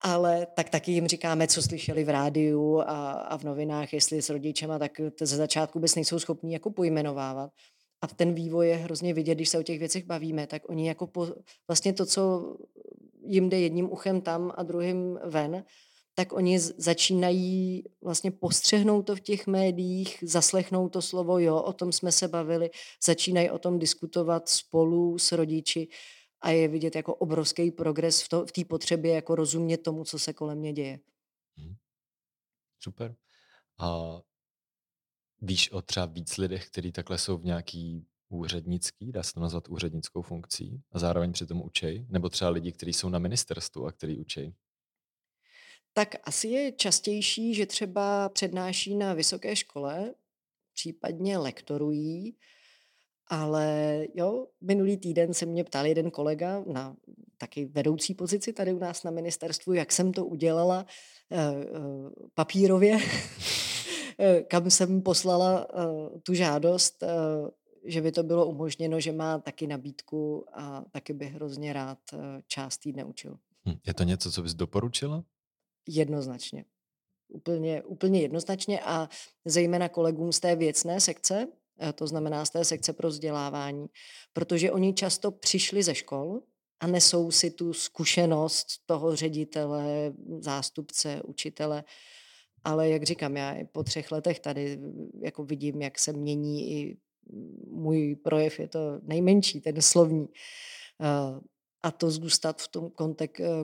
Ale 0.00 0.46
tak 0.56 0.70
taky 0.70 0.92
jim 0.92 1.08
říkáme, 1.08 1.46
co 1.46 1.62
slyšeli 1.62 2.04
v 2.04 2.08
rádiu 2.08 2.80
a, 2.80 3.12
a 3.12 3.38
v 3.38 3.44
novinách, 3.44 3.92
jestli 3.92 4.22
s 4.22 4.30
rodičema, 4.30 4.78
tak 4.78 4.92
ze 5.20 5.36
začátku 5.36 5.80
bys 5.80 5.94
nejsou 5.94 6.18
schopní 6.18 6.52
jako 6.52 6.70
pojmenovávat. 6.70 7.50
A 8.02 8.06
ten 8.06 8.34
vývoj 8.34 8.68
je 8.68 8.76
hrozně 8.76 9.14
vidět, 9.14 9.34
když 9.34 9.48
se 9.48 9.58
o 9.58 9.62
těch 9.62 9.78
věcech 9.78 10.04
bavíme, 10.04 10.46
tak 10.46 10.68
oni 10.68 10.88
jako 10.88 11.06
po, 11.06 11.28
vlastně 11.68 11.92
to, 11.92 12.06
co 12.06 12.56
jim 13.28 13.48
jde 13.48 13.60
jedním 13.60 13.92
uchem 13.92 14.20
tam 14.20 14.52
a 14.56 14.62
druhým 14.62 15.18
ven, 15.24 15.64
tak 16.14 16.32
oni 16.32 16.58
začínají 16.58 17.84
vlastně 18.02 18.30
postřehnout 18.30 19.06
to 19.06 19.16
v 19.16 19.20
těch 19.20 19.46
médiích, 19.46 20.24
zaslechnout 20.26 20.88
to 20.88 21.02
slovo, 21.02 21.38
jo, 21.38 21.62
o 21.62 21.72
tom 21.72 21.92
jsme 21.92 22.12
se 22.12 22.28
bavili, 22.28 22.70
začínají 23.04 23.50
o 23.50 23.58
tom 23.58 23.78
diskutovat 23.78 24.48
spolu 24.48 25.18
s 25.18 25.32
rodiči 25.32 25.88
a 26.40 26.50
je 26.50 26.68
vidět 26.68 26.96
jako 26.96 27.14
obrovský 27.14 27.70
progres 27.70 28.22
v, 28.22 28.52
té 28.52 28.64
potřebě 28.64 29.14
jako 29.14 29.34
rozumět 29.34 29.78
tomu, 29.78 30.04
co 30.04 30.18
se 30.18 30.32
kolem 30.32 30.58
mě 30.58 30.72
děje. 30.72 30.98
Hmm. 31.56 31.74
Super. 32.82 33.16
A 33.78 34.20
víš 35.40 35.70
o 35.70 35.82
třeba 35.82 36.06
víc 36.06 36.36
lidech, 36.36 36.66
kteří 36.66 36.92
takhle 36.92 37.18
jsou 37.18 37.38
v 37.38 37.44
nějaký 37.44 38.06
úřednický, 38.28 39.12
dá 39.12 39.22
se 39.22 39.34
to 39.34 39.40
nazvat 39.40 39.68
úřednickou 39.68 40.22
funkcí 40.22 40.82
a 40.92 40.98
zároveň 40.98 41.32
přitom 41.32 41.62
učej? 41.62 42.06
Nebo 42.08 42.28
třeba 42.28 42.50
lidi, 42.50 42.72
kteří 42.72 42.92
jsou 42.92 43.08
na 43.08 43.18
ministerstvu 43.18 43.86
a 43.86 43.92
kteří 43.92 44.18
učej? 44.18 44.52
Tak 45.92 46.14
asi 46.24 46.48
je 46.48 46.72
častější, 46.72 47.54
že 47.54 47.66
třeba 47.66 48.28
přednáší 48.28 48.96
na 48.96 49.14
vysoké 49.14 49.56
škole, 49.56 50.14
případně 50.74 51.38
lektorují, 51.38 52.36
ale 53.26 54.06
jo, 54.14 54.46
minulý 54.60 54.96
týden 54.96 55.34
se 55.34 55.46
mě 55.46 55.64
ptal 55.64 55.86
jeden 55.86 56.10
kolega 56.10 56.64
na 56.66 56.96
taky 57.38 57.64
vedoucí 57.64 58.14
pozici 58.14 58.52
tady 58.52 58.72
u 58.72 58.78
nás 58.78 59.02
na 59.02 59.10
ministerstvu, 59.10 59.72
jak 59.72 59.92
jsem 59.92 60.12
to 60.12 60.26
udělala 60.26 60.86
uh, 61.30 61.38
uh, 61.80 62.10
papírově, 62.34 62.98
kam 64.48 64.70
jsem 64.70 65.02
poslala 65.02 65.66
tu 66.22 66.34
žádost 66.34 67.04
že 67.88 68.02
by 68.02 68.12
to 68.12 68.22
bylo 68.22 68.46
umožněno, 68.46 69.00
že 69.00 69.12
má 69.12 69.38
taky 69.38 69.66
nabídku 69.66 70.44
a 70.52 70.84
taky 70.90 71.12
bych 71.12 71.32
hrozně 71.32 71.72
rád 71.72 71.98
eh, 72.12 72.18
část 72.46 72.78
týdne 72.78 73.04
učil. 73.04 73.38
Hm, 73.68 73.78
je 73.86 73.94
to 73.94 74.02
něco, 74.02 74.32
co 74.32 74.42
bys 74.42 74.54
doporučila? 74.54 75.24
Jednoznačně. 75.88 76.64
Úplně, 77.28 77.82
úplně 77.82 78.20
jednoznačně 78.20 78.80
a 78.80 79.08
zejména 79.44 79.88
kolegům 79.88 80.32
z 80.32 80.40
té 80.40 80.56
věcné 80.56 81.00
sekce, 81.00 81.46
eh, 81.80 81.92
to 81.92 82.06
znamená 82.06 82.44
z 82.44 82.50
té 82.50 82.64
sekce 82.64 82.92
pro 82.92 83.08
vzdělávání, 83.08 83.86
protože 84.32 84.72
oni 84.72 84.94
často 84.94 85.30
přišli 85.30 85.82
ze 85.82 85.94
škol 85.94 86.40
a 86.80 86.86
nesou 86.86 87.30
si 87.30 87.50
tu 87.50 87.72
zkušenost 87.72 88.66
toho 88.86 89.16
ředitele, 89.16 90.12
zástupce, 90.38 91.22
učitele, 91.22 91.84
ale 92.64 92.88
jak 92.88 93.02
říkám, 93.02 93.36
já 93.36 93.56
po 93.72 93.84
třech 93.84 94.12
letech 94.12 94.40
tady 94.40 94.78
jako 95.22 95.44
vidím, 95.44 95.82
jak 95.82 95.98
se 95.98 96.12
mění 96.12 96.70
i 96.70 96.96
můj 97.70 98.16
projev 98.16 98.58
je 98.58 98.68
to 98.68 99.00
nejmenší, 99.02 99.60
ten 99.60 99.82
slovní. 99.82 100.28
Eh, 101.00 101.40
a 101.82 101.90
to 101.90 102.10
zůstat 102.10 102.62
v 102.62 102.68
tom 102.68 102.90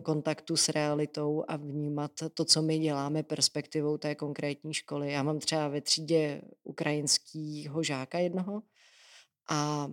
kontaktu 0.02 0.56
s 0.56 0.68
realitou 0.68 1.44
a 1.48 1.56
vnímat 1.56 2.10
to, 2.34 2.44
co 2.44 2.62
my 2.62 2.78
děláme 2.78 3.22
perspektivou 3.22 3.98
té 3.98 4.14
konkrétní 4.14 4.74
školy. 4.74 5.12
Já 5.12 5.22
mám 5.22 5.38
třeba 5.38 5.68
ve 5.68 5.80
třídě 5.80 6.42
ukrajinského 6.64 7.82
žáka 7.82 8.18
jednoho 8.18 8.62
a 9.50 9.88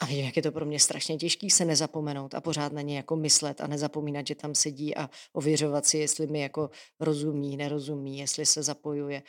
a 0.00 0.06
vím, 0.06 0.24
jak 0.24 0.36
je 0.36 0.42
to 0.42 0.52
pro 0.52 0.66
mě 0.66 0.80
strašně 0.80 1.16
těžký 1.16 1.50
se 1.50 1.64
nezapomenout 1.64 2.34
a 2.34 2.40
pořád 2.40 2.72
na 2.72 2.80
ně 2.80 2.96
jako 2.96 3.16
myslet 3.16 3.60
a 3.60 3.66
nezapomínat, 3.66 4.26
že 4.26 4.34
tam 4.34 4.54
sedí 4.54 4.96
a 4.96 5.10
ověřovat 5.32 5.86
si, 5.86 5.98
jestli 5.98 6.26
mi 6.26 6.40
jako 6.40 6.70
rozumí, 7.00 7.56
nerozumí, 7.56 8.18
jestli 8.18 8.46
se 8.46 8.62
zapojuje. 8.62 9.22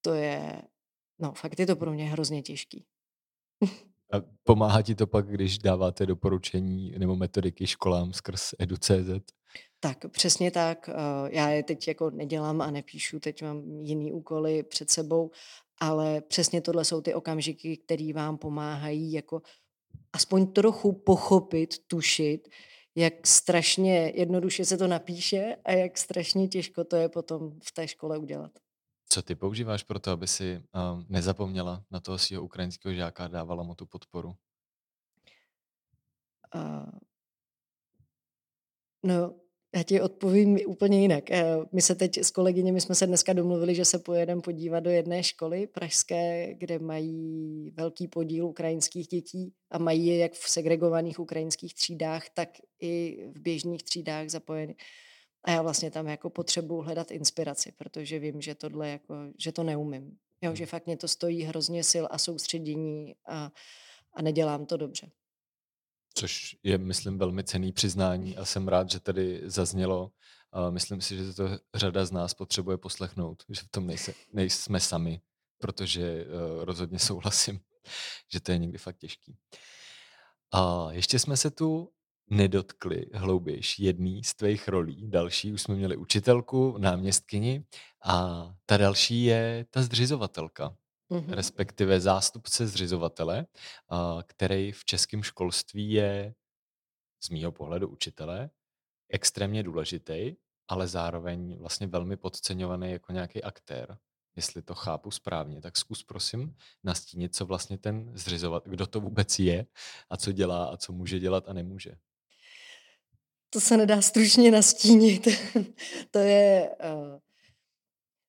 To 0.00 0.14
je 0.14 0.62
No, 1.20 1.32
fakt 1.32 1.58
je 1.58 1.66
to 1.66 1.76
pro 1.76 1.92
mě 1.92 2.04
hrozně 2.04 2.42
těžký. 2.42 2.84
A 4.12 4.16
pomáhá 4.44 4.82
ti 4.82 4.94
to 4.94 5.06
pak, 5.06 5.28
když 5.28 5.58
dáváte 5.58 6.06
doporučení 6.06 6.94
nebo 6.98 7.16
metodiky 7.16 7.66
školám 7.66 8.12
skrz 8.12 8.54
edu.cz? 8.58 9.32
Tak, 9.80 9.98
přesně 10.10 10.50
tak. 10.50 10.88
Eh, 10.88 10.94
já 11.30 11.48
je 11.50 11.62
teď 11.62 11.88
jako 11.88 12.10
nedělám 12.10 12.60
a 12.60 12.70
nepíšu, 12.70 13.20
teď 13.20 13.42
mám 13.42 13.80
jiný 13.80 14.12
úkoly 14.12 14.62
před 14.62 14.90
sebou, 14.90 15.30
ale 15.80 16.20
přesně 16.20 16.60
tohle 16.60 16.84
jsou 16.84 17.00
ty 17.00 17.14
okamžiky, 17.14 17.76
které 17.76 18.12
vám 18.14 18.38
pomáhají 18.38 19.12
jako 19.12 19.42
aspoň 20.12 20.46
trochu 20.46 20.92
pochopit, 20.92 21.74
tušit, 21.86 22.48
jak 22.94 23.26
strašně 23.26 24.12
jednoduše 24.14 24.64
se 24.64 24.76
to 24.76 24.86
napíše 24.86 25.56
a 25.64 25.72
jak 25.72 25.98
strašně 25.98 26.48
těžko 26.48 26.84
to 26.84 26.96
je 26.96 27.08
potom 27.08 27.60
v 27.64 27.72
té 27.72 27.88
škole 27.88 28.18
udělat. 28.18 28.52
Co 29.12 29.22
ty 29.22 29.34
používáš 29.34 29.82
pro 29.82 29.98
to, 29.98 30.10
aby 30.10 30.26
si 30.26 30.62
uh, 30.74 31.02
nezapomněla 31.08 31.84
na 31.90 32.00
toho 32.00 32.18
svého 32.18 32.42
ukrajinského 32.42 32.94
žáka 32.94 33.24
a 33.24 33.28
dávala 33.28 33.62
mu 33.62 33.74
tu 33.74 33.86
podporu? 33.86 34.34
Uh, 36.54 36.90
no, 39.02 39.34
já 39.76 39.82
ti 39.82 40.00
odpovím 40.00 40.58
úplně 40.66 41.02
jinak. 41.02 41.30
Eh, 41.30 41.56
my 41.72 41.82
se 41.82 41.94
teď 41.94 42.18
s 42.18 42.30
kolegyněmi 42.30 42.80
jsme 42.80 42.94
se 42.94 43.06
dneska 43.06 43.32
domluvili, 43.32 43.74
že 43.74 43.84
se 43.84 43.98
pojedeme 43.98 44.42
podívat 44.42 44.80
do 44.80 44.90
jedné 44.90 45.22
školy 45.22 45.66
pražské, 45.66 46.54
kde 46.54 46.78
mají 46.78 47.70
velký 47.70 48.08
podíl 48.08 48.46
ukrajinských 48.46 49.08
dětí 49.08 49.52
a 49.70 49.78
mají 49.78 50.06
je 50.06 50.18
jak 50.18 50.32
v 50.32 50.50
segregovaných 50.50 51.18
ukrajinských 51.18 51.74
třídách, 51.74 52.30
tak 52.34 52.48
i 52.80 53.24
v 53.34 53.40
běžných 53.40 53.82
třídách 53.82 54.28
zapojeny. 54.28 54.76
A 55.44 55.50
já 55.50 55.62
vlastně 55.62 55.90
tam 55.90 56.08
jako 56.08 56.30
potřebuji 56.30 56.82
hledat 56.82 57.10
inspiraci, 57.10 57.72
protože 57.72 58.18
vím, 58.18 58.40
že 58.40 58.54
tohle 58.54 58.88
jako, 58.88 59.14
že 59.38 59.52
to 59.52 59.62
neumím. 59.62 60.18
Jo, 60.42 60.54
že 60.54 60.64
hmm. 60.64 60.68
fakt 60.68 60.86
mě 60.86 60.96
to 60.96 61.08
stojí 61.08 61.42
hrozně 61.42 61.84
sil 61.92 62.04
a 62.10 62.18
soustředění 62.18 63.14
a, 63.28 63.50
a 64.14 64.22
nedělám 64.22 64.66
to 64.66 64.76
dobře. 64.76 65.10
Což 66.14 66.56
je, 66.62 66.78
myslím, 66.78 67.18
velmi 67.18 67.44
cený 67.44 67.72
přiznání 67.72 68.36
a 68.36 68.44
jsem 68.44 68.68
rád, 68.68 68.90
že 68.90 69.00
tady 69.00 69.40
zaznělo. 69.44 70.12
A 70.52 70.70
myslím 70.70 71.00
si, 71.00 71.16
že 71.16 71.34
to 71.34 71.48
řada 71.74 72.04
z 72.04 72.12
nás 72.12 72.34
potřebuje 72.34 72.76
poslechnout, 72.76 73.44
že 73.48 73.60
v 73.60 73.68
tom 73.68 73.86
nejse, 73.86 74.14
nejsme 74.32 74.80
sami, 74.80 75.20
protože 75.58 76.24
uh, 76.24 76.64
rozhodně 76.64 76.98
souhlasím, 77.08 77.60
že 78.28 78.40
to 78.40 78.52
je 78.52 78.58
někdy 78.58 78.78
fakt 78.78 78.98
těžký. 78.98 79.36
A 80.52 80.88
ještě 80.90 81.18
jsme 81.18 81.36
se 81.36 81.50
tu 81.50 81.92
nedotkli 82.30 83.06
hloubějš 83.12 83.78
jedný 83.78 84.24
z 84.24 84.34
tvých 84.34 84.68
rolí. 84.68 85.08
Další 85.10 85.52
už 85.52 85.62
jsme 85.62 85.74
měli 85.74 85.96
učitelku, 85.96 86.78
náměstkyni 86.78 87.64
a 88.04 88.46
ta 88.66 88.76
další 88.76 89.24
je 89.24 89.66
ta 89.70 89.82
zřizovatelka. 89.82 90.76
mm-hmm. 91.10 91.34
respektive 91.34 92.00
zástupce 92.00 92.66
zřizovatele, 92.66 93.46
který 94.26 94.72
v 94.72 94.84
českém 94.84 95.22
školství 95.22 95.92
je 95.92 96.34
z 97.22 97.30
mýho 97.30 97.52
pohledu 97.52 97.88
učitele 97.88 98.50
extrémně 99.08 99.62
důležitý, 99.62 100.34
ale 100.68 100.88
zároveň 100.88 101.56
vlastně 101.58 101.86
velmi 101.86 102.16
podceňovaný 102.16 102.90
jako 102.90 103.12
nějaký 103.12 103.42
aktér. 103.42 103.98
Jestli 104.36 104.62
to 104.62 104.74
chápu 104.74 105.10
správně, 105.10 105.60
tak 105.60 105.76
zkus 105.76 106.02
prosím 106.02 106.56
nastínit, 106.84 107.34
co 107.34 107.46
vlastně 107.46 107.78
ten 107.78 108.12
zřizovat, 108.14 108.68
kdo 108.68 108.86
to 108.86 109.00
vůbec 109.00 109.38
je 109.38 109.66
a 110.10 110.16
co 110.16 110.32
dělá 110.32 110.64
a 110.64 110.76
co 110.76 110.92
může 110.92 111.18
dělat 111.18 111.48
a 111.48 111.52
nemůže. 111.52 111.90
To 113.50 113.60
se 113.60 113.76
nedá 113.76 114.02
stručně 114.02 114.50
nastínit. 114.50 115.28
to 116.10 116.18
je... 116.18 116.70
Uh, 116.70 117.18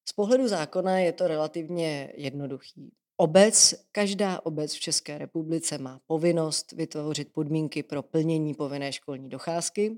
z 0.10 0.14
pohledu 0.14 0.48
zákona 0.48 1.00
je 1.00 1.14
to 1.14 1.28
relativně 1.28 2.14
jednoduchý. 2.18 2.92
Obec, 3.18 3.76
každá 3.92 4.46
obec 4.46 4.74
v 4.74 4.80
České 4.80 5.18
republice 5.18 5.78
má 5.78 6.00
povinnost 6.08 6.72
vytvořit 6.72 7.34
podmínky 7.34 7.84
pro 7.84 8.04
plnění 8.04 8.54
povinné 8.54 8.92
školní 8.94 9.30
docházky 9.30 9.98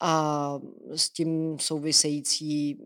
a 0.00 0.54
s 0.94 1.10
tím 1.10 1.58
související 1.58 2.78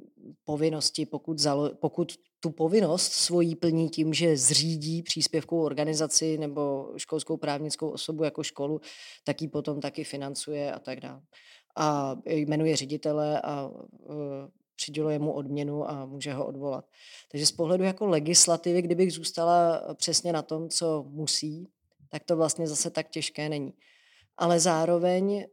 povinnosti, 0.45 1.07
pokud, 1.07 1.39
zalo, 1.39 1.75
pokud 1.75 2.13
tu 2.45 2.51
povinnost 2.51 3.13
svojí 3.13 3.57
plní 3.57 3.89
tím, 3.89 4.15
že 4.15 4.37
zřídí 4.37 5.03
příspěvkovou 5.03 5.63
organizaci 5.63 6.39
nebo 6.39 6.93
školskou 6.97 7.37
právnickou 7.37 7.89
osobu 7.89 8.25
jako 8.25 8.43
školu, 8.43 8.81
tak 9.25 9.43
ji 9.43 9.49
potom 9.49 9.81
taky 9.81 10.05
financuje 10.05 10.73
a 10.73 10.79
tak 10.79 11.01
dále. 11.01 11.21
A 11.77 12.17
jmenuje 12.27 12.77
ředitele 12.77 13.41
a 13.41 13.67
uh, 13.67 14.15
přiděluje 14.77 15.19
mu 15.19 15.33
odměnu 15.33 15.91
a 15.91 16.07
může 16.07 16.33
ho 16.33 16.47
odvolat. 16.47 16.85
Takže 17.31 17.47
z 17.47 17.53
pohledu 17.53 17.85
jako 17.85 18.07
legislativy, 18.07 18.83
kdybych 18.83 19.13
zůstala 19.13 19.83
přesně 19.95 20.33
na 20.33 20.43
tom, 20.43 20.69
co 20.69 21.05
musí, 21.09 21.69
tak 22.09 22.25
to 22.25 22.37
vlastně 22.37 22.67
zase 22.67 22.91
tak 22.91 23.09
těžké 23.09 23.49
není. 23.49 23.73
Ale 24.37 24.61
zároveň 24.61 25.47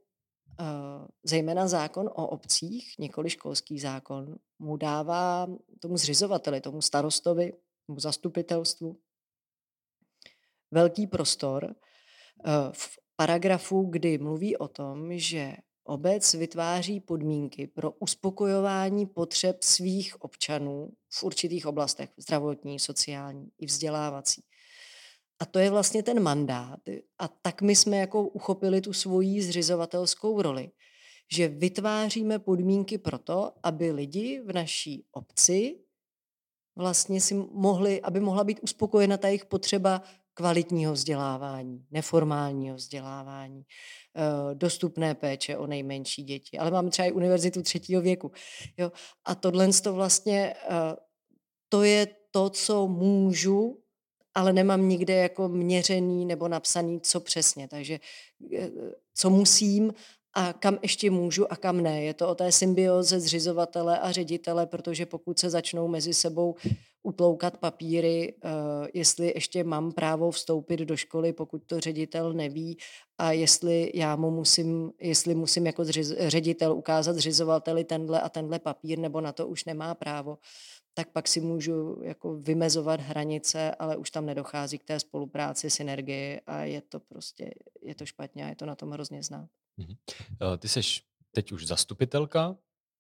zejména 1.24 1.68
zákon 1.68 2.08
o 2.08 2.28
obcích, 2.28 2.96
několik 3.00 3.32
školský 3.32 3.80
zákon, 3.80 4.36
mu 4.60 4.78
dává 4.78 5.48
tomu 5.80 5.98
zřizovateli, 5.98 6.62
tomu 6.62 6.82
starostovi, 6.82 7.54
tomu 7.88 8.00
zastupitelstvu 8.00 8.98
velký 10.72 11.08
prostor 11.08 11.76
v 12.72 13.00
paragrafu, 13.16 13.84
kdy 13.84 14.18
mluví 14.18 14.58
o 14.58 14.68
tom, 14.68 15.18
že 15.18 15.56
obec 15.84 16.34
vytváří 16.34 17.00
podmínky 17.00 17.68
pro 17.68 17.92
uspokojování 17.92 19.06
potřeb 19.06 19.64
svých 19.64 20.22
občanů 20.22 20.92
v 21.10 21.24
určitých 21.24 21.66
oblastech, 21.66 22.10
zdravotní, 22.18 22.80
sociální 22.80 23.52
i 23.58 23.66
vzdělávací. 23.66 24.44
A 25.42 25.46
to 25.46 25.60
je 25.60 25.70
vlastně 25.70 26.04
ten 26.04 26.20
mandát. 26.20 26.80
A 27.20 27.28
tak 27.28 27.62
my 27.62 27.76
jsme 27.76 27.98
jako 27.98 28.28
uchopili 28.28 28.82
tu 28.82 28.94
svoji 28.94 29.42
zřizovatelskou 29.42 30.42
roli, 30.42 30.72
že 31.32 31.48
vytváříme 31.48 32.40
podmínky 32.40 32.98
pro 32.98 33.18
to, 33.18 33.54
aby 33.64 33.92
lidi 33.92 34.42
v 34.46 34.54
naší 34.54 35.06
obci 35.12 35.80
vlastně 36.76 37.22
si 37.22 37.34
mohli, 37.52 38.02
aby 38.02 38.20
mohla 38.20 38.44
být 38.44 38.60
uspokojena 38.62 39.18
ta 39.18 39.28
jejich 39.28 39.46
potřeba 39.46 40.02
kvalitního 40.34 40.94
vzdělávání, 40.94 41.86
neformálního 41.92 42.76
vzdělávání, 42.76 43.64
eh, 44.16 44.56
dostupné 44.56 45.16
péče 45.16 45.58
o 45.58 45.68
nejmenší 45.68 46.24
děti. 46.24 46.58
Ale 46.58 46.72
máme 46.72 46.90
třeba 46.90 47.08
i 47.08 47.12
univerzitu 47.12 47.62
třetího 47.62 48.02
věku. 48.02 48.32
Jo? 48.78 48.92
A 49.26 49.36
tohle 49.36 49.68
to 49.84 49.94
vlastně, 49.94 50.54
eh, 50.70 50.96
to 51.70 51.84
je 51.84 52.08
to, 52.32 52.50
co 52.50 52.88
můžu 52.88 53.81
ale 54.36 54.54
nemám 54.54 54.90
nikde 54.90 55.14
jako 55.14 55.50
měřený 55.50 56.26
nebo 56.26 56.48
napsaný, 56.48 57.02
co 57.02 57.20
přesně. 57.20 57.68
Takže 57.68 58.00
eh, 58.58 58.70
co 59.14 59.30
musím 59.30 59.94
a 60.34 60.54
kam 60.54 60.80
ještě 60.82 61.12
můžu 61.12 61.52
a 61.52 61.56
kam 61.56 61.82
ne. 61.82 62.04
Je 62.04 62.14
to 62.14 62.30
o 62.30 62.36
té 62.36 62.52
symbioze 62.52 63.20
zřizovatele 63.20 64.00
a 64.00 64.12
ředitele, 64.12 64.68
protože 64.68 65.06
pokud 65.06 65.40
se 65.40 65.50
začnou 65.50 65.88
mezi 65.88 66.14
sebou 66.14 66.56
utloukat 67.04 67.58
papíry, 67.58 68.34
uh, 68.44 68.52
jestli 68.94 69.32
ještě 69.36 69.64
mám 69.64 69.92
právo 69.92 70.32
vstoupit 70.32 70.80
do 70.80 70.98
školy, 70.98 71.34
pokud 71.34 71.64
to 71.66 71.80
ředitel 71.80 72.34
neví 72.34 72.78
a 73.18 73.32
jestli 73.32 73.92
já 73.94 74.16
mu 74.16 74.32
musím, 74.32 74.92
jestli 75.00 75.36
musím 75.36 75.66
jako 75.66 75.84
ředitel 76.28 76.74
ukázat 76.74 77.16
zřizovateli 77.16 77.84
tenhle 77.84 78.22
a 78.22 78.30
tenhle 78.30 78.60
papír, 78.60 79.00
nebo 79.00 79.22
na 79.22 79.32
to 79.32 79.48
už 79.48 79.66
nemá 79.66 79.96
právo, 79.96 80.38
tak 80.94 81.12
pak 81.12 81.28
si 81.28 81.42
můžu 81.42 82.02
jako 82.04 82.36
vymezovat 82.36 83.00
hranice, 83.00 83.76
ale 83.76 83.98
už 83.98 84.12
tam 84.12 84.26
nedochází 84.26 84.78
k 84.78 84.84
té 84.84 85.00
spolupráci, 85.00 85.70
synergii 85.70 86.42
a 86.48 86.64
je 86.64 86.82
to 86.82 87.00
prostě, 87.00 87.54
je 87.82 87.96
to 87.96 88.06
špatně 88.06 88.46
a 88.46 88.50
je 88.50 88.56
to 88.56 88.66
na 88.66 88.76
tom 88.76 88.92
hrozně 88.92 89.24
znát. 89.24 89.50
Mm-hmm. 89.80 90.58
Ty 90.58 90.70
jsi 90.70 90.82
teď 91.32 91.52
už 91.52 91.68
zastupitelka 91.68 92.58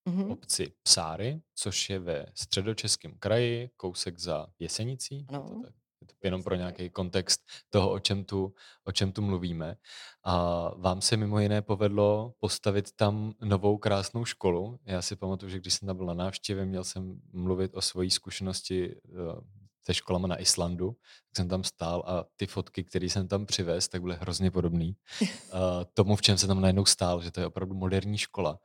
mm-hmm. 0.09 0.31
obci 0.31 0.73
Psáry, 0.83 1.41
což 1.55 1.89
je 1.89 1.99
ve 1.99 2.25
středočeském 2.33 3.17
kraji, 3.19 3.69
kousek 3.77 4.19
za 4.19 4.47
Jesenicí. 4.59 5.25
Ano. 5.29 5.49
To 5.49 5.61
tak? 5.61 5.80
Je 6.01 6.07
to 6.07 6.13
jenom 6.23 6.43
pro 6.43 6.55
nějaký 6.55 6.89
kontext 6.89 7.41
toho, 7.69 7.91
o 7.91 7.99
čem, 7.99 8.23
tu, 8.23 8.53
o 8.83 8.91
čem 8.91 9.11
tu 9.11 9.21
mluvíme. 9.21 9.75
A 10.23 10.35
vám 10.77 11.01
se 11.01 11.17
mimo 11.17 11.39
jiné 11.39 11.61
povedlo 11.61 12.33
postavit 12.39 12.91
tam 12.95 13.33
novou 13.41 13.77
krásnou 13.77 14.25
školu. 14.25 14.79
Já 14.85 15.01
si 15.01 15.15
pamatuju, 15.15 15.49
že 15.49 15.59
když 15.59 15.73
jsem 15.73 15.87
tam 15.87 15.97
byl 15.97 16.05
na 16.05 16.13
návštěvě, 16.13 16.65
měl 16.65 16.83
jsem 16.83 17.21
mluvit 17.33 17.71
o 17.73 17.81
svojí 17.81 18.11
zkušenosti 18.11 18.95
eh, 18.95 19.61
se 19.83 19.93
školama 19.93 20.27
na 20.27 20.41
Islandu, 20.41 20.91
tak 21.27 21.35
jsem 21.35 21.49
tam 21.49 21.63
stál 21.63 22.03
a 22.07 22.25
ty 22.35 22.47
fotky, 22.47 22.83
které 22.83 23.05
jsem 23.05 23.27
tam 23.27 23.45
přivez, 23.45 23.87
tak 23.87 24.01
byly 24.01 24.15
hrozně 24.15 24.51
podobné 24.51 24.91
tomu, 25.93 26.15
v 26.15 26.21
čem 26.21 26.37
se 26.37 26.47
tam 26.47 26.61
najednou 26.61 26.85
stál, 26.85 27.21
že 27.21 27.31
to 27.31 27.39
je 27.39 27.47
opravdu 27.47 27.75
moderní 27.75 28.17
škola. 28.17 28.59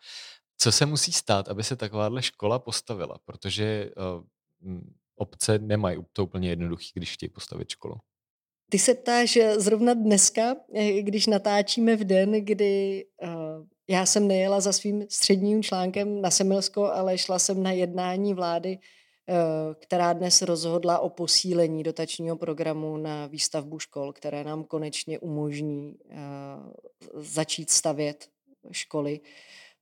Co 0.59 0.73
se 0.73 0.87
musí 0.87 1.13
stát, 1.13 1.49
aby 1.49 1.65
se 1.65 1.77
takováhle 1.77 2.23
škola 2.23 2.59
postavila? 2.59 3.19
Protože 3.25 3.91
uh, 4.63 4.81
obce 5.17 5.59
nemají 5.59 5.99
to 6.13 6.25
úplně 6.25 6.49
jednoduchý, 6.49 6.91
když 6.95 7.13
chtějí 7.13 7.31
postavit 7.31 7.69
školu. 7.69 7.95
Ty 8.71 8.79
se 8.79 8.95
ptáš 8.95 9.37
eh, 9.37 9.61
zrovna 9.61 9.95
dneska, 9.95 10.57
eh, 10.75 11.03
když 11.03 11.27
natáčíme 11.27 11.97
v 11.97 12.05
den, 12.05 12.33
kdy 12.33 13.05
uh, 13.23 13.31
já 13.89 14.07
jsem 14.07 14.29
nejela 14.29 14.61
za 14.61 14.73
svým 14.73 15.07
středním 15.09 15.63
článkem 15.63 16.21
na 16.21 16.31
Semilsko, 16.31 16.85
ale 16.85 17.19
šla 17.19 17.39
jsem 17.39 17.63
na 17.63 17.73
jednání 17.73 18.35
vlády, 18.35 18.79
uh, 18.79 19.35
která 19.75 20.13
dnes 20.13 20.43
rozhodla 20.43 20.99
o 20.99 21.09
posílení 21.09 21.83
dotačního 21.83 22.37
programu 22.37 22.97
na 22.97 23.27
výstavbu 23.27 23.79
škol, 23.79 24.13
které 24.13 24.45
nám 24.45 24.65
konečně 24.65 25.19
umožní 25.19 25.95
začít 27.15 27.71
stavět 27.71 28.29
školy 28.73 29.21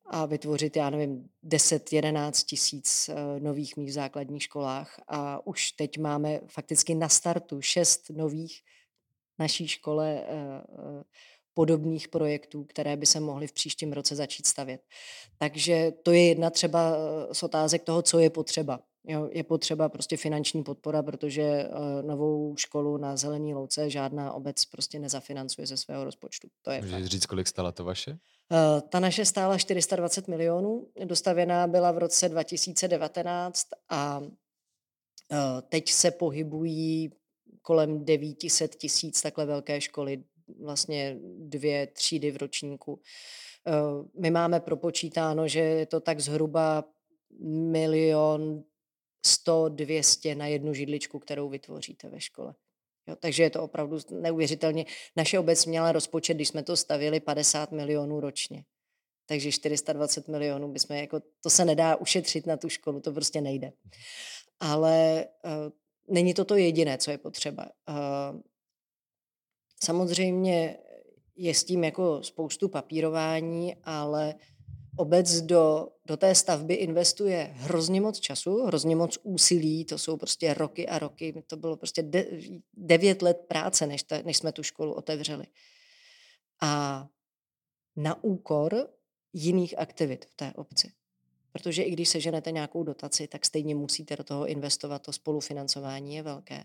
a 0.07 0.27
vytvořit, 0.27 0.77
já 0.77 0.91
nevím, 0.91 1.29
10-11 1.45 2.45
tisíc 2.47 3.09
eh, 3.09 3.41
nových 3.41 3.77
míst 3.77 3.91
v 3.91 3.95
základních 3.95 4.43
školách. 4.43 5.01
A 5.09 5.47
už 5.47 5.73
teď 5.73 5.99
máme 5.99 6.41
fakticky 6.47 6.95
na 6.95 7.09
startu 7.09 7.63
šest 7.63 8.11
nových 8.11 8.63
naší 9.39 9.69
škole 9.69 10.25
eh, 10.27 10.29
eh, 10.29 11.05
podobných 11.55 12.09
projektů, 12.09 12.65
které 12.65 12.97
by 12.97 13.07
se 13.07 13.21
mohly 13.21 13.47
v 13.47 13.53
příštím 13.53 13.93
roce 13.93 14.17
začít 14.17 14.47
stavět. 14.47 14.83
Takže 15.39 15.93
to 16.03 16.13
je 16.13 16.29
jedna 16.29 16.51
třeba 16.51 16.97
z 17.33 17.43
otázek 17.43 17.83
toho, 17.83 18.03
co 18.03 18.19
je 18.19 18.31
potřeba. 18.31 18.81
Jo, 19.07 19.29
je 19.33 19.45
potřeba 19.45 19.89
prostě 19.89 20.17
finanční 20.17 20.63
podpora, 20.63 21.03
protože 21.03 21.69
uh, 21.69 22.03
novou 22.03 22.57
školu 22.57 22.97
na 22.97 23.17
Zelený 23.17 23.55
louce 23.55 23.91
žádná 23.91 24.33
obec 24.33 24.65
prostě 24.65 24.99
nezafinancuje 24.99 25.67
ze 25.67 25.77
svého 25.77 26.05
rozpočtu. 26.05 26.49
To 26.63 26.71
je 26.71 26.83
Můžeš 26.83 27.05
říct, 27.05 27.27
kolik 27.27 27.47
stala 27.49 27.73
to 27.73 27.85
vaše? 27.85 28.11
Uh, 28.11 28.19
ta 28.89 29.01
naše 29.01 29.25
stála 29.25 29.59
420 29.59 30.29
milionů, 30.29 30.89
dostavěná 31.05 31.67
byla 31.67 31.93
v 31.93 31.99
roce 31.99 32.29
2019 32.29 33.67
a 33.89 34.19
uh, 34.19 34.29
teď 35.69 35.91
se 35.91 36.11
pohybují 36.11 37.11
kolem 37.63 38.05
900 38.05 38.75
tisíc 38.75 39.23
takhle 39.23 39.47
velké 39.47 39.81
školy, 39.81 40.25
vlastně 40.61 41.17
dvě 41.39 41.87
třídy 41.87 42.31
v 42.31 42.37
ročníku. 42.37 43.01
My 44.21 44.31
máme 44.31 44.61
propočítáno, 44.61 45.49
že 45.49 45.61
je 45.61 45.87
to 45.87 46.01
tak 46.01 46.21
zhruba 46.21 46.85
milion 47.71 48.65
100, 49.27 49.69
200 49.69 50.35
na 50.35 50.47
jednu 50.47 50.75
židličku, 50.75 51.19
kterou 51.19 51.49
vytvoříte 51.49 52.09
ve 52.09 52.21
škole. 52.21 52.55
Jo, 53.07 53.17
takže 53.17 53.43
je 53.43 53.51
to 53.51 53.63
opravdu 53.63 53.99
neuvěřitelně. 54.11 54.87
Naše 55.17 55.39
obec 55.39 55.67
měla 55.67 55.93
rozpočet, 55.93 56.35
když 56.35 56.49
jsme 56.49 56.63
to 56.63 56.77
stavili, 56.77 57.21
50 57.21 57.73
milionů 57.73 58.21
ročně. 58.21 58.65
Takže 59.27 59.53
420 59.53 60.29
milionů 60.29 60.73
bychom, 60.73 60.97
jako, 60.97 61.21
to 61.41 61.51
se 61.51 61.65
nedá 61.65 61.97
ušetřit 61.97 62.47
na 62.47 62.57
tu 62.57 62.69
školu, 62.69 63.01
to 63.01 63.13
prostě 63.13 63.41
nejde. 63.41 63.73
Ale 64.61 65.27
uh, 65.45 65.51
není 66.09 66.35
to 66.35 66.45
to 66.45 66.57
jediné, 66.57 66.99
co 66.99 67.11
je 67.11 67.19
potřeba. 67.19 67.71
Uh, 67.89 68.41
samozřejmě 69.83 70.79
je 71.37 71.55
s 71.55 71.65
tím 71.65 71.85
jako 71.85 72.23
spoustu 72.23 72.69
papírování, 72.69 73.77
ale 73.85 74.35
obec 74.97 75.41
do, 75.41 75.89
do 76.07 76.17
té 76.17 76.35
stavby 76.35 76.75
investuje 76.75 77.51
hrozně 77.55 78.01
moc 78.01 78.21
času, 78.21 78.65
hrozně 78.65 78.97
moc 78.97 79.19
úsilí, 79.23 79.85
to 79.85 79.99
jsou 79.99 80.17
prostě 80.17 80.55
roky 80.55 80.89
a 80.89 80.99
roky, 80.99 81.45
to 81.47 81.57
bylo 81.57 81.77
prostě 81.77 82.03
de, 82.03 82.27
devět 82.75 83.23
let 83.23 83.45
práce, 83.49 83.87
než, 83.87 84.03
ta, 84.03 84.23
než 84.23 84.37
jsme 84.37 84.53
tu 84.53 84.63
školu 84.63 84.93
otevřeli. 84.93 85.47
A 86.61 87.07
na 87.97 88.25
úkor 88.25 88.89
jiných 89.33 89.79
aktivit 89.79 90.25
v 90.25 90.35
té 90.35 90.53
obci. 90.57 90.93
Protože 91.53 91.83
i 91.83 91.91
když 91.91 92.09
seženete 92.09 92.53
nějakou 92.53 92.83
dotaci, 92.83 93.29
tak 93.29 93.47
stejně 93.47 93.75
musíte 93.75 94.17
do 94.17 94.25
toho 94.25 94.47
investovat, 94.47 95.03
to 95.03 95.13
spolufinancování 95.13 96.15
je 96.15 96.23
velké. 96.23 96.65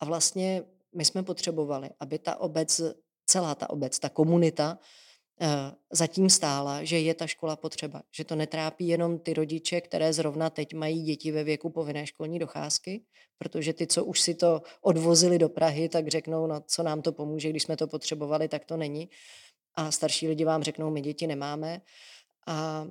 A 0.00 0.04
vlastně 0.04 0.62
my 0.94 1.04
jsme 1.04 1.22
potřebovali, 1.22 1.90
aby 2.00 2.18
ta 2.18 2.36
obec, 2.36 2.80
celá 3.26 3.54
ta 3.54 3.70
obec, 3.70 3.98
ta 3.98 4.08
komunita 4.08 4.78
zatím 5.92 6.30
stála, 6.30 6.84
že 6.84 6.98
je 6.98 7.14
ta 7.14 7.26
škola 7.26 7.56
potřeba, 7.56 8.02
že 8.12 8.24
to 8.24 8.36
netrápí 8.36 8.88
jenom 8.88 9.18
ty 9.18 9.34
rodiče, 9.34 9.80
které 9.80 10.12
zrovna 10.12 10.50
teď 10.50 10.74
mají 10.74 11.02
děti 11.02 11.32
ve 11.32 11.44
věku 11.44 11.70
povinné 11.70 12.06
školní 12.06 12.38
docházky, 12.38 13.04
protože 13.38 13.72
ty, 13.72 13.86
co 13.86 14.04
už 14.04 14.20
si 14.20 14.34
to 14.34 14.62
odvozili 14.80 15.38
do 15.38 15.48
Prahy, 15.48 15.88
tak 15.88 16.08
řeknou, 16.08 16.46
no 16.46 16.60
co 16.66 16.82
nám 16.82 17.02
to 17.02 17.12
pomůže, 17.12 17.50
když 17.50 17.62
jsme 17.62 17.76
to 17.76 17.86
potřebovali, 17.86 18.48
tak 18.48 18.64
to 18.64 18.76
není. 18.76 19.10
A 19.74 19.90
starší 19.92 20.28
lidi 20.28 20.44
vám 20.44 20.62
řeknou, 20.62 20.90
my 20.90 21.00
děti 21.00 21.26
nemáme. 21.26 21.80
A, 22.46 22.86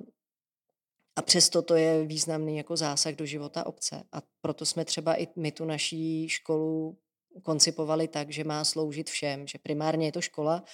a 1.16 1.22
přesto 1.22 1.62
to 1.62 1.74
je 1.74 2.04
významný 2.04 2.56
jako 2.56 2.76
zásah 2.76 3.14
do 3.14 3.26
života 3.26 3.66
obce. 3.66 4.02
A 4.12 4.22
proto 4.40 4.66
jsme 4.66 4.84
třeba 4.84 5.20
i 5.20 5.28
my 5.36 5.52
tu 5.52 5.64
naší 5.64 6.28
školu 6.28 6.98
koncipovali 7.42 8.08
tak, 8.08 8.30
že 8.30 8.44
má 8.44 8.64
sloužit 8.64 9.10
všem, 9.10 9.46
že 9.46 9.58
primárně 9.58 10.06
je 10.06 10.12
to 10.12 10.20
škola, 10.20 10.64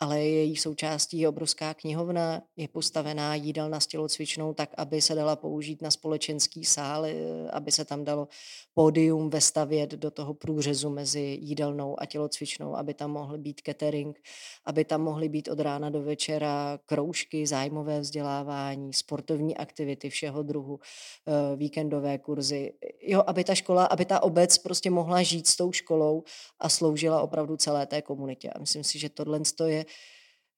ale 0.00 0.20
její 0.20 0.56
součástí 0.56 1.18
je 1.18 1.28
obrovská 1.28 1.74
knihovna, 1.74 2.42
je 2.56 2.68
postavená 2.68 3.34
jídelna 3.34 3.80
s 3.80 3.86
tělocvičnou 3.86 4.54
tak, 4.54 4.70
aby 4.76 5.00
se 5.00 5.14
dala 5.14 5.36
použít 5.36 5.82
na 5.82 5.90
společenský 5.90 6.64
sál, 6.64 7.04
eh, 7.04 7.14
aby 7.52 7.72
se 7.72 7.84
tam 7.84 8.04
dalo 8.04 8.28
pódium 8.74 9.30
vestavět 9.30 9.90
do 9.90 10.10
toho 10.10 10.34
průřezu 10.34 10.90
mezi 10.90 11.38
jídelnou 11.40 12.00
a 12.00 12.06
tělocvičnou, 12.06 12.76
aby 12.76 12.94
tam 12.94 13.10
mohl 13.10 13.38
být 13.38 13.60
catering, 13.66 14.20
aby 14.64 14.84
tam 14.84 15.02
mohly 15.02 15.28
být 15.28 15.48
od 15.48 15.60
rána 15.60 15.90
do 15.90 16.02
večera 16.02 16.78
kroužky, 16.86 17.46
zájmové 17.46 18.00
vzdělávání, 18.00 18.92
sportovní 18.92 19.56
aktivity 19.56 20.10
všeho 20.10 20.42
druhu, 20.42 20.80
eh, 20.80 21.56
víkendové 21.56 22.18
kurzy. 22.18 22.72
Jo, 23.02 23.22
aby 23.26 23.44
ta 23.44 23.54
škola, 23.54 23.84
aby 23.84 24.04
ta 24.04 24.22
obec 24.22 24.58
prostě 24.58 24.90
mohla 24.90 25.22
žít 25.22 25.46
s 25.46 25.56
tou 25.56 25.72
školou 25.72 26.22
a 26.60 26.68
sloužila 26.68 27.22
opravdu 27.22 27.56
celé 27.56 27.86
té 27.86 28.02
komunitě. 28.02 28.50
A 28.50 28.58
myslím 28.58 28.84
si, 28.84 28.98
že 28.98 29.08
tohle 29.08 29.40
je 29.66 29.84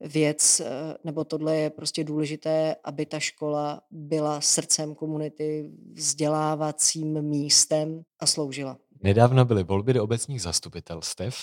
věc, 0.01 0.61
eh, 0.61 0.66
nebo 1.05 1.24
tohle 1.24 1.57
je 1.57 1.70
prostě 1.70 2.05
důležité, 2.05 2.76
aby 2.85 3.07
ta 3.07 3.20
škola 3.20 3.80
byla 3.91 4.41
srdcem 4.41 4.95
komunity, 4.95 5.70
vzdělávacím 5.93 7.22
místem 7.22 8.03
a 8.20 8.26
sloužila. 8.26 8.78
Nedávno 9.03 9.45
byly 9.45 9.62
volby 9.64 9.93
do 9.93 10.05
obecních 10.05 10.43
zastupitelstev 10.43 11.37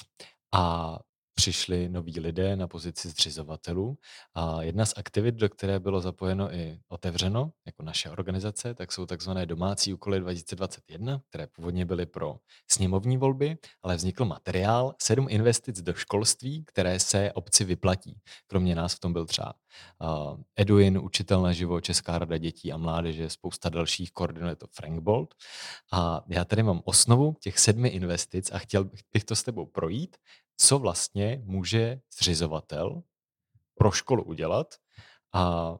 a 0.53 0.95
přišli 1.39 1.89
noví 1.89 2.19
lidé 2.19 2.55
na 2.55 2.67
pozici 2.67 3.09
zřizovatelů 3.09 3.97
a 4.35 4.61
jedna 4.61 4.85
z 4.85 4.93
aktivit, 4.97 5.35
do 5.35 5.49
které 5.49 5.79
bylo 5.79 6.01
zapojeno 6.01 6.53
i 6.53 6.79
otevřeno, 6.87 7.51
jako 7.65 7.83
naše 7.83 8.09
organizace, 8.09 8.73
tak 8.73 8.91
jsou 8.91 9.05
takzvané 9.05 9.45
domácí 9.45 9.93
úkoly 9.93 10.19
2021, 10.19 11.21
které 11.29 11.47
původně 11.47 11.85
byly 11.85 12.05
pro 12.05 12.39
sněmovní 12.67 13.17
volby, 13.17 13.57
ale 13.83 13.95
vznikl 13.95 14.25
materiál 14.25 14.95
sedm 15.01 15.27
investic 15.29 15.81
do 15.81 15.93
školství, 15.93 16.63
které 16.67 16.99
se 16.99 17.31
obci 17.33 17.63
vyplatí. 17.63 18.19
Kromě 18.47 18.75
nás 18.75 18.93
v 18.93 18.99
tom 18.99 19.13
byl 19.13 19.25
třeba 19.25 19.53
uh, 20.01 20.39
Eduin, 20.55 20.97
učitel 20.97 21.41
na 21.41 21.53
živo, 21.53 21.81
Česká 21.81 22.19
rada 22.19 22.37
dětí 22.37 22.71
a 22.71 22.77
mládeže, 22.77 23.29
spousta 23.29 23.69
dalších, 23.69 24.11
koordinuje 24.11 24.55
to 24.55 24.67
Frank 24.71 24.99
Bolt. 25.01 25.35
A 25.91 26.21
já 26.27 26.45
tady 26.45 26.63
mám 26.63 26.81
osnovu 26.85 27.35
těch 27.39 27.59
sedmi 27.59 27.89
investic 27.89 28.51
a 28.51 28.57
chtěl 28.57 28.89
bych 29.13 29.23
to 29.23 29.35
s 29.35 29.43
tebou 29.43 29.65
projít 29.65 30.17
co 30.61 30.79
vlastně 30.79 31.41
může 31.45 32.01
zřizovatel 32.19 33.03
pro 33.75 33.91
školu 33.91 34.23
udělat 34.23 34.75
a 35.33 35.75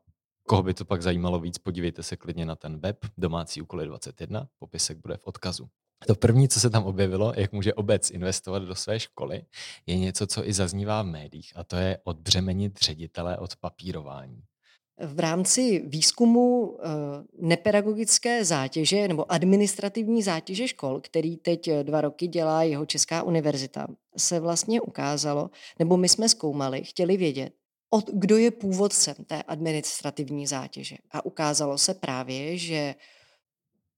koho 0.47 0.63
by 0.63 0.73
to 0.73 0.85
pak 0.85 1.01
zajímalo 1.01 1.39
víc, 1.39 1.57
podívejte 1.57 2.03
se 2.03 2.17
klidně 2.17 2.45
na 2.45 2.55
ten 2.55 2.79
web 2.79 2.97
domácí 3.17 3.61
úkoly 3.61 3.85
21, 3.85 4.47
popisek 4.59 4.97
bude 4.97 5.17
v 5.17 5.27
odkazu. 5.27 5.69
To 6.07 6.15
první, 6.15 6.49
co 6.49 6.59
se 6.59 6.69
tam 6.69 6.83
objevilo, 6.83 7.33
jak 7.35 7.51
může 7.51 7.73
obec 7.73 8.11
investovat 8.11 8.59
do 8.59 8.75
své 8.75 8.99
školy, 8.99 9.45
je 9.85 9.97
něco, 9.97 10.27
co 10.27 10.47
i 10.47 10.53
zaznívá 10.53 11.01
v 11.01 11.05
médiích, 11.05 11.53
a 11.55 11.63
to 11.63 11.75
je 11.75 11.97
odbřemenit 12.03 12.79
ředitele 12.81 13.37
od 13.37 13.55
papírování 13.55 14.43
v 14.99 15.19
rámci 15.19 15.83
výzkumu 15.85 16.77
eh, 16.79 16.87
nepedagogické 17.39 18.45
zátěže 18.45 19.07
nebo 19.07 19.31
administrativní 19.31 20.23
zátěže 20.23 20.67
škol, 20.67 21.01
který 21.01 21.37
teď 21.37 21.67
eh, 21.67 21.83
dva 21.83 22.01
roky 22.01 22.27
dělá 22.27 22.63
jeho 22.63 22.85
Česká 22.85 23.23
univerzita, 23.23 23.87
se 24.17 24.39
vlastně 24.39 24.81
ukázalo, 24.81 25.49
nebo 25.79 25.97
my 25.97 26.09
jsme 26.09 26.29
zkoumali, 26.29 26.83
chtěli 26.83 27.17
vědět, 27.17 27.53
od, 27.89 28.09
kdo 28.13 28.37
je 28.37 28.51
původcem 28.51 29.15
té 29.27 29.43
administrativní 29.43 30.47
zátěže. 30.47 30.95
A 31.11 31.25
ukázalo 31.25 31.77
se 31.77 31.93
právě, 31.93 32.57
že 32.57 32.95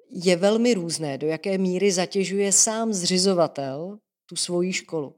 je 0.10 0.36
velmi 0.36 0.74
různé, 0.74 1.18
do 1.18 1.28
jaké 1.28 1.58
míry 1.58 1.92
zatěžuje 1.92 2.52
sám 2.52 2.94
zřizovatel 2.94 3.98
tu 4.26 4.36
svoji 4.36 4.74
školu. 4.74 5.16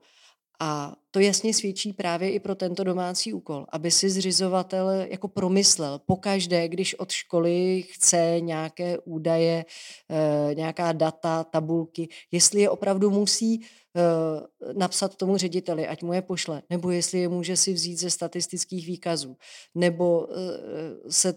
A 0.66 0.96
to 1.12 1.20
jasně 1.20 1.54
svědčí 1.54 1.94
právě 1.94 2.32
i 2.32 2.40
pro 2.40 2.56
tento 2.56 2.84
domácí 2.84 3.34
úkol, 3.34 3.66
aby 3.70 3.92
si 3.92 4.10
zřizovatel 4.10 4.90
jako 4.90 5.28
promyslel 5.28 6.00
pokaždé, 6.06 6.68
když 6.68 6.96
od 6.96 7.12
školy 7.12 7.84
chce 7.92 8.36
nějaké 8.40 8.98
údaje, 9.00 9.66
eh, 10.10 10.56
nějaká 10.56 10.92
data, 10.92 11.44
tabulky, 11.44 12.10
jestli 12.32 12.62
je 12.62 12.70
opravdu 12.70 13.10
musí 13.10 13.62
eh, 13.96 14.74
napsat 14.74 15.16
tomu 15.16 15.38
řediteli, 15.38 15.88
ať 15.88 16.04
mu 16.04 16.14
je 16.14 16.22
pošle, 16.22 16.62
nebo 16.70 16.92
jestli 16.92 17.20
je 17.20 17.28
může 17.28 17.58
si 17.58 17.74
vzít 17.74 18.00
ze 18.00 18.10
statistických 18.10 18.88
výkazů, 18.88 19.38
nebo 19.76 20.28
eh, 20.32 21.12
se 21.12 21.34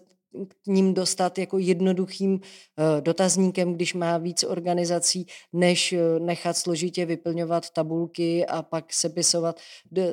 k 0.62 0.66
ním 0.66 0.94
dostat 0.94 1.38
jako 1.38 1.58
jednoduchým 1.58 2.40
eh, 2.40 3.00
dotazníkem, 3.00 3.74
když 3.74 3.94
má 3.94 4.18
víc 4.18 4.44
organizací, 4.44 5.26
než 5.52 5.92
eh, 5.92 6.20
nechat 6.20 6.56
složitě 6.56 7.06
vyplňovat 7.06 7.70
tabulky 7.70 8.46
a 8.46 8.62
pak 8.62 8.92
sepisovat, 8.92 9.60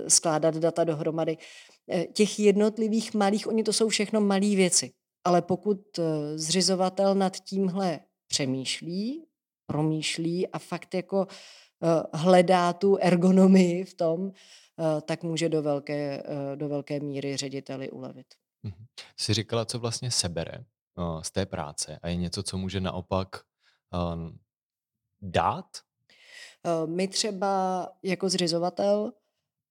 skládat 0.08 0.56
data 0.56 0.84
dohromady. 0.84 1.38
Eh, 1.90 2.06
těch 2.06 2.40
jednotlivých 2.40 3.14
malých, 3.14 3.48
oni 3.48 3.64
to 3.64 3.74
jsou 3.74 3.90
všechno 3.90 4.22
malé 4.22 4.56
věci. 4.56 4.92
Ale 5.26 5.42
pokud 5.42 5.80
zřizovatel 6.36 7.16
nad 7.16 7.38
tímhle 7.38 8.00
přemýšlí, 8.28 9.26
promýšlí 9.66 10.48
a 10.48 10.60
fakt 10.60 10.94
jako 10.94 11.28
hledá 12.14 12.74
tu 12.74 12.98
ergonomii 13.02 13.84
v 13.84 13.94
tom, 13.94 14.32
tak 15.02 15.24
může 15.24 15.50
do 15.50 15.62
velké, 15.62 16.24
do 16.56 16.70
velké 16.70 17.00
míry 17.00 17.38
řediteli 17.38 17.90
ulevit. 17.90 18.26
Mhm. 18.64 18.86
Jsi 19.18 19.34
říkala, 19.34 19.66
co 19.66 19.80
vlastně 19.80 20.12
sebere 20.12 20.66
uh, 20.96 21.22
z 21.22 21.32
té 21.32 21.46
práce 21.46 22.00
a 22.02 22.08
je 22.08 22.16
něco, 22.16 22.44
co 22.44 22.58
může 22.58 22.82
naopak 22.82 23.28
um, 24.14 24.40
dát? 25.22 25.66
Uh, 26.66 26.90
my 26.90 27.08
třeba 27.08 27.90
jako 28.04 28.30
zřizovatel 28.30 29.14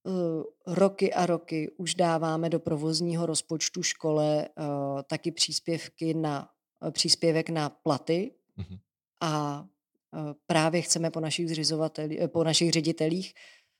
uh, 0.03 0.43
roky 0.67 1.13
a 1.13 1.25
roky 1.25 1.71
už 1.77 1.95
dáváme 1.95 2.49
do 2.49 2.59
provozního 2.59 3.25
rozpočtu 3.25 3.83
škole 3.83 4.49
taky 5.07 5.31
příspěvky 5.31 6.13
na 6.13 6.49
příspěvek 6.91 7.49
na 7.49 7.69
platy 7.69 8.35
uh-huh. 8.57 8.79
a 9.21 9.65
právě 10.47 10.81
chceme 10.81 11.11
po 11.11 11.19
našich 11.19 11.49
po 12.27 12.43
našich 12.43 12.71
ředitelích, 12.71 13.33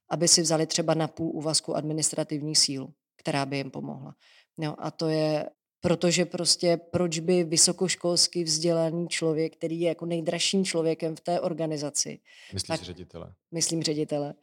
aby 0.10 0.28
si 0.28 0.42
vzali 0.42 0.68
třeba 0.68 0.94
na 0.94 1.08
půl 1.08 1.32
úvazku 1.36 1.76
administrativní 1.76 2.56
sílu, 2.56 2.94
která 3.16 3.46
by 3.46 3.58
jim 3.58 3.72
pomohla. 3.72 4.16
No 4.58 4.86
a 4.86 4.92
to 4.92 5.08
je, 5.08 5.50
protože 5.82 6.26
prostě 6.26 6.78
proč 6.78 7.20
by 7.20 7.44
vysokoškolsky 7.44 8.44
vzdělaný 8.44 9.08
člověk, 9.08 9.56
který 9.56 9.80
je 9.80 9.88
jako 9.88 10.06
nejdražším 10.06 10.66
člověkem 10.66 11.16
v 11.16 11.20
té 11.20 11.42
organizaci. 11.42 12.20
Myslíš 12.54 12.68
tak, 12.68 12.82
ředitele? 12.82 13.34
Myslím 13.52 13.84
ředitele. 13.84 14.34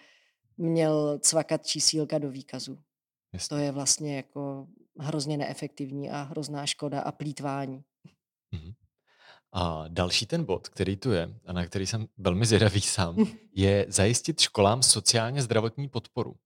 Měl 0.57 1.19
cvakat 1.19 1.67
čísílka 1.67 2.19
do 2.19 2.31
výkazu. 2.31 2.79
Jasně. 3.33 3.49
To 3.49 3.57
je 3.57 3.73
vlastně 3.73 4.17
jako 4.17 4.67
hrozně 4.99 5.37
neefektivní 5.37 6.11
a 6.11 6.23
hrozná 6.23 6.67
škoda 6.67 7.01
a 7.01 7.13
plítvání. 7.13 7.85
Mhm. 8.53 8.73
A 9.53 9.85
další 9.89 10.27
ten 10.27 10.45
bod, 10.45 10.69
který 10.69 10.97
tu 10.97 11.13
je 11.13 11.35
a 11.47 11.53
na 11.53 11.67
který 11.67 11.87
jsem 11.87 12.09
velmi 12.19 12.47
zvědavý 12.47 12.81
sám, 12.81 13.17
je 13.55 13.87
zajistit 13.89 14.41
školám 14.41 14.83
sociálně 14.83 15.43
zdravotní 15.43 15.89
podporu. 15.89 16.37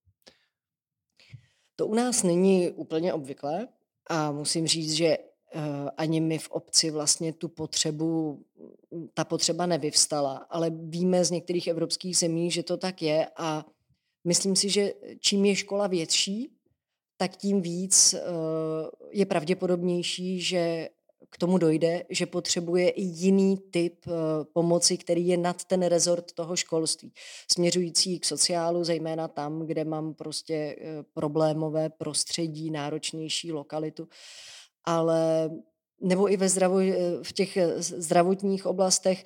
To 1.76 1.86
u 1.86 1.94
nás 1.94 2.22
není 2.22 2.70
úplně 2.70 3.12
obvyklé 3.12 3.68
a 4.06 4.32
musím 4.32 4.66
říct, 4.66 4.92
že 4.92 5.06
eh, 5.06 5.60
ani 5.96 6.20
my 6.20 6.38
v 6.38 6.50
obci 6.50 6.90
vlastně 6.90 7.32
tu 7.32 7.48
potřebu, 7.48 8.42
ta 9.14 9.24
potřeba 9.24 9.66
nevyvstala, 9.66 10.36
ale 10.36 10.70
víme 10.70 11.24
z 11.24 11.30
některých 11.30 11.66
evropských 11.66 12.16
zemí, 12.16 12.50
že 12.50 12.62
to 12.62 12.76
tak 12.76 13.02
je 13.02 13.28
a 13.36 13.66
myslím 14.24 14.56
si, 14.56 14.70
že 14.70 14.92
čím 15.20 15.44
je 15.44 15.56
škola 15.56 15.86
větší, 15.86 16.50
tak 17.16 17.36
tím 17.36 17.62
víc 17.62 18.14
je 19.10 19.26
pravděpodobnější, 19.26 20.40
že 20.40 20.88
k 21.34 21.38
tomu 21.38 21.58
dojde, 21.58 22.04
že 22.10 22.26
potřebuje 22.26 22.90
i 22.90 23.02
jiný 23.02 23.58
typ 23.70 24.06
pomoci, 24.52 24.98
který 24.98 25.26
je 25.26 25.36
nad 25.36 25.64
ten 25.64 25.82
rezort 25.82 26.32
toho 26.32 26.56
školství, 26.56 27.12
směřující 27.52 28.20
k 28.20 28.24
sociálu, 28.24 28.84
zejména 28.84 29.28
tam, 29.28 29.66
kde 29.66 29.84
mám 29.84 30.14
prostě 30.14 30.76
problémové 31.12 31.90
prostředí, 31.90 32.70
náročnější 32.70 33.52
lokalitu. 33.52 34.08
Ale 34.84 35.50
nebo 36.00 36.32
i 36.32 36.36
ve 36.36 36.48
zdravo, 36.48 36.78
v 37.22 37.32
těch 37.32 37.58
zdravotních 37.78 38.66
oblastech 38.66 39.24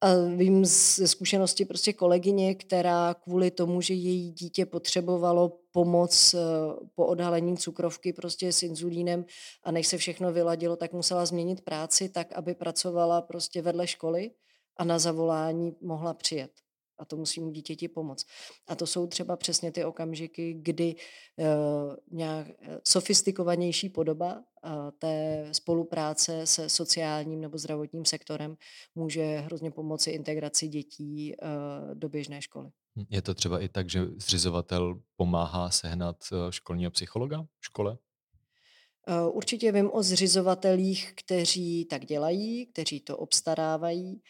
a 0.00 0.14
vím 0.36 0.64
ze 0.64 1.08
zkušenosti 1.08 1.64
prostě 1.64 1.92
kolegyně, 1.92 2.54
která 2.54 3.14
kvůli 3.14 3.50
tomu, 3.50 3.80
že 3.80 3.94
její 3.94 4.30
dítě 4.32 4.66
potřebovalo 4.66 5.58
pomoc 5.72 6.34
eh, 6.34 6.38
po 6.94 7.06
odhalení 7.06 7.56
cukrovky 7.56 8.12
prostě 8.12 8.52
s 8.52 8.62
inzulínem 8.62 9.24
a 9.62 9.70
než 9.70 9.86
se 9.86 9.98
všechno 9.98 10.32
vyladilo, 10.32 10.76
tak 10.76 10.92
musela 10.92 11.26
změnit 11.26 11.60
práci 11.60 12.08
tak, 12.08 12.32
aby 12.32 12.54
pracovala 12.54 13.22
prostě 13.22 13.62
vedle 13.62 13.86
školy 13.86 14.30
a 14.76 14.84
na 14.84 14.98
zavolání 14.98 15.76
mohla 15.80 16.14
přijet 16.14 16.50
a 16.98 17.04
to 17.04 17.16
musím 17.16 17.52
dítěti 17.52 17.88
pomoct. 17.88 18.26
A 18.68 18.74
to 18.74 18.86
jsou 18.86 19.06
třeba 19.06 19.36
přesně 19.36 19.72
ty 19.72 19.84
okamžiky, 19.84 20.54
kdy 20.54 20.94
uh, 21.36 21.46
nějak 22.10 22.46
eh, 22.48 22.80
sofistikovanější 22.88 23.88
podoba 23.88 24.34
uh, 24.34 24.70
té 24.98 25.48
spolupráce 25.52 26.46
se 26.46 26.68
sociálním 26.68 27.40
nebo 27.40 27.58
zdravotním 27.58 28.04
sektorem 28.04 28.56
může 28.94 29.38
hrozně 29.38 29.70
pomoci 29.70 30.10
integraci 30.10 30.68
dětí 30.68 31.34
uh, 31.42 31.94
do 31.94 32.08
běžné 32.08 32.42
školy. 32.42 32.70
Hm, 32.98 33.04
je 33.10 33.22
to 33.22 33.34
třeba 33.34 33.60
i 33.60 33.68
tak, 33.68 33.90
že 33.90 34.06
zřizovatel 34.16 35.00
pomáhá 35.16 35.70
sehnat 35.70 36.16
školního 36.50 36.90
psychologa 36.90 37.42
v 37.60 37.64
škole? 37.64 37.98
Určitě 39.32 39.72
vím 39.72 39.90
o 39.92 40.02
zřizovatelích, 40.02 41.12
kteří 41.14 41.84
tak 41.84 42.04
dělají, 42.04 42.66
kteří 42.66 43.00
to 43.00 43.16
obstarávají, 43.16 44.22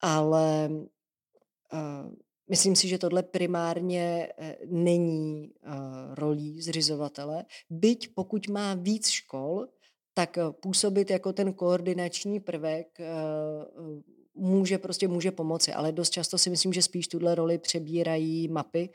ale 0.00 0.70
Myslím 2.50 2.76
si, 2.76 2.88
že 2.88 2.98
tohle 2.98 3.22
primárně 3.22 4.28
eh, 4.38 4.56
není 4.66 5.50
eh, 5.62 5.70
rolí 6.14 6.60
zřizovatele, 6.60 7.44
byť 7.70 8.14
pokud 8.14 8.48
má 8.48 8.74
víc 8.74 9.08
škol, 9.08 9.66
tak 10.14 10.38
eh, 10.38 10.42
působit 10.62 11.10
jako 11.10 11.32
ten 11.32 11.52
koordinační 11.52 12.40
prvek 12.40 12.98
může 14.34 14.78
prostě 14.78 15.08
může 15.08 15.30
pomoci, 15.30 15.72
ale 15.72 15.92
dost 15.92 16.10
často 16.10 16.38
si 16.38 16.50
myslím, 16.50 16.72
že 16.72 16.82
spíš 16.82 17.08
tuhle 17.08 17.34
roli 17.34 17.58
přebírají 17.58 18.48
mapy, 18.48 18.90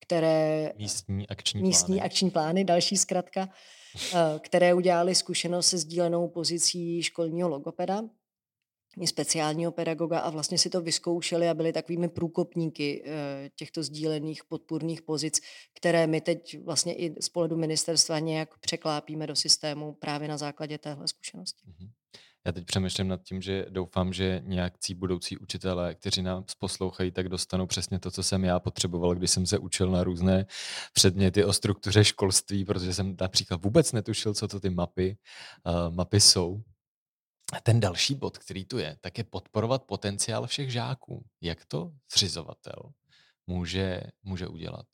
které... 0.00 0.72
Místní 0.76 1.28
akční 1.28 1.62
místní 1.62 1.94
plány. 1.96 2.06
akční 2.06 2.30
plány, 2.30 2.64
další 2.64 2.96
zkratka, 2.96 3.48
které 4.40 4.74
udělali 4.74 5.14
zkušenost 5.14 5.68
se 5.68 5.78
sdílenou 5.78 6.28
pozicí 6.28 7.02
školního 7.02 7.48
logopeda 7.48 8.02
speciálního 9.06 9.72
pedagoga 9.72 10.18
a 10.18 10.30
vlastně 10.30 10.58
si 10.58 10.70
to 10.70 10.80
vyzkoušeli 10.80 11.48
a 11.48 11.54
byli 11.54 11.72
takovými 11.72 12.08
průkopníky 12.08 13.02
eh, 13.06 13.50
těchto 13.56 13.82
sdílených 13.82 14.44
podpůrných 14.44 15.02
pozic, 15.02 15.40
které 15.74 16.06
my 16.06 16.20
teď 16.20 16.58
vlastně 16.64 16.94
i 16.94 17.22
z 17.22 17.28
pohledu 17.28 17.56
ministerstva 17.56 18.18
nějak 18.18 18.58
překlápíme 18.58 19.26
do 19.26 19.36
systému 19.36 19.92
právě 19.92 20.28
na 20.28 20.36
základě 20.36 20.78
téhle 20.78 21.08
zkušenosti. 21.08 21.66
Mm-hmm. 21.66 21.90
Já 22.48 22.52
teď 22.52 22.64
přemýšlím 22.64 23.08
nad 23.08 23.22
tím, 23.22 23.42
že 23.42 23.66
doufám, 23.68 24.12
že 24.12 24.42
nějakcí 24.44 24.94
budoucí 24.94 25.38
učitelé, 25.38 25.94
kteří 25.94 26.22
nás 26.22 26.54
poslouchají, 26.58 27.10
tak 27.10 27.28
dostanou 27.28 27.66
přesně 27.66 27.98
to, 27.98 28.10
co 28.10 28.22
jsem 28.22 28.44
já 28.44 28.60
potřeboval, 28.60 29.14
když 29.14 29.30
jsem 29.30 29.46
se 29.46 29.58
učil 29.58 29.90
na 29.90 30.04
různé 30.04 30.46
předměty 30.92 31.44
o 31.44 31.52
struktuře 31.52 32.04
školství, 32.04 32.64
protože 32.64 32.94
jsem 32.94 33.16
například 33.20 33.64
vůbec 33.64 33.92
netušil, 33.92 34.34
co 34.34 34.48
to 34.48 34.60
ty 34.60 34.70
mapy, 34.70 35.16
uh, 35.66 35.94
mapy 35.94 36.20
jsou. 36.20 36.62
Ten 37.62 37.80
další 37.80 38.14
bod, 38.14 38.38
který 38.38 38.64
tu 38.64 38.78
je, 38.78 38.96
tak 39.00 39.18
je 39.18 39.24
podporovat 39.24 39.84
potenciál 39.84 40.46
všech 40.46 40.72
žáků. 40.72 41.24
Jak 41.40 41.64
to 41.64 41.92
zřizovatel 42.12 42.92
může, 43.46 44.00
může 44.22 44.48
udělat? 44.48 44.86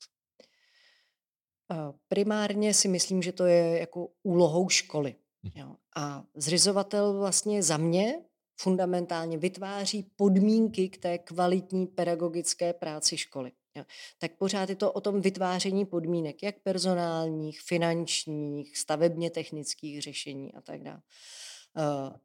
Primárně 2.07 2.73
si 2.73 2.87
myslím, 2.87 3.21
že 3.21 3.31
to 3.31 3.45
je 3.45 3.79
jako 3.79 4.07
úlohou 4.23 4.69
školy. 4.69 5.15
Hm. 5.43 5.51
Jo. 5.55 5.75
A 5.95 6.23
zřizovatel 6.35 7.17
vlastně 7.19 7.63
za 7.63 7.77
mě 7.77 8.15
fundamentálně 8.61 9.37
vytváří 9.37 10.03
podmínky 10.15 10.89
k 10.89 10.97
té 10.97 11.17
kvalitní 11.17 11.87
pedagogické 11.87 12.73
práci 12.73 13.17
školy. 13.17 13.51
Jo. 13.75 13.83
Tak 14.17 14.31
pořád 14.37 14.69
je 14.69 14.75
to 14.75 14.91
o 14.91 15.01
tom 15.01 15.21
vytváření 15.21 15.85
podmínek, 15.85 16.43
jak 16.43 16.59
personálních, 16.59 17.61
finančních, 17.61 18.77
stavebně 18.77 19.29
technických 19.29 20.01
řešení 20.01 20.53
a 20.53 20.61
tak 20.61 20.83
dále. 20.83 21.01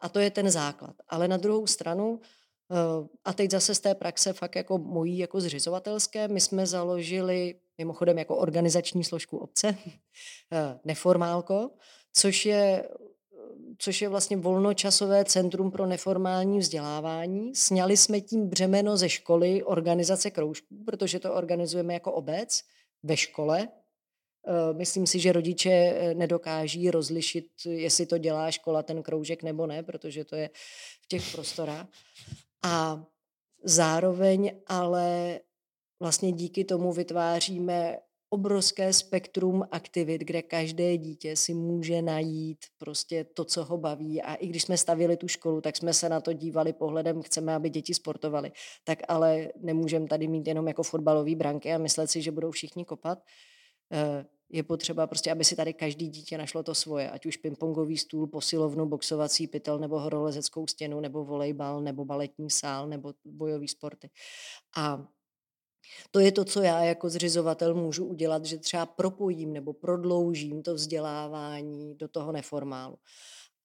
A 0.00 0.08
to 0.08 0.18
je 0.18 0.30
ten 0.30 0.50
základ. 0.50 0.96
Ale 1.08 1.28
na 1.28 1.36
druhou 1.36 1.66
stranu, 1.66 2.20
eh, 2.70 3.08
a 3.24 3.32
teď 3.32 3.50
zase 3.50 3.74
z 3.74 3.80
té 3.80 3.94
praxe 3.94 4.32
fakt 4.32 4.56
jako 4.56 4.78
mojí 4.78 5.18
jako 5.18 5.40
zřizovatelské, 5.40 6.28
my 6.28 6.40
jsme 6.40 6.66
založili 6.66 7.54
mimochodem 7.78 8.18
jako 8.18 8.36
organizační 8.36 9.04
složku 9.04 9.38
obce, 9.38 9.76
eh, 10.52 10.78
neformálko, 10.84 11.70
což 12.12 12.46
je 12.46 12.88
což 13.78 14.02
je 14.02 14.08
vlastně 14.08 14.36
volnočasové 14.36 15.24
centrum 15.24 15.70
pro 15.70 15.86
neformální 15.86 16.58
vzdělávání. 16.58 17.54
Sněli 17.54 17.96
jsme 17.96 18.20
tím 18.20 18.48
břemeno 18.48 18.96
ze 18.96 19.08
školy 19.08 19.64
organizace 19.64 20.30
kroužků, 20.30 20.84
protože 20.84 21.20
to 21.20 21.34
organizujeme 21.34 21.94
jako 21.94 22.12
obec 22.12 22.62
ve 23.02 23.16
škole, 23.16 23.68
myslím 24.72 25.06
si, 25.06 25.20
že 25.20 25.32
rodiče 25.32 25.70
eh, 25.70 26.14
nedokáží 26.14 26.90
rozlišit, 26.90 27.46
jestli 27.64 28.06
to 28.06 28.18
dělá 28.18 28.50
škola 28.50 28.82
ten 28.82 29.02
kroužek 29.02 29.42
nebo 29.42 29.66
ne, 29.66 29.82
protože 29.82 30.24
to 30.24 30.36
je 30.36 30.50
v 31.02 31.08
těch 31.08 31.32
prostorách. 31.32 31.86
A 32.62 33.04
zároveň 33.64 34.52
ale 34.66 35.40
vlastně 36.00 36.32
díky 36.32 36.64
tomu 36.64 36.92
vytváříme 36.92 37.98
obrovské 38.30 38.92
spektrum 38.92 39.64
aktivit, 39.70 40.20
kde 40.20 40.42
každé 40.42 40.96
dítě 40.96 41.36
si 41.36 41.54
může 41.54 42.02
najít 42.02 42.58
prostě 42.78 43.24
to, 43.24 43.44
co 43.44 43.64
ho 43.64 43.78
baví. 43.78 44.22
A 44.22 44.34
i 44.34 44.46
když 44.46 44.62
jsme 44.62 44.78
stavili 44.78 45.16
tu 45.16 45.28
školu, 45.28 45.60
tak 45.60 45.76
jsme 45.76 45.92
se 45.92 46.08
na 46.08 46.20
to 46.20 46.32
dívali 46.32 46.72
pohledem, 46.72 47.22
chceme, 47.22 47.54
aby 47.54 47.70
děti 47.70 47.94
sportovali. 47.94 48.52
Tak 48.84 48.98
ale 49.08 49.48
nemůžeme 49.56 50.06
tady 50.06 50.28
mít 50.28 50.46
jenom 50.46 50.68
jako 50.68 50.82
fotbalové 50.82 51.34
branky 51.34 51.72
a 51.72 51.78
myslet 51.78 52.10
si, 52.10 52.22
že 52.22 52.30
budou 52.30 52.50
všichni 52.50 52.84
kopat. 52.84 53.18
Eh, 53.92 54.26
je 54.52 54.62
potřeba 54.62 55.06
prostě, 55.06 55.32
aby 55.32 55.44
si 55.44 55.56
tady 55.56 55.74
každý 55.74 56.08
dítě 56.08 56.38
našlo 56.38 56.62
to 56.62 56.74
svoje, 56.74 57.10
ať 57.10 57.26
už 57.26 57.36
pingpongový 57.36 57.98
stůl, 57.98 58.26
posilovnu, 58.26 58.86
boxovací 58.86 59.46
pytel, 59.46 59.78
nebo 59.78 60.00
horolezeckou 60.00 60.66
stěnu, 60.66 61.00
nebo 61.00 61.24
volejbal, 61.24 61.80
nebo 61.80 62.04
baletní 62.04 62.50
sál, 62.50 62.88
nebo 62.88 63.14
bojový 63.24 63.68
sporty. 63.68 64.10
A 64.76 65.06
to 66.10 66.20
je 66.20 66.32
to, 66.32 66.44
co 66.44 66.62
já 66.62 66.84
jako 66.84 67.10
zřizovatel 67.10 67.74
můžu 67.74 68.04
udělat, 68.04 68.44
že 68.44 68.58
třeba 68.58 68.86
propojím 68.86 69.52
nebo 69.52 69.72
prodloužím 69.72 70.62
to 70.62 70.74
vzdělávání 70.74 71.94
do 71.94 72.08
toho 72.08 72.32
neformálu. 72.32 72.96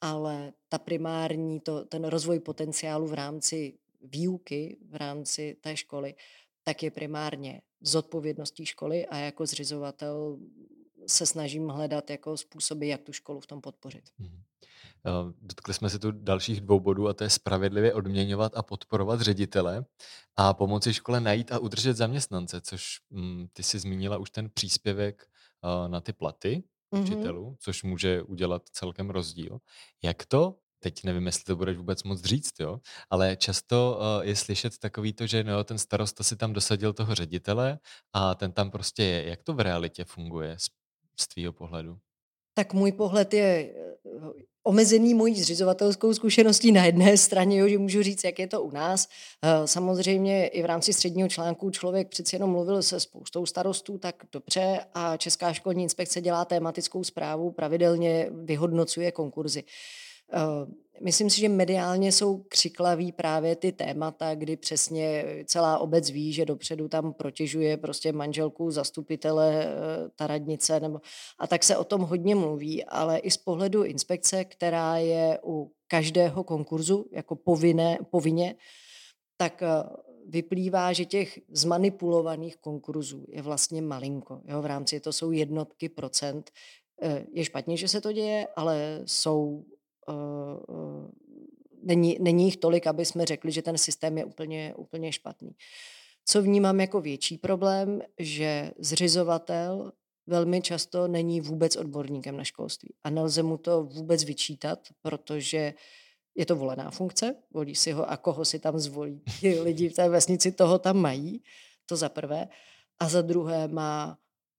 Ale 0.01 0.53
ta 0.69 0.77
primární, 0.77 1.59
to, 1.59 1.85
ten 1.85 2.05
rozvoj 2.05 2.39
potenciálu 2.39 3.07
v 3.07 3.13
rámci 3.13 3.77
výuky, 4.01 4.77
v 4.89 4.95
rámci 4.95 5.57
té 5.61 5.77
školy, 5.77 6.15
tak 6.67 6.83
je 6.83 6.91
primárně 6.91 7.61
zodpovědností 7.81 8.65
školy 8.65 9.05
a 9.05 9.17
jako 9.17 9.45
zřizovatel 9.45 10.37
se 11.07 11.25
snažím 11.25 11.67
hledat 11.67 12.09
jako 12.09 12.37
způsoby, 12.37 12.89
jak 12.89 13.01
tu 13.01 13.13
školu 13.13 13.39
v 13.39 13.47
tom 13.47 13.61
podpořit. 13.61 14.09
Mm. 14.17 14.41
Dotkli 15.41 15.73
jsme 15.73 15.89
se 15.89 15.99
tu 15.99 16.11
dalších 16.11 16.61
dvou 16.61 16.79
bodů 16.79 17.07
a 17.07 17.13
to 17.13 17.23
je 17.23 17.29
spravedlivě 17.29 17.93
odměňovat 17.93 18.57
a 18.57 18.63
podporovat 18.63 19.21
ředitele 19.21 19.85
a 20.35 20.53
pomoci 20.53 20.93
škole 20.93 21.21
najít 21.21 21.51
a 21.51 21.59
udržet 21.59 21.97
zaměstnance, 21.97 22.61
což 22.61 22.99
mm, 23.09 23.47
ty 23.53 23.63
si 23.63 23.79
zmínila 23.79 24.17
už 24.17 24.29
ten 24.29 24.49
příspěvek 24.49 25.29
uh, 25.63 25.89
na 25.89 26.01
ty 26.01 26.13
platy 26.13 26.63
mm-hmm. 26.93 27.01
učitelů, 27.01 27.55
což 27.59 27.83
může 27.83 28.21
udělat 28.21 28.69
celkem 28.69 29.09
rozdíl. 29.09 29.59
Jak 30.03 30.25
to 30.25 30.59
teď 30.79 31.03
nevím, 31.03 31.25
jestli 31.25 31.43
to 31.43 31.55
budeš 31.55 31.77
vůbec 31.77 32.03
moc 32.03 32.21
říct, 32.21 32.53
jo, 32.59 32.79
ale 33.09 33.35
často 33.35 33.99
uh, 33.99 34.27
je 34.27 34.35
slyšet 34.35 34.77
takový 34.77 35.13
to, 35.13 35.27
že 35.27 35.43
no, 35.43 35.63
ten 35.63 35.77
starosta 35.77 36.23
si 36.23 36.35
tam 36.35 36.53
dosadil 36.53 36.93
toho 36.93 37.15
ředitele 37.15 37.79
a 38.13 38.35
ten 38.35 38.51
tam 38.51 38.71
prostě 38.71 39.03
je. 39.03 39.29
Jak 39.29 39.43
to 39.43 39.53
v 39.53 39.59
realitě 39.59 40.05
funguje 40.05 40.55
z, 40.59 40.67
z 41.19 41.27
tvýho 41.27 41.53
pohledu? 41.53 41.97
Tak 42.53 42.73
můj 42.73 42.91
pohled 42.91 43.33
je 43.33 43.73
eh, 43.75 44.55
omezený 44.63 45.13
mojí 45.13 45.41
zřizovatelskou 45.41 46.13
zkušeností 46.13 46.71
na 46.71 46.85
jedné 46.85 47.17
straně, 47.17 47.59
jo, 47.59 47.67
že 47.67 47.77
můžu 47.77 48.03
říct, 48.03 48.23
jak 48.23 48.39
je 48.39 48.47
to 48.47 48.63
u 48.63 48.71
nás. 48.71 49.07
Eh, 49.43 49.67
samozřejmě 49.67 50.47
i 50.47 50.61
v 50.61 50.65
rámci 50.65 50.93
středního 50.93 51.29
článku 51.29 51.69
člověk 51.69 52.09
přeci 52.09 52.35
jenom 52.35 52.49
mluvil 52.49 52.83
se 52.83 52.99
spoustou 52.99 53.45
starostů, 53.45 53.97
tak 53.97 54.23
dobře 54.31 54.79
a 54.93 55.17
Česká 55.17 55.53
školní 55.53 55.83
inspekce 55.83 56.21
dělá 56.21 56.45
tématickou 56.45 57.03
zprávu, 57.03 57.51
pravidelně 57.51 58.29
vyhodnocuje 58.31 59.11
konkurzy. 59.11 59.63
Myslím 61.01 61.29
si, 61.29 61.39
že 61.39 61.49
mediálně 61.49 62.11
jsou 62.11 62.37
křiklaví 62.37 63.11
právě 63.11 63.55
ty 63.55 63.71
témata, 63.71 64.35
kdy 64.35 64.57
přesně 64.57 65.25
celá 65.45 65.79
obec 65.79 66.09
ví, 66.09 66.33
že 66.33 66.45
dopředu 66.45 66.87
tam 66.87 67.13
protěžuje 67.13 67.77
prostě 67.77 68.11
manželku 68.11 68.71
zastupitele 68.71 69.67
ta 70.15 70.27
radnice, 70.27 70.79
nebo, 70.79 71.01
a 71.39 71.47
tak 71.47 71.63
se 71.63 71.77
o 71.77 71.83
tom 71.83 72.01
hodně 72.01 72.35
mluví, 72.35 72.85
ale 72.85 73.17
i 73.17 73.31
z 73.31 73.37
pohledu 73.37 73.83
inspekce, 73.83 74.45
která 74.45 74.97
je 74.97 75.39
u 75.45 75.71
každého 75.87 76.43
konkurzu 76.43 77.05
jako 77.11 77.35
povinné, 77.35 77.97
povinně, 78.11 78.55
tak 79.37 79.63
vyplývá, 80.25 80.93
že 80.93 81.05
těch 81.05 81.39
zmanipulovaných 81.49 82.57
konkurzů 82.57 83.25
je 83.27 83.41
vlastně 83.41 83.81
malinko. 83.81 84.41
Jo? 84.45 84.61
V 84.61 84.65
rámci 84.65 84.99
to 84.99 85.13
jsou 85.13 85.31
jednotky 85.31 85.89
procent. 85.89 86.51
Eh, 87.01 87.25
je 87.31 87.45
špatně, 87.45 87.77
že 87.77 87.87
se 87.87 88.01
to 88.01 88.11
děje, 88.11 88.47
ale 88.55 89.01
jsou 89.05 89.65
není, 91.83 92.17
není 92.19 92.45
jich 92.45 92.57
tolik, 92.57 92.87
aby 92.87 93.05
jsme 93.05 93.25
řekli, 93.25 93.51
že 93.51 93.61
ten 93.61 93.77
systém 93.77 94.17
je 94.17 94.25
úplně, 94.25 94.73
úplně 94.77 95.11
špatný. 95.11 95.55
Co 96.25 96.41
vnímám 96.41 96.79
jako 96.79 97.01
větší 97.01 97.37
problém, 97.37 98.01
že 98.19 98.71
zřizovatel 98.79 99.91
velmi 100.27 100.61
často 100.61 101.07
není 101.07 101.41
vůbec 101.41 101.75
odborníkem 101.75 102.37
na 102.37 102.43
školství. 102.43 102.93
A 103.03 103.09
nelze 103.09 103.43
mu 103.43 103.57
to 103.57 103.83
vůbec 103.83 104.23
vyčítat, 104.23 104.79
protože 105.01 105.73
je 106.35 106.45
to 106.45 106.55
volená 106.55 106.91
funkce, 106.91 107.35
volí 107.53 107.75
si 107.75 107.91
ho 107.91 108.09
a 108.09 108.17
koho 108.17 108.45
si 108.45 108.59
tam 108.59 108.79
zvolí. 108.79 109.23
Lidi 109.63 109.89
v 109.89 109.93
té 109.93 110.09
vesnici 110.09 110.51
toho 110.51 110.79
tam 110.79 110.97
mají, 110.97 111.43
to 111.85 111.95
za 111.95 112.09
prvé. 112.09 112.47
A 112.99 113.09
za 113.09 113.21
druhé 113.21 113.67
má 113.67 114.17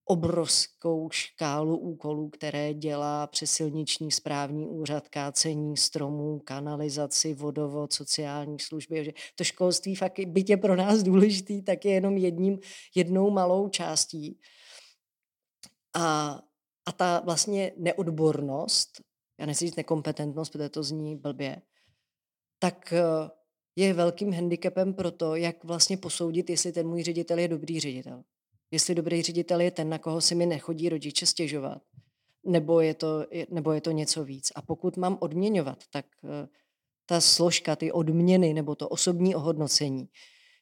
obrovskou 0.09 1.11
škálu 1.11 1.79
úkolů, 1.79 2.29
které 2.29 2.75
dělá 2.75 3.27
přes 3.27 3.51
silniční 3.51 4.13
správní 4.13 4.67
úřad, 4.67 5.09
kácení 5.09 5.77
stromů, 5.77 6.39
kanalizaci, 6.39 7.35
vodovod, 7.35 7.93
sociální 7.93 8.59
služby. 8.59 9.05
Že 9.05 9.13
to 9.35 9.45
školství 9.45 9.95
fakt, 9.95 10.21
byť 10.27 10.51
je 10.51 10.57
pro 10.57 10.77
nás 10.77 11.03
důležitý, 11.03 11.63
tak 11.63 11.85
je 11.85 11.93
jenom 11.93 12.17
jedním, 12.17 12.59
jednou 12.95 13.31
malou 13.31 13.69
částí. 13.69 14.41
A, 15.95 16.39
a 16.87 16.93
ta 16.93 17.21
vlastně 17.21 17.73
neodbornost 17.77 19.07
já 19.39 19.47
nechci 19.47 19.67
říct 19.67 19.77
nekompetentnost, 19.77 20.53
protože 20.53 20.69
to 20.69 20.83
zní 20.83 21.17
blbě, 21.17 21.63
tak 22.59 22.93
eh, 22.93 23.31
je 23.77 23.95
velkým 23.95 24.33
handicapem 24.33 24.95
pro 24.95 25.11
to, 25.11 25.37
jak 25.37 25.65
vlastně 25.65 25.97
posoudit, 25.97 26.51
jestli 26.51 26.73
ten 26.73 26.89
můj 26.89 27.03
ředitel 27.03 27.39
je 27.39 27.49
dobrý 27.49 27.81
ředitel. 27.81 28.23
Jestli 28.71 28.95
dobrý 28.95 29.23
ředitel 29.23 29.61
je 29.61 29.71
ten, 29.71 29.89
na 29.89 29.99
koho 29.99 30.21
si 30.21 30.35
mi 30.35 30.47
nechodí 30.47 30.89
rodiče 30.89 31.27
stěžovat, 31.27 31.83
nebo 32.47 32.81
je 32.81 32.95
to, 32.95 33.27
nebo 33.51 33.73
je 33.73 33.81
to 33.81 33.91
něco 33.91 34.25
víc. 34.25 34.53
A 34.55 34.63
pokud 34.63 34.97
mám 34.97 35.19
odměňovat, 35.21 35.79
tak 35.91 36.07
eh, 36.25 36.49
ta 37.07 37.21
složka, 37.21 37.77
ty 37.77 37.93
odměny 37.93 38.55
nebo 38.55 38.75
to 38.75 38.89
osobní 38.89 39.35
ohodnocení 39.35 40.09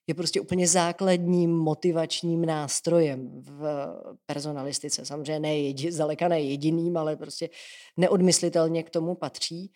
je 0.07 0.15
prostě 0.15 0.41
úplně 0.41 0.69
základním 0.69 1.51
motivačním 1.51 2.47
nástrojem 2.47 3.43
v 3.43 3.89
personalistice. 4.27 5.05
Samozřejmě 5.05 5.41
ne 5.41 5.59
jedi, 5.59 5.93
zdaleka 5.93 6.29
ne 6.29 6.41
jediným, 6.41 6.97
ale 6.97 7.17
prostě 7.17 7.51
neodmyslitelně 7.97 8.83
k 8.83 8.91
tomu 8.91 9.15
patří. 9.15 9.73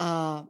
A, 0.00 0.44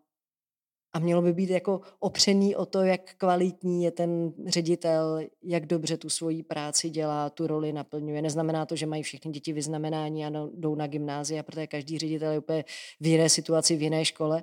a 0.93 0.99
mělo 0.99 1.23
by 1.23 1.33
být 1.33 1.51
jako 1.51 1.81
opřený 1.99 2.57
o 2.57 2.67
to, 2.67 2.83
jak 2.83 3.15
kvalitní 3.15 3.85
je 3.85 3.91
ten 3.91 4.33
ředitel, 4.47 5.21
jak 5.43 5.67
dobře 5.67 5.97
tu 5.97 6.09
svoji 6.09 6.43
práci 6.43 6.91
dělá, 6.91 7.31
tu 7.31 7.47
roli 7.47 7.73
naplňuje. 7.73 8.23
Neznamená 8.23 8.67
to, 8.67 8.77
že 8.77 8.87
mají 8.87 9.03
všechny 9.03 9.31
děti 9.31 9.53
vyznamenání 9.53 10.27
a 10.27 10.31
jdou 10.55 10.75
na 10.75 10.87
gymnázia, 10.87 11.43
protože 11.43 11.67
každý 11.67 11.99
ředitel 11.99 12.33
je 12.33 12.39
úplně 12.39 12.65
v 13.01 13.07
jiné 13.07 13.29
situaci, 13.29 13.77
v 13.77 13.83
jiné 13.83 14.05
škole 14.05 14.43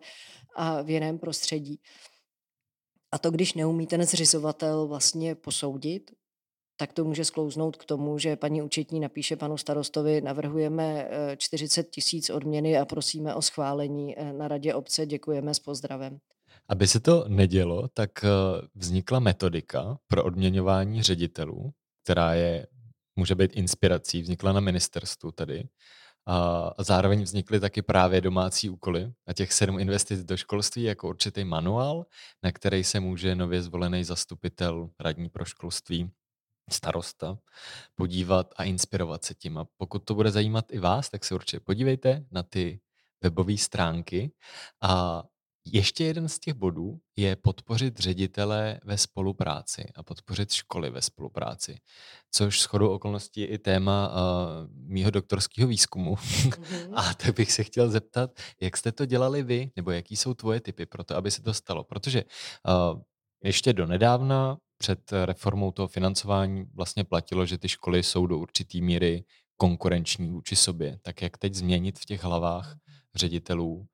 a 0.55 0.81
v 0.81 0.89
jiném 0.89 1.19
prostředí. 1.19 1.79
A 3.11 3.17
to, 3.17 3.31
když 3.31 3.53
neumí 3.53 3.87
ten 3.87 4.03
zřizovatel 4.03 4.87
vlastně 4.87 5.35
posoudit, 5.35 6.11
tak 6.77 6.93
to 6.93 7.03
může 7.03 7.25
sklouznout 7.25 7.77
k 7.77 7.85
tomu, 7.85 8.19
že 8.19 8.35
paní 8.35 8.61
účetní 8.61 8.99
napíše 8.99 9.35
panu 9.35 9.57
starostovi, 9.57 10.21
navrhujeme 10.21 11.09
40 11.37 11.79
eh, 11.79 11.89
tisíc 11.89 12.29
odměny 12.29 12.77
a 12.77 12.85
prosíme 12.85 13.35
o 13.35 13.41
schválení 13.41 14.19
eh, 14.19 14.33
na 14.33 14.47
radě 14.47 14.73
obce, 14.73 15.05
děkujeme 15.05 15.53
s 15.53 15.59
pozdravem. 15.59 16.19
Aby 16.69 16.87
se 16.87 16.99
to 16.99 17.25
nedělo, 17.27 17.87
tak 17.87 18.23
eh, 18.23 18.27
vznikla 18.75 19.19
metodika 19.19 19.97
pro 20.07 20.23
odměňování 20.23 21.03
ředitelů, 21.03 21.73
která 22.03 22.33
je, 22.33 22.67
může 23.15 23.35
být 23.35 23.55
inspirací, 23.55 24.21
vznikla 24.21 24.51
na 24.51 24.59
ministerstvu 24.59 25.31
tady 25.31 25.63
a 26.29 26.73
zároveň 26.79 27.21
vznikly 27.23 27.59
taky 27.59 27.81
právě 27.81 28.21
domácí 28.21 28.69
úkoly 28.69 29.13
a 29.27 29.33
těch 29.33 29.53
sedm 29.53 29.79
investic 29.79 30.23
do 30.23 30.37
školství 30.37 30.83
jako 30.83 31.07
určitý 31.09 31.43
manuál, 31.43 32.05
na 32.43 32.51
který 32.51 32.83
se 32.83 32.99
může 32.99 33.35
nově 33.35 33.61
zvolený 33.61 34.03
zastupitel 34.03 34.89
radní 34.99 35.29
pro 35.29 35.45
školství 35.45 36.11
starosta 36.69 37.37
podívat 37.95 38.53
a 38.57 38.63
inspirovat 38.63 39.25
se 39.25 39.33
tím. 39.33 39.57
A 39.57 39.65
pokud 39.77 39.99
to 39.99 40.15
bude 40.15 40.31
zajímat 40.31 40.65
i 40.71 40.79
vás, 40.79 41.09
tak 41.09 41.25
se 41.25 41.35
určitě 41.35 41.59
podívejte 41.59 42.25
na 42.31 42.43
ty 42.43 42.79
webové 43.23 43.57
stránky 43.57 44.31
a 44.81 45.23
ještě 45.73 46.03
jeden 46.03 46.29
z 46.29 46.39
těch 46.39 46.53
bodů 46.53 46.99
je 47.15 47.35
podpořit 47.35 47.99
ředitele 47.99 48.79
ve 48.83 48.97
spolupráci 48.97 49.85
a 49.95 50.03
podpořit 50.03 50.51
školy 50.51 50.89
ve 50.89 51.01
spolupráci, 51.01 51.79
což 52.31 52.61
shodou 52.61 52.89
okolností 52.89 53.41
je 53.41 53.47
i 53.47 53.57
téma 53.57 54.09
uh, 54.09 54.15
mýho 54.73 55.11
doktorského 55.11 55.67
výzkumu. 55.67 56.15
Mm-hmm. 56.15 56.91
a 56.95 57.13
tak 57.13 57.35
bych 57.35 57.51
se 57.51 57.63
chtěl 57.63 57.89
zeptat, 57.89 58.31
jak 58.61 58.77
jste 58.77 58.91
to 58.91 59.05
dělali 59.05 59.43
vy, 59.43 59.71
nebo 59.75 59.91
jaký 59.91 60.15
jsou 60.15 60.33
tvoje 60.33 60.59
typy 60.59 60.85
pro 60.85 61.03
to, 61.03 61.15
aby 61.15 61.31
se 61.31 61.41
to 61.41 61.53
stalo. 61.53 61.83
Protože 61.83 62.23
uh, 62.23 63.01
ještě 63.43 63.73
do 63.73 63.87
nedávna 63.87 64.57
před 64.77 65.11
reformou 65.25 65.71
toho 65.71 65.87
financování 65.87 66.65
vlastně 66.73 67.03
platilo, 67.03 67.45
že 67.45 67.57
ty 67.57 67.69
školy 67.69 68.03
jsou 68.03 68.27
do 68.27 68.37
určitý 68.37 68.81
míry 68.81 69.23
konkurenční 69.57 70.29
vůči 70.29 70.55
sobě. 70.55 70.99
Tak 71.01 71.21
jak 71.21 71.37
teď 71.37 71.53
změnit 71.53 71.99
v 71.99 72.05
těch 72.05 72.23
hlavách 72.23 72.75
ředitelů 73.15 73.87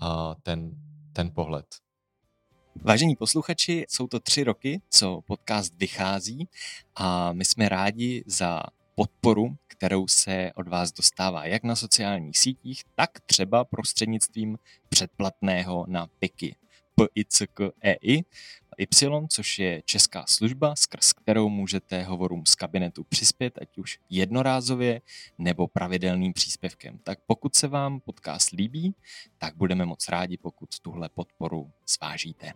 a 0.00 0.34
ten 0.42 0.70
ten 1.12 1.30
pohled. 1.30 1.66
Vážení 2.82 3.16
posluchači, 3.16 3.86
jsou 3.88 4.06
to 4.06 4.20
tři 4.20 4.44
roky, 4.44 4.82
co 4.90 5.20
podcast 5.26 5.74
vychází 5.74 6.48
a 6.94 7.32
my 7.32 7.44
jsme 7.44 7.68
rádi 7.68 8.24
za 8.26 8.62
podporu, 8.94 9.56
kterou 9.66 10.08
se 10.08 10.50
od 10.54 10.68
vás 10.68 10.92
dostává 10.92 11.46
jak 11.46 11.62
na 11.62 11.76
sociálních 11.76 12.38
sítích, 12.38 12.84
tak 12.94 13.10
třeba 13.26 13.64
prostřednictvím 13.64 14.58
předplatného 14.88 15.84
na 15.88 16.06
PIKy. 16.18 16.56
PICKEI, 17.14 18.24
Y, 18.80 19.26
což 19.28 19.58
je 19.58 19.82
česká 19.84 20.24
služba, 20.28 20.76
skrz 20.76 21.12
kterou 21.12 21.48
můžete 21.48 22.02
hovorům 22.02 22.46
z 22.46 22.54
kabinetu 22.54 23.04
přispět, 23.04 23.58
ať 23.62 23.78
už 23.78 23.98
jednorázově 24.10 25.00
nebo 25.38 25.68
pravidelným 25.68 26.32
příspěvkem. 26.32 26.98
Tak 27.02 27.18
pokud 27.26 27.54
se 27.56 27.68
vám 27.68 28.00
podcast 28.00 28.50
líbí, 28.50 28.94
tak 29.38 29.56
budeme 29.56 29.84
moc 29.84 30.08
rádi, 30.08 30.36
pokud 30.36 30.80
tuhle 30.80 31.08
podporu 31.08 31.70
zvážíte. 31.88 32.52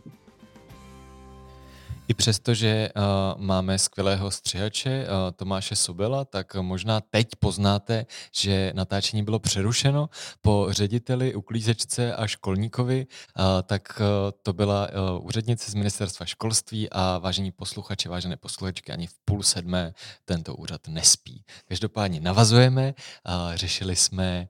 I 2.09 2.15
přesto, 2.15 2.55
že 2.55 2.89
uh, 2.97 3.03
máme 3.43 3.79
skvělého 3.79 4.31
střihače 4.31 5.07
uh, 5.07 5.31
Tomáše 5.37 5.77
Sobela, 5.77 6.25
tak 6.25 6.55
možná 6.55 7.01
teď 7.01 7.29
poznáte, 7.39 8.07
že 8.33 8.73
natáčení 8.75 9.23
bylo 9.23 9.39
přerušeno 9.39 10.09
po 10.43 10.67
řediteli, 10.71 11.35
uklízečce 11.35 12.15
a 12.15 12.27
školníkovi, 12.27 13.07
uh, 13.07 13.45
tak 13.63 14.01
uh, 14.01 14.07
to 14.43 14.53
byla 14.53 14.89
uh, 14.89 15.27
úřednice 15.27 15.71
z 15.71 15.75
ministerstva 15.75 16.27
školství 16.27 16.91
a 16.91 17.19
vážení 17.19 17.53
posluchači, 17.53 18.09
vážené 18.09 18.37
posluchačky, 18.37 18.93
ani 18.93 19.07
v 19.07 19.15
půl 19.25 19.43
sedmé 19.43 19.95
tento 20.25 20.55
úřad 20.55 20.89
nespí. 20.89 21.45
Každopádně 21.69 22.21
navazujeme, 22.21 22.95
uh, 22.95 23.55
řešili 23.55 23.97
jsme 23.97 24.49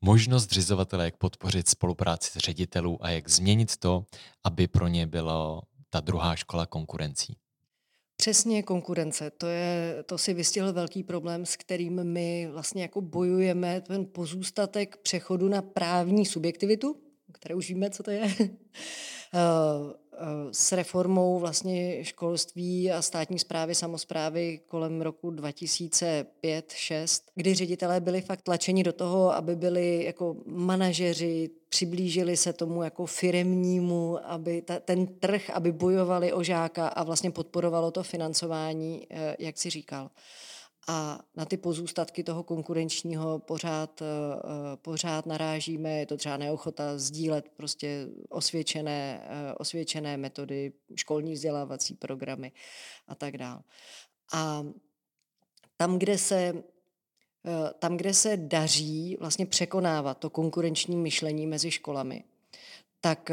možnost 0.00 0.50
zřizovatele, 0.50 1.04
jak 1.04 1.16
podpořit 1.16 1.68
spolupráci 1.68 2.30
s 2.30 2.36
ředitelů 2.36 3.04
a 3.04 3.10
jak 3.10 3.28
změnit 3.28 3.76
to, 3.76 4.04
aby 4.44 4.68
pro 4.68 4.88
ně 4.88 5.06
bylo 5.06 5.62
ta 5.94 6.00
druhá 6.00 6.36
škola 6.36 6.66
konkurencí? 6.66 7.36
Přesně 8.16 8.62
konkurence. 8.62 9.30
To, 9.30 9.46
je, 9.46 9.96
to 10.06 10.18
si 10.18 10.34
vystihl 10.34 10.72
velký 10.72 11.02
problém, 11.02 11.46
s 11.46 11.56
kterým 11.56 12.04
my 12.04 12.48
vlastně 12.52 12.82
jako 12.82 13.00
bojujeme, 13.00 13.80
ten 13.80 14.06
pozůstatek 14.06 14.96
přechodu 14.96 15.48
na 15.48 15.62
právní 15.62 16.26
subjektivitu, 16.26 16.96
které 17.44 17.54
už 17.54 17.68
víme, 17.68 17.90
co 17.90 18.02
to 18.02 18.10
je. 18.10 18.34
Eh, 19.36 20.04
Eh, 20.16 20.48
s 20.52 20.72
reformou 20.72 21.38
vlastně 21.38 22.04
školství 22.04 22.92
a 22.92 23.02
státní 23.02 23.38
zprávy, 23.38 23.74
samozprávy 23.74 24.60
kolem 24.66 25.00
roku 25.00 25.30
2005-6, 25.30 27.22
kdy 27.34 27.54
ředitelé 27.54 28.00
byli 28.00 28.20
fakt 28.20 28.42
tlačeni 28.42 28.82
do 28.82 28.92
toho, 28.92 29.34
aby 29.34 29.56
byli 29.56 30.04
jako 30.04 30.36
manažeři, 30.46 31.50
přiblížili 31.68 32.36
se 32.36 32.52
tomu 32.52 32.82
jako 32.82 33.06
firemnímu, 33.06 34.18
aby 34.24 34.62
ta, 34.62 34.80
ten 34.80 35.06
trh, 35.06 35.50
aby 35.50 35.72
bojovali 35.72 36.32
o 36.32 36.42
žáka 36.42 36.88
a 36.88 37.02
vlastně 37.02 37.30
podporovalo 37.30 37.90
to 37.90 38.02
financování, 38.02 39.06
eh, 39.10 39.36
jak 39.38 39.58
si 39.58 39.70
říkal. 39.70 40.10
A 40.88 41.20
na 41.36 41.44
ty 41.44 41.56
pozůstatky 41.56 42.24
toho 42.24 42.42
konkurenčního 42.42 43.38
pořád, 43.38 44.02
pořád 44.82 45.26
narážíme. 45.26 45.98
Je 45.98 46.06
to 46.06 46.16
třeba 46.16 46.36
neochota 46.36 46.98
sdílet 46.98 47.48
prostě 47.56 48.08
osvědčené, 48.28 49.28
osvědčené 49.58 50.16
metody, 50.16 50.72
školní 50.96 51.32
vzdělávací 51.32 51.94
programy 51.94 52.52
a 53.08 53.14
tak 53.14 53.38
dále. 53.38 53.60
A 54.32 54.66
tam, 55.76 55.98
kde 55.98 56.18
se 56.18 56.54
tam, 57.78 57.96
kde 57.96 58.14
se 58.14 58.36
daří 58.36 59.16
vlastně 59.20 59.46
překonávat 59.46 60.18
to 60.18 60.30
konkurenční 60.30 60.96
myšlení 60.96 61.46
mezi 61.46 61.70
školami, 61.70 62.24
tak 63.00 63.30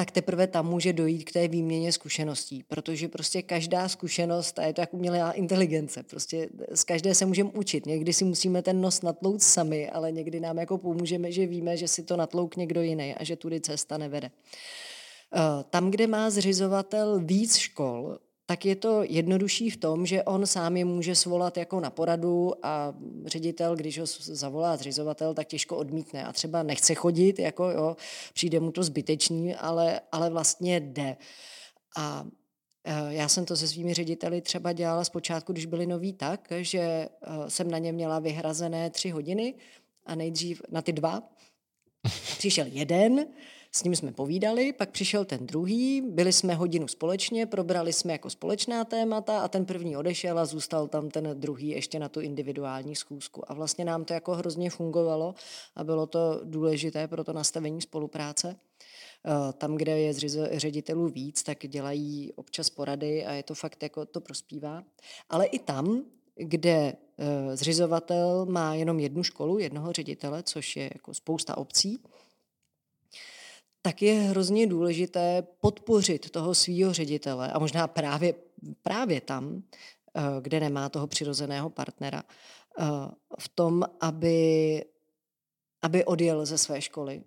tak 0.00 0.10
teprve 0.10 0.46
tam 0.46 0.66
může 0.66 0.92
dojít 0.92 1.24
k 1.24 1.32
té 1.32 1.48
výměně 1.48 1.92
zkušeností, 1.92 2.62
protože 2.68 3.08
prostě 3.08 3.42
každá 3.42 3.88
zkušenost, 3.88 4.58
a 4.58 4.62
je 4.62 4.72
to 4.72 4.80
jak 4.80 4.94
umělá 4.94 5.32
inteligence, 5.32 6.02
prostě 6.02 6.48
z 6.74 6.84
každé 6.84 7.14
se 7.14 7.26
můžeme 7.26 7.50
učit. 7.54 7.86
Někdy 7.86 8.12
si 8.12 8.24
musíme 8.24 8.62
ten 8.62 8.80
nos 8.80 9.02
natlout 9.02 9.42
sami, 9.42 9.90
ale 9.90 10.12
někdy 10.12 10.40
nám 10.40 10.58
jako 10.58 10.78
pomůžeme, 10.78 11.32
že 11.32 11.46
víme, 11.46 11.76
že 11.76 11.88
si 11.88 12.02
to 12.02 12.16
natlouk 12.16 12.56
někdo 12.56 12.82
jiný 12.82 13.14
a 13.14 13.24
že 13.24 13.36
tudy 13.36 13.60
cesta 13.60 13.98
nevede. 13.98 14.30
Eh, 14.30 15.40
tam, 15.70 15.90
kde 15.90 16.06
má 16.06 16.30
zřizovatel 16.30 17.20
víc 17.20 17.56
škol, 17.56 18.18
tak 18.50 18.64
je 18.66 18.76
to 18.76 19.02
jednodušší 19.02 19.70
v 19.70 19.76
tom, 19.76 20.06
že 20.06 20.22
on 20.22 20.46
sám 20.46 20.76
je 20.76 20.84
může 20.84 21.14
svolat 21.14 21.56
jako 21.56 21.80
na 21.80 21.90
poradu 21.90 22.66
a 22.66 22.94
ředitel, 23.26 23.76
když 23.76 23.98
ho 23.98 24.06
zavolá 24.18 24.76
zřizovatel, 24.76 25.34
tak 25.34 25.46
těžko 25.46 25.76
odmítne 25.76 26.24
a 26.24 26.32
třeba 26.32 26.62
nechce 26.62 26.94
chodit, 26.94 27.38
jako 27.38 27.70
jo, 27.70 27.96
přijde 28.34 28.60
mu 28.60 28.72
to 28.72 28.82
zbytečný, 28.82 29.54
ale, 29.54 30.00
ale 30.12 30.30
vlastně 30.30 30.80
jde. 30.80 31.16
A 31.96 32.26
e, 32.84 33.14
já 33.14 33.28
jsem 33.28 33.44
to 33.44 33.56
se 33.56 33.68
svými 33.68 33.94
řediteli 33.94 34.40
třeba 34.40 34.72
dělala 34.72 35.04
zpočátku, 35.04 35.52
když 35.52 35.66
byli 35.66 35.86
noví 35.86 36.12
tak, 36.12 36.52
že 36.60 36.80
e, 36.80 37.08
jsem 37.48 37.70
na 37.70 37.78
ně 37.78 37.92
měla 37.92 38.18
vyhrazené 38.18 38.90
tři 38.90 39.10
hodiny 39.10 39.54
a 40.06 40.14
nejdřív 40.14 40.62
na 40.70 40.82
ty 40.82 40.92
dva. 40.92 41.22
Přišel 42.38 42.66
jeden, 42.68 43.26
s 43.72 43.84
ním 43.84 43.96
jsme 43.96 44.12
povídali, 44.12 44.72
pak 44.72 44.90
přišel 44.90 45.24
ten 45.24 45.46
druhý, 45.46 46.00
byli 46.00 46.32
jsme 46.32 46.54
hodinu 46.54 46.88
společně, 46.88 47.46
probrali 47.46 47.92
jsme 47.92 48.12
jako 48.12 48.30
společná 48.30 48.84
témata 48.84 49.40
a 49.40 49.48
ten 49.48 49.66
první 49.66 49.96
odešel 49.96 50.38
a 50.38 50.44
zůstal 50.44 50.88
tam 50.88 51.10
ten 51.10 51.30
druhý 51.34 51.68
ještě 51.68 51.98
na 51.98 52.08
tu 52.08 52.20
individuální 52.20 52.96
schůzku. 52.96 53.50
A 53.50 53.54
vlastně 53.54 53.84
nám 53.84 54.04
to 54.04 54.14
jako 54.14 54.34
hrozně 54.34 54.70
fungovalo 54.70 55.34
a 55.76 55.84
bylo 55.84 56.06
to 56.06 56.40
důležité 56.44 57.08
pro 57.08 57.24
to 57.24 57.32
nastavení 57.32 57.80
spolupráce. 57.80 58.56
Eh, 59.26 59.52
tam, 59.52 59.76
kde 59.76 59.98
je 59.98 60.12
ředitelů 60.58 61.08
víc, 61.08 61.42
tak 61.42 61.58
dělají 61.66 62.32
občas 62.32 62.70
porady 62.70 63.26
a 63.26 63.32
je 63.32 63.42
to 63.42 63.54
fakt 63.54 63.82
jako 63.82 64.06
to 64.06 64.20
prospívá. 64.20 64.82
Ale 65.28 65.46
i 65.46 65.58
tam, 65.58 66.04
kde 66.36 66.92
eh, 67.18 67.56
zřizovatel 67.56 68.46
má 68.46 68.74
jenom 68.74 69.00
jednu 69.00 69.22
školu, 69.22 69.58
jednoho 69.58 69.92
ředitele, 69.92 70.42
což 70.42 70.76
je 70.76 70.90
jako 70.94 71.14
spousta 71.14 71.56
obcí, 71.56 72.02
tak 73.82 74.02
je 74.02 74.14
hrozně 74.14 74.66
důležité 74.66 75.42
podpořit 75.60 76.30
toho 76.30 76.54
svého 76.54 76.92
ředitele 76.92 77.52
a 77.52 77.58
možná 77.58 77.88
právě, 77.88 78.34
právě 78.82 79.20
tam, 79.20 79.62
eh, 80.14 80.22
kde 80.40 80.60
nemá 80.60 80.88
toho 80.88 81.06
přirozeného 81.06 81.70
partnera, 81.70 82.22
eh, 82.78 82.84
v 83.38 83.48
tom, 83.48 83.84
aby, 84.00 84.84
aby 85.82 86.04
odjel 86.04 86.46
ze 86.46 86.58
své 86.58 86.80
školy, 86.80 87.22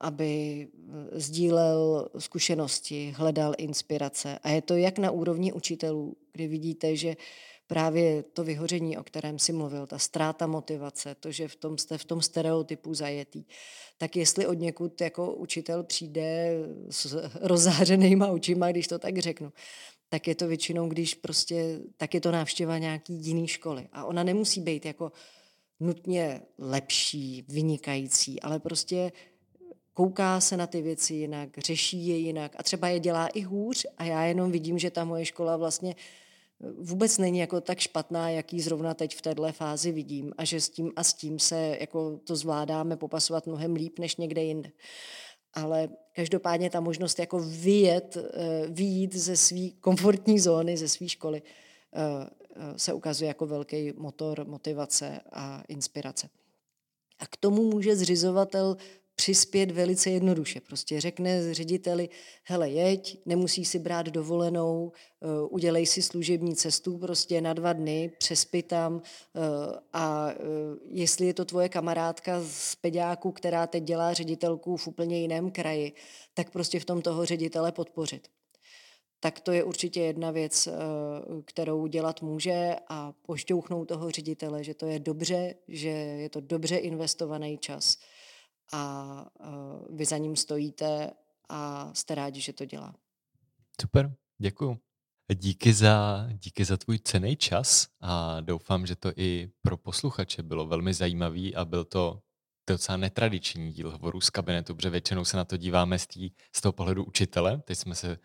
aby 0.00 0.68
eh, 0.68 1.20
sdílel 1.20 2.08
zkušenosti, 2.18 3.14
hledal 3.16 3.54
inspirace. 3.58 4.38
A 4.42 4.48
je 4.48 4.62
to 4.62 4.76
jak 4.76 4.98
na 4.98 5.10
úrovni 5.10 5.52
učitelů, 5.52 6.16
kdy 6.32 6.46
vidíte, 6.46 6.96
že 6.96 7.16
právě 7.68 8.22
to 8.22 8.44
vyhoření, 8.44 8.98
o 8.98 9.04
kterém 9.04 9.38
si 9.38 9.52
mluvil, 9.52 9.86
ta 9.86 9.98
ztráta 9.98 10.46
motivace, 10.46 11.14
to, 11.14 11.32
že 11.32 11.48
v 11.48 11.56
tom 11.56 11.78
jste 11.78 11.98
v 11.98 12.04
tom 12.04 12.22
stereotypu 12.22 12.94
zajetý, 12.94 13.44
tak 13.98 14.16
jestli 14.16 14.46
od 14.46 14.58
někud 14.58 15.00
jako 15.00 15.34
učitel 15.34 15.82
přijde 15.82 16.50
s 16.90 17.30
rozzářenýma 17.40 18.26
očima, 18.26 18.70
když 18.70 18.86
to 18.86 18.98
tak 18.98 19.18
řeknu, 19.18 19.52
tak 20.08 20.28
je 20.28 20.34
to 20.34 20.48
většinou, 20.48 20.88
když 20.88 21.14
prostě, 21.14 21.80
tak 21.96 22.14
je 22.14 22.20
to 22.20 22.30
návštěva 22.30 22.78
nějaký 22.78 23.12
jiný 23.12 23.48
školy. 23.48 23.88
A 23.92 24.04
ona 24.04 24.22
nemusí 24.22 24.60
být 24.60 24.86
jako 24.86 25.12
nutně 25.80 26.42
lepší, 26.58 27.44
vynikající, 27.48 28.40
ale 28.40 28.60
prostě 28.60 29.12
kouká 29.94 30.40
se 30.40 30.56
na 30.56 30.66
ty 30.66 30.82
věci 30.82 31.14
jinak, 31.14 31.58
řeší 31.58 32.06
je 32.06 32.16
jinak 32.16 32.52
a 32.58 32.62
třeba 32.62 32.88
je 32.88 33.00
dělá 33.00 33.26
i 33.26 33.40
hůř 33.40 33.86
a 33.98 34.04
já 34.04 34.22
jenom 34.24 34.50
vidím, 34.50 34.78
že 34.78 34.90
ta 34.90 35.04
moje 35.04 35.24
škola 35.24 35.56
vlastně 35.56 35.94
vůbec 36.60 37.18
není 37.18 37.38
jako 37.38 37.60
tak 37.60 37.78
špatná, 37.78 38.30
jaký 38.30 38.60
zrovna 38.60 38.94
teď 38.94 39.16
v 39.16 39.22
této 39.22 39.52
fázi 39.52 39.92
vidím 39.92 40.32
a 40.38 40.44
že 40.44 40.60
s 40.60 40.68
tím 40.68 40.92
a 40.96 41.04
s 41.04 41.14
tím 41.14 41.38
se 41.38 41.76
jako 41.80 42.16
to 42.24 42.36
zvládáme 42.36 42.96
popasovat 42.96 43.46
mnohem 43.46 43.74
líp 43.74 43.98
než 43.98 44.16
někde 44.16 44.42
jinde. 44.42 44.70
Ale 45.54 45.88
každopádně 46.12 46.70
ta 46.70 46.80
možnost 46.80 47.18
jako 47.18 47.38
vyjet, 47.38 48.16
eh, 48.16 48.66
vyjít 48.68 49.14
ze 49.14 49.36
své 49.36 49.68
komfortní 49.80 50.38
zóny, 50.38 50.76
ze 50.76 50.88
své 50.88 51.08
školy, 51.08 51.42
eh, 51.42 52.00
eh, 52.56 52.78
se 52.78 52.92
ukazuje 52.92 53.28
jako 53.28 53.46
velký 53.46 53.92
motor 53.96 54.46
motivace 54.46 55.20
a 55.32 55.62
inspirace. 55.68 56.28
A 57.18 57.26
k 57.26 57.36
tomu 57.36 57.70
může 57.70 57.96
zřizovatel 57.96 58.76
přispět 59.18 59.70
velice 59.70 60.10
jednoduše. 60.10 60.60
Prostě 60.60 61.00
řekne 61.00 61.54
řediteli, 61.54 62.08
hele, 62.44 62.70
jeď, 62.70 63.20
nemusí 63.26 63.64
si 63.64 63.78
brát 63.78 64.06
dovolenou, 64.06 64.92
eh, 64.92 65.26
udělej 65.50 65.86
si 65.86 66.02
služební 66.02 66.56
cestu 66.56 66.98
prostě 66.98 67.40
na 67.40 67.52
dva 67.52 67.72
dny, 67.72 68.12
přespi 68.18 68.62
tam 68.62 69.02
eh, 69.02 69.40
a 69.92 70.30
eh, 70.30 70.36
jestli 70.90 71.26
je 71.26 71.34
to 71.34 71.44
tvoje 71.44 71.68
kamarádka 71.68 72.40
z 72.42 72.76
peďáku, 72.76 73.32
která 73.32 73.66
teď 73.66 73.84
dělá 73.84 74.14
ředitelku 74.14 74.76
v 74.76 74.86
úplně 74.86 75.20
jiném 75.20 75.50
kraji, 75.50 75.92
tak 76.34 76.50
prostě 76.50 76.80
v 76.80 76.84
tom 76.84 77.02
toho 77.02 77.26
ředitele 77.26 77.72
podpořit. 77.72 78.28
Tak 79.20 79.40
to 79.40 79.52
je 79.52 79.64
určitě 79.64 80.00
jedna 80.00 80.30
věc, 80.30 80.68
kterou 81.44 81.86
dělat 81.86 82.22
může 82.22 82.76
a 82.88 83.12
pošťouchnout 83.26 83.88
toho 83.88 84.10
ředitele, 84.10 84.64
že 84.64 84.74
to 84.74 84.86
je 84.86 84.98
dobře, 84.98 85.54
že 85.68 85.88
je 85.88 86.28
to 86.28 86.40
dobře 86.40 86.76
investovaný 86.76 87.58
čas 87.58 87.98
a 88.72 89.24
vy 89.90 90.04
za 90.04 90.16
ním 90.16 90.36
stojíte 90.36 91.10
a 91.48 91.90
jste 91.94 92.14
rádi, 92.14 92.40
že 92.40 92.52
to 92.52 92.64
dělá. 92.64 92.94
Super, 93.80 94.14
děkuju. 94.38 94.78
Díky 95.34 95.72
za, 95.72 96.26
díky 96.32 96.64
za 96.64 96.76
tvůj 96.76 96.98
cený 96.98 97.36
čas 97.36 97.88
a 98.00 98.40
doufám, 98.40 98.86
že 98.86 98.96
to 98.96 99.12
i 99.16 99.50
pro 99.62 99.76
posluchače 99.76 100.42
bylo 100.42 100.66
velmi 100.66 100.94
zajímavý 100.94 101.54
a 101.54 101.64
byl 101.64 101.84
to 101.84 102.22
docela 102.68 102.96
netradiční 102.96 103.72
díl 103.72 103.90
hovoru 103.90 104.20
z 104.20 104.30
kabinetu, 104.30 104.74
protože 104.74 104.90
většinou 104.90 105.24
se 105.24 105.36
na 105.36 105.44
to 105.44 105.56
díváme 105.56 105.98
z, 105.98 106.06
tý, 106.06 106.30
z 106.56 106.60
toho 106.60 106.72
pohledu 106.72 107.04
učitele. 107.04 107.62
Teď 107.64 107.78
jsme 107.78 107.94
se 107.94 108.18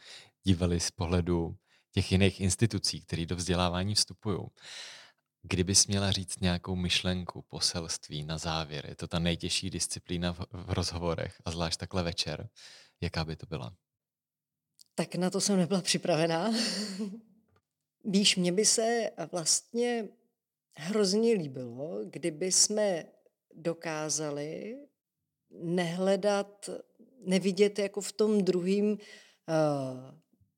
dívali 0.43 0.79
z 0.79 0.91
pohledu 0.91 1.57
těch 1.91 2.11
jiných 2.11 2.41
institucí, 2.41 3.01
které 3.01 3.25
do 3.25 3.35
vzdělávání 3.35 3.95
vstupují. 3.95 4.37
Kdybys 5.43 5.87
měla 5.87 6.11
říct 6.11 6.39
nějakou 6.39 6.75
myšlenku, 6.75 7.41
poselství 7.41 8.23
na 8.23 8.37
závěr, 8.37 8.85
je 8.89 8.95
to 8.95 9.07
ta 9.07 9.19
nejtěžší 9.19 9.69
disciplína 9.69 10.33
v, 10.33 10.39
v 10.51 10.71
rozhovorech 10.71 11.41
a 11.45 11.51
zvlášť 11.51 11.79
takhle 11.79 12.03
večer, 12.03 12.49
jaká 13.01 13.25
by 13.25 13.35
to 13.35 13.45
byla? 13.45 13.75
Tak 14.95 15.15
na 15.15 15.29
to 15.29 15.41
jsem 15.41 15.57
nebyla 15.57 15.81
připravená. 15.81 16.51
Víš, 18.05 18.35
mě 18.35 18.51
by 18.51 18.65
se 18.65 19.11
vlastně 19.31 20.07
hrozně 20.75 21.33
líbilo, 21.33 21.99
kdyby 22.05 22.51
jsme 22.51 23.05
dokázali 23.55 24.77
nehledat, 25.49 26.69
nevidět 27.25 27.79
jako 27.79 28.01
v 28.01 28.11
tom 28.11 28.41
druhým, 28.41 28.91
uh, 28.91 28.97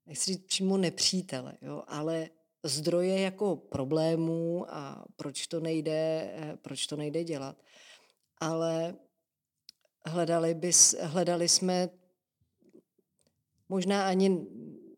nechci 0.05 0.33
říct 0.33 0.45
přímo 0.45 0.77
nepřítele, 0.77 1.57
jo, 1.61 1.83
ale 1.88 2.29
zdroje 2.66 3.20
jako 3.20 3.55
problémů 3.55 4.66
a 4.70 5.05
proč 5.16 5.47
to 5.47 5.59
nejde, 5.59 6.32
eh, 6.36 6.57
proč 6.61 6.88
to 6.88 6.95
nejde 6.95 7.24
dělat. 7.24 7.57
Ale 8.39 8.95
hledali, 10.05 10.53
bys, 10.53 10.95
hledali 11.01 11.49
jsme 11.49 11.89
možná 13.70 14.07
ani 14.07 14.47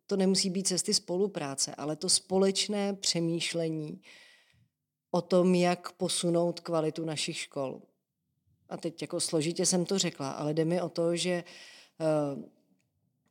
to 0.08 0.18
nemusí 0.18 0.50
být 0.50 0.68
cesty 0.68 0.94
spolupráce, 0.94 1.76
ale 1.76 1.96
to 1.96 2.10
společné 2.10 2.94
přemýšlení 2.94 4.02
o 5.12 5.22
tom, 5.22 5.56
jak 5.56 5.92
posunout 5.92 6.60
kvalitu 6.60 7.06
našich 7.06 7.38
škol. 7.38 7.82
A 8.70 8.78
teď 8.78 9.02
jako 9.02 9.20
složitě 9.20 9.66
jsem 9.66 9.86
to 9.86 9.98
řekla, 9.98 10.32
ale 10.32 10.54
jde 10.54 10.66
mi 10.66 10.82
o 10.82 10.90
to, 10.90 11.16
že 11.16 11.44
uh, 12.00 12.44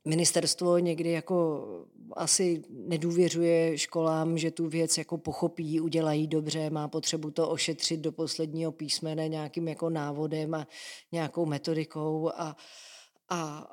ministerstvo 0.07 0.77
někdy 0.77 1.11
jako 1.11 1.65
asi 2.13 2.63
nedůvěřuje 2.69 3.77
školám, 3.77 4.37
že 4.37 4.51
tu 4.51 4.67
věc 4.67 4.97
jako 4.97 5.17
pochopí, 5.17 5.79
udělají 5.79 6.27
dobře, 6.27 6.69
má 6.69 6.87
potřebu 6.87 7.31
to 7.31 7.49
ošetřit 7.49 7.99
do 7.99 8.11
posledního 8.11 8.71
písmene 8.71 9.27
nějakým 9.27 9.67
jako 9.67 9.89
návodem 9.89 10.53
a 10.53 10.67
nějakou 11.11 11.45
metodikou 11.45 12.29
a, 12.29 12.33
a, 12.39 12.55
a 13.29 13.67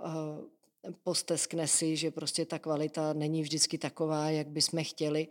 posteskne 1.02 1.68
si, 1.68 1.96
že 1.96 2.10
prostě 2.10 2.46
ta 2.46 2.58
kvalita 2.58 3.12
není 3.12 3.42
vždycky 3.42 3.78
taková, 3.78 4.30
jak 4.30 4.48
bychom 4.48 4.84
chtěli. 4.84 5.28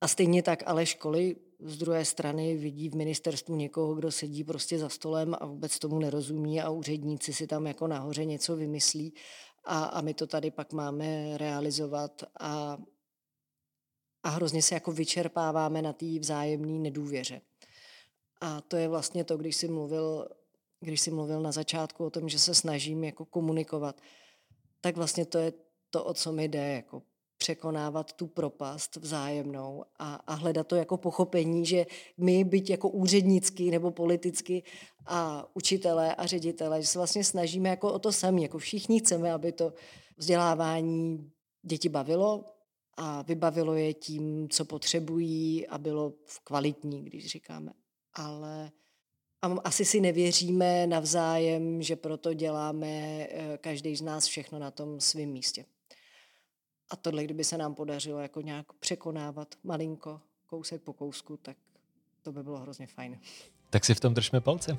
A 0.00 0.08
stejně 0.08 0.42
tak 0.42 0.62
ale 0.66 0.86
školy 0.86 1.36
z 1.60 1.76
druhé 1.76 2.04
strany 2.04 2.56
vidí 2.56 2.88
v 2.88 2.96
ministerstvu 2.96 3.56
někoho, 3.56 3.94
kdo 3.94 4.12
sedí 4.12 4.44
prostě 4.44 4.78
za 4.78 4.88
stolem 4.88 5.36
a 5.40 5.46
vůbec 5.46 5.78
tomu 5.78 5.98
nerozumí 5.98 6.60
a 6.60 6.70
úředníci 6.70 7.32
si 7.32 7.46
tam 7.46 7.66
jako 7.66 7.86
nahoře 7.86 8.24
něco 8.24 8.56
vymyslí 8.56 9.14
a, 9.64 9.84
a 9.84 10.00
my 10.00 10.14
to 10.14 10.26
tady 10.26 10.50
pak 10.50 10.72
máme 10.72 11.38
realizovat 11.38 12.22
a, 12.40 12.78
a 14.22 14.28
hrozně 14.28 14.62
se 14.62 14.74
jako 14.74 14.92
vyčerpáváme 14.92 15.82
na 15.82 15.92
té 15.92 16.18
vzájemné 16.18 16.78
nedůvěře. 16.78 17.40
A 18.40 18.60
to 18.60 18.76
je 18.76 18.88
vlastně 18.88 19.24
to, 19.24 19.36
když 19.36 19.56
jsi 19.56 19.68
mluvil, 19.68 20.28
když 20.80 21.00
jsi 21.00 21.10
mluvil 21.10 21.42
na 21.42 21.52
začátku 21.52 22.04
o 22.04 22.10
tom, 22.10 22.28
že 22.28 22.38
se 22.38 22.54
snažím 22.54 23.04
jako 23.04 23.24
komunikovat, 23.24 24.00
tak 24.80 24.96
vlastně 24.96 25.26
to 25.26 25.38
je 25.38 25.52
to, 25.90 26.04
o 26.04 26.14
co 26.14 26.32
mi 26.32 26.48
jde, 26.48 26.72
jako 26.72 27.02
překonávat 27.44 28.12
tu 28.12 28.26
propast 28.26 28.96
vzájemnou 28.96 29.84
a, 29.98 30.14
a 30.14 30.34
hledat 30.34 30.66
to 30.66 30.76
jako 30.76 30.96
pochopení, 30.96 31.66
že 31.66 31.86
my, 32.16 32.44
byť 32.44 32.70
jako 32.70 32.88
úřednicky 32.88 33.70
nebo 33.70 33.90
politicky 33.90 34.62
a 35.06 35.46
učitelé 35.54 36.14
a 36.14 36.26
ředitelé, 36.26 36.82
že 36.82 36.88
se 36.88 36.98
vlastně 36.98 37.24
snažíme 37.24 37.68
jako 37.68 37.92
o 37.92 37.98
to 37.98 38.12
sami, 38.12 38.42
jako 38.42 38.58
všichni 38.58 39.00
chceme, 39.00 39.32
aby 39.32 39.52
to 39.52 39.72
vzdělávání 40.16 41.30
děti 41.62 41.88
bavilo 41.88 42.44
a 42.96 43.22
vybavilo 43.22 43.74
je 43.74 43.94
tím, 43.94 44.48
co 44.48 44.64
potřebují 44.64 45.66
a 45.66 45.78
bylo 45.78 46.12
kvalitní, 46.44 47.04
když 47.04 47.26
říkáme. 47.26 47.72
Ale 48.14 48.72
a 49.42 49.46
asi 49.64 49.84
si 49.84 50.00
nevěříme 50.00 50.86
navzájem, 50.86 51.82
že 51.82 51.96
proto 51.96 52.34
děláme 52.34 52.88
eh, 52.88 53.58
každý 53.60 53.96
z 53.96 54.02
nás 54.02 54.26
všechno 54.26 54.58
na 54.58 54.70
tom 54.70 55.00
svém 55.00 55.28
místě. 55.28 55.64
A 56.90 56.96
tohle, 56.96 57.24
kdyby 57.24 57.44
se 57.44 57.58
nám 57.58 57.74
podařilo 57.74 58.20
jako 58.20 58.40
nějak 58.40 58.72
překonávat 58.72 59.54
malinko, 59.64 60.20
kousek 60.46 60.82
po 60.82 60.92
kousku, 60.92 61.36
tak 61.36 61.56
to 62.22 62.32
by 62.32 62.42
bylo 62.42 62.58
hrozně 62.58 62.86
fajn. 62.86 63.20
Tak 63.70 63.84
si 63.84 63.94
v 63.94 64.00
tom 64.00 64.14
držme 64.14 64.40
palce. 64.40 64.78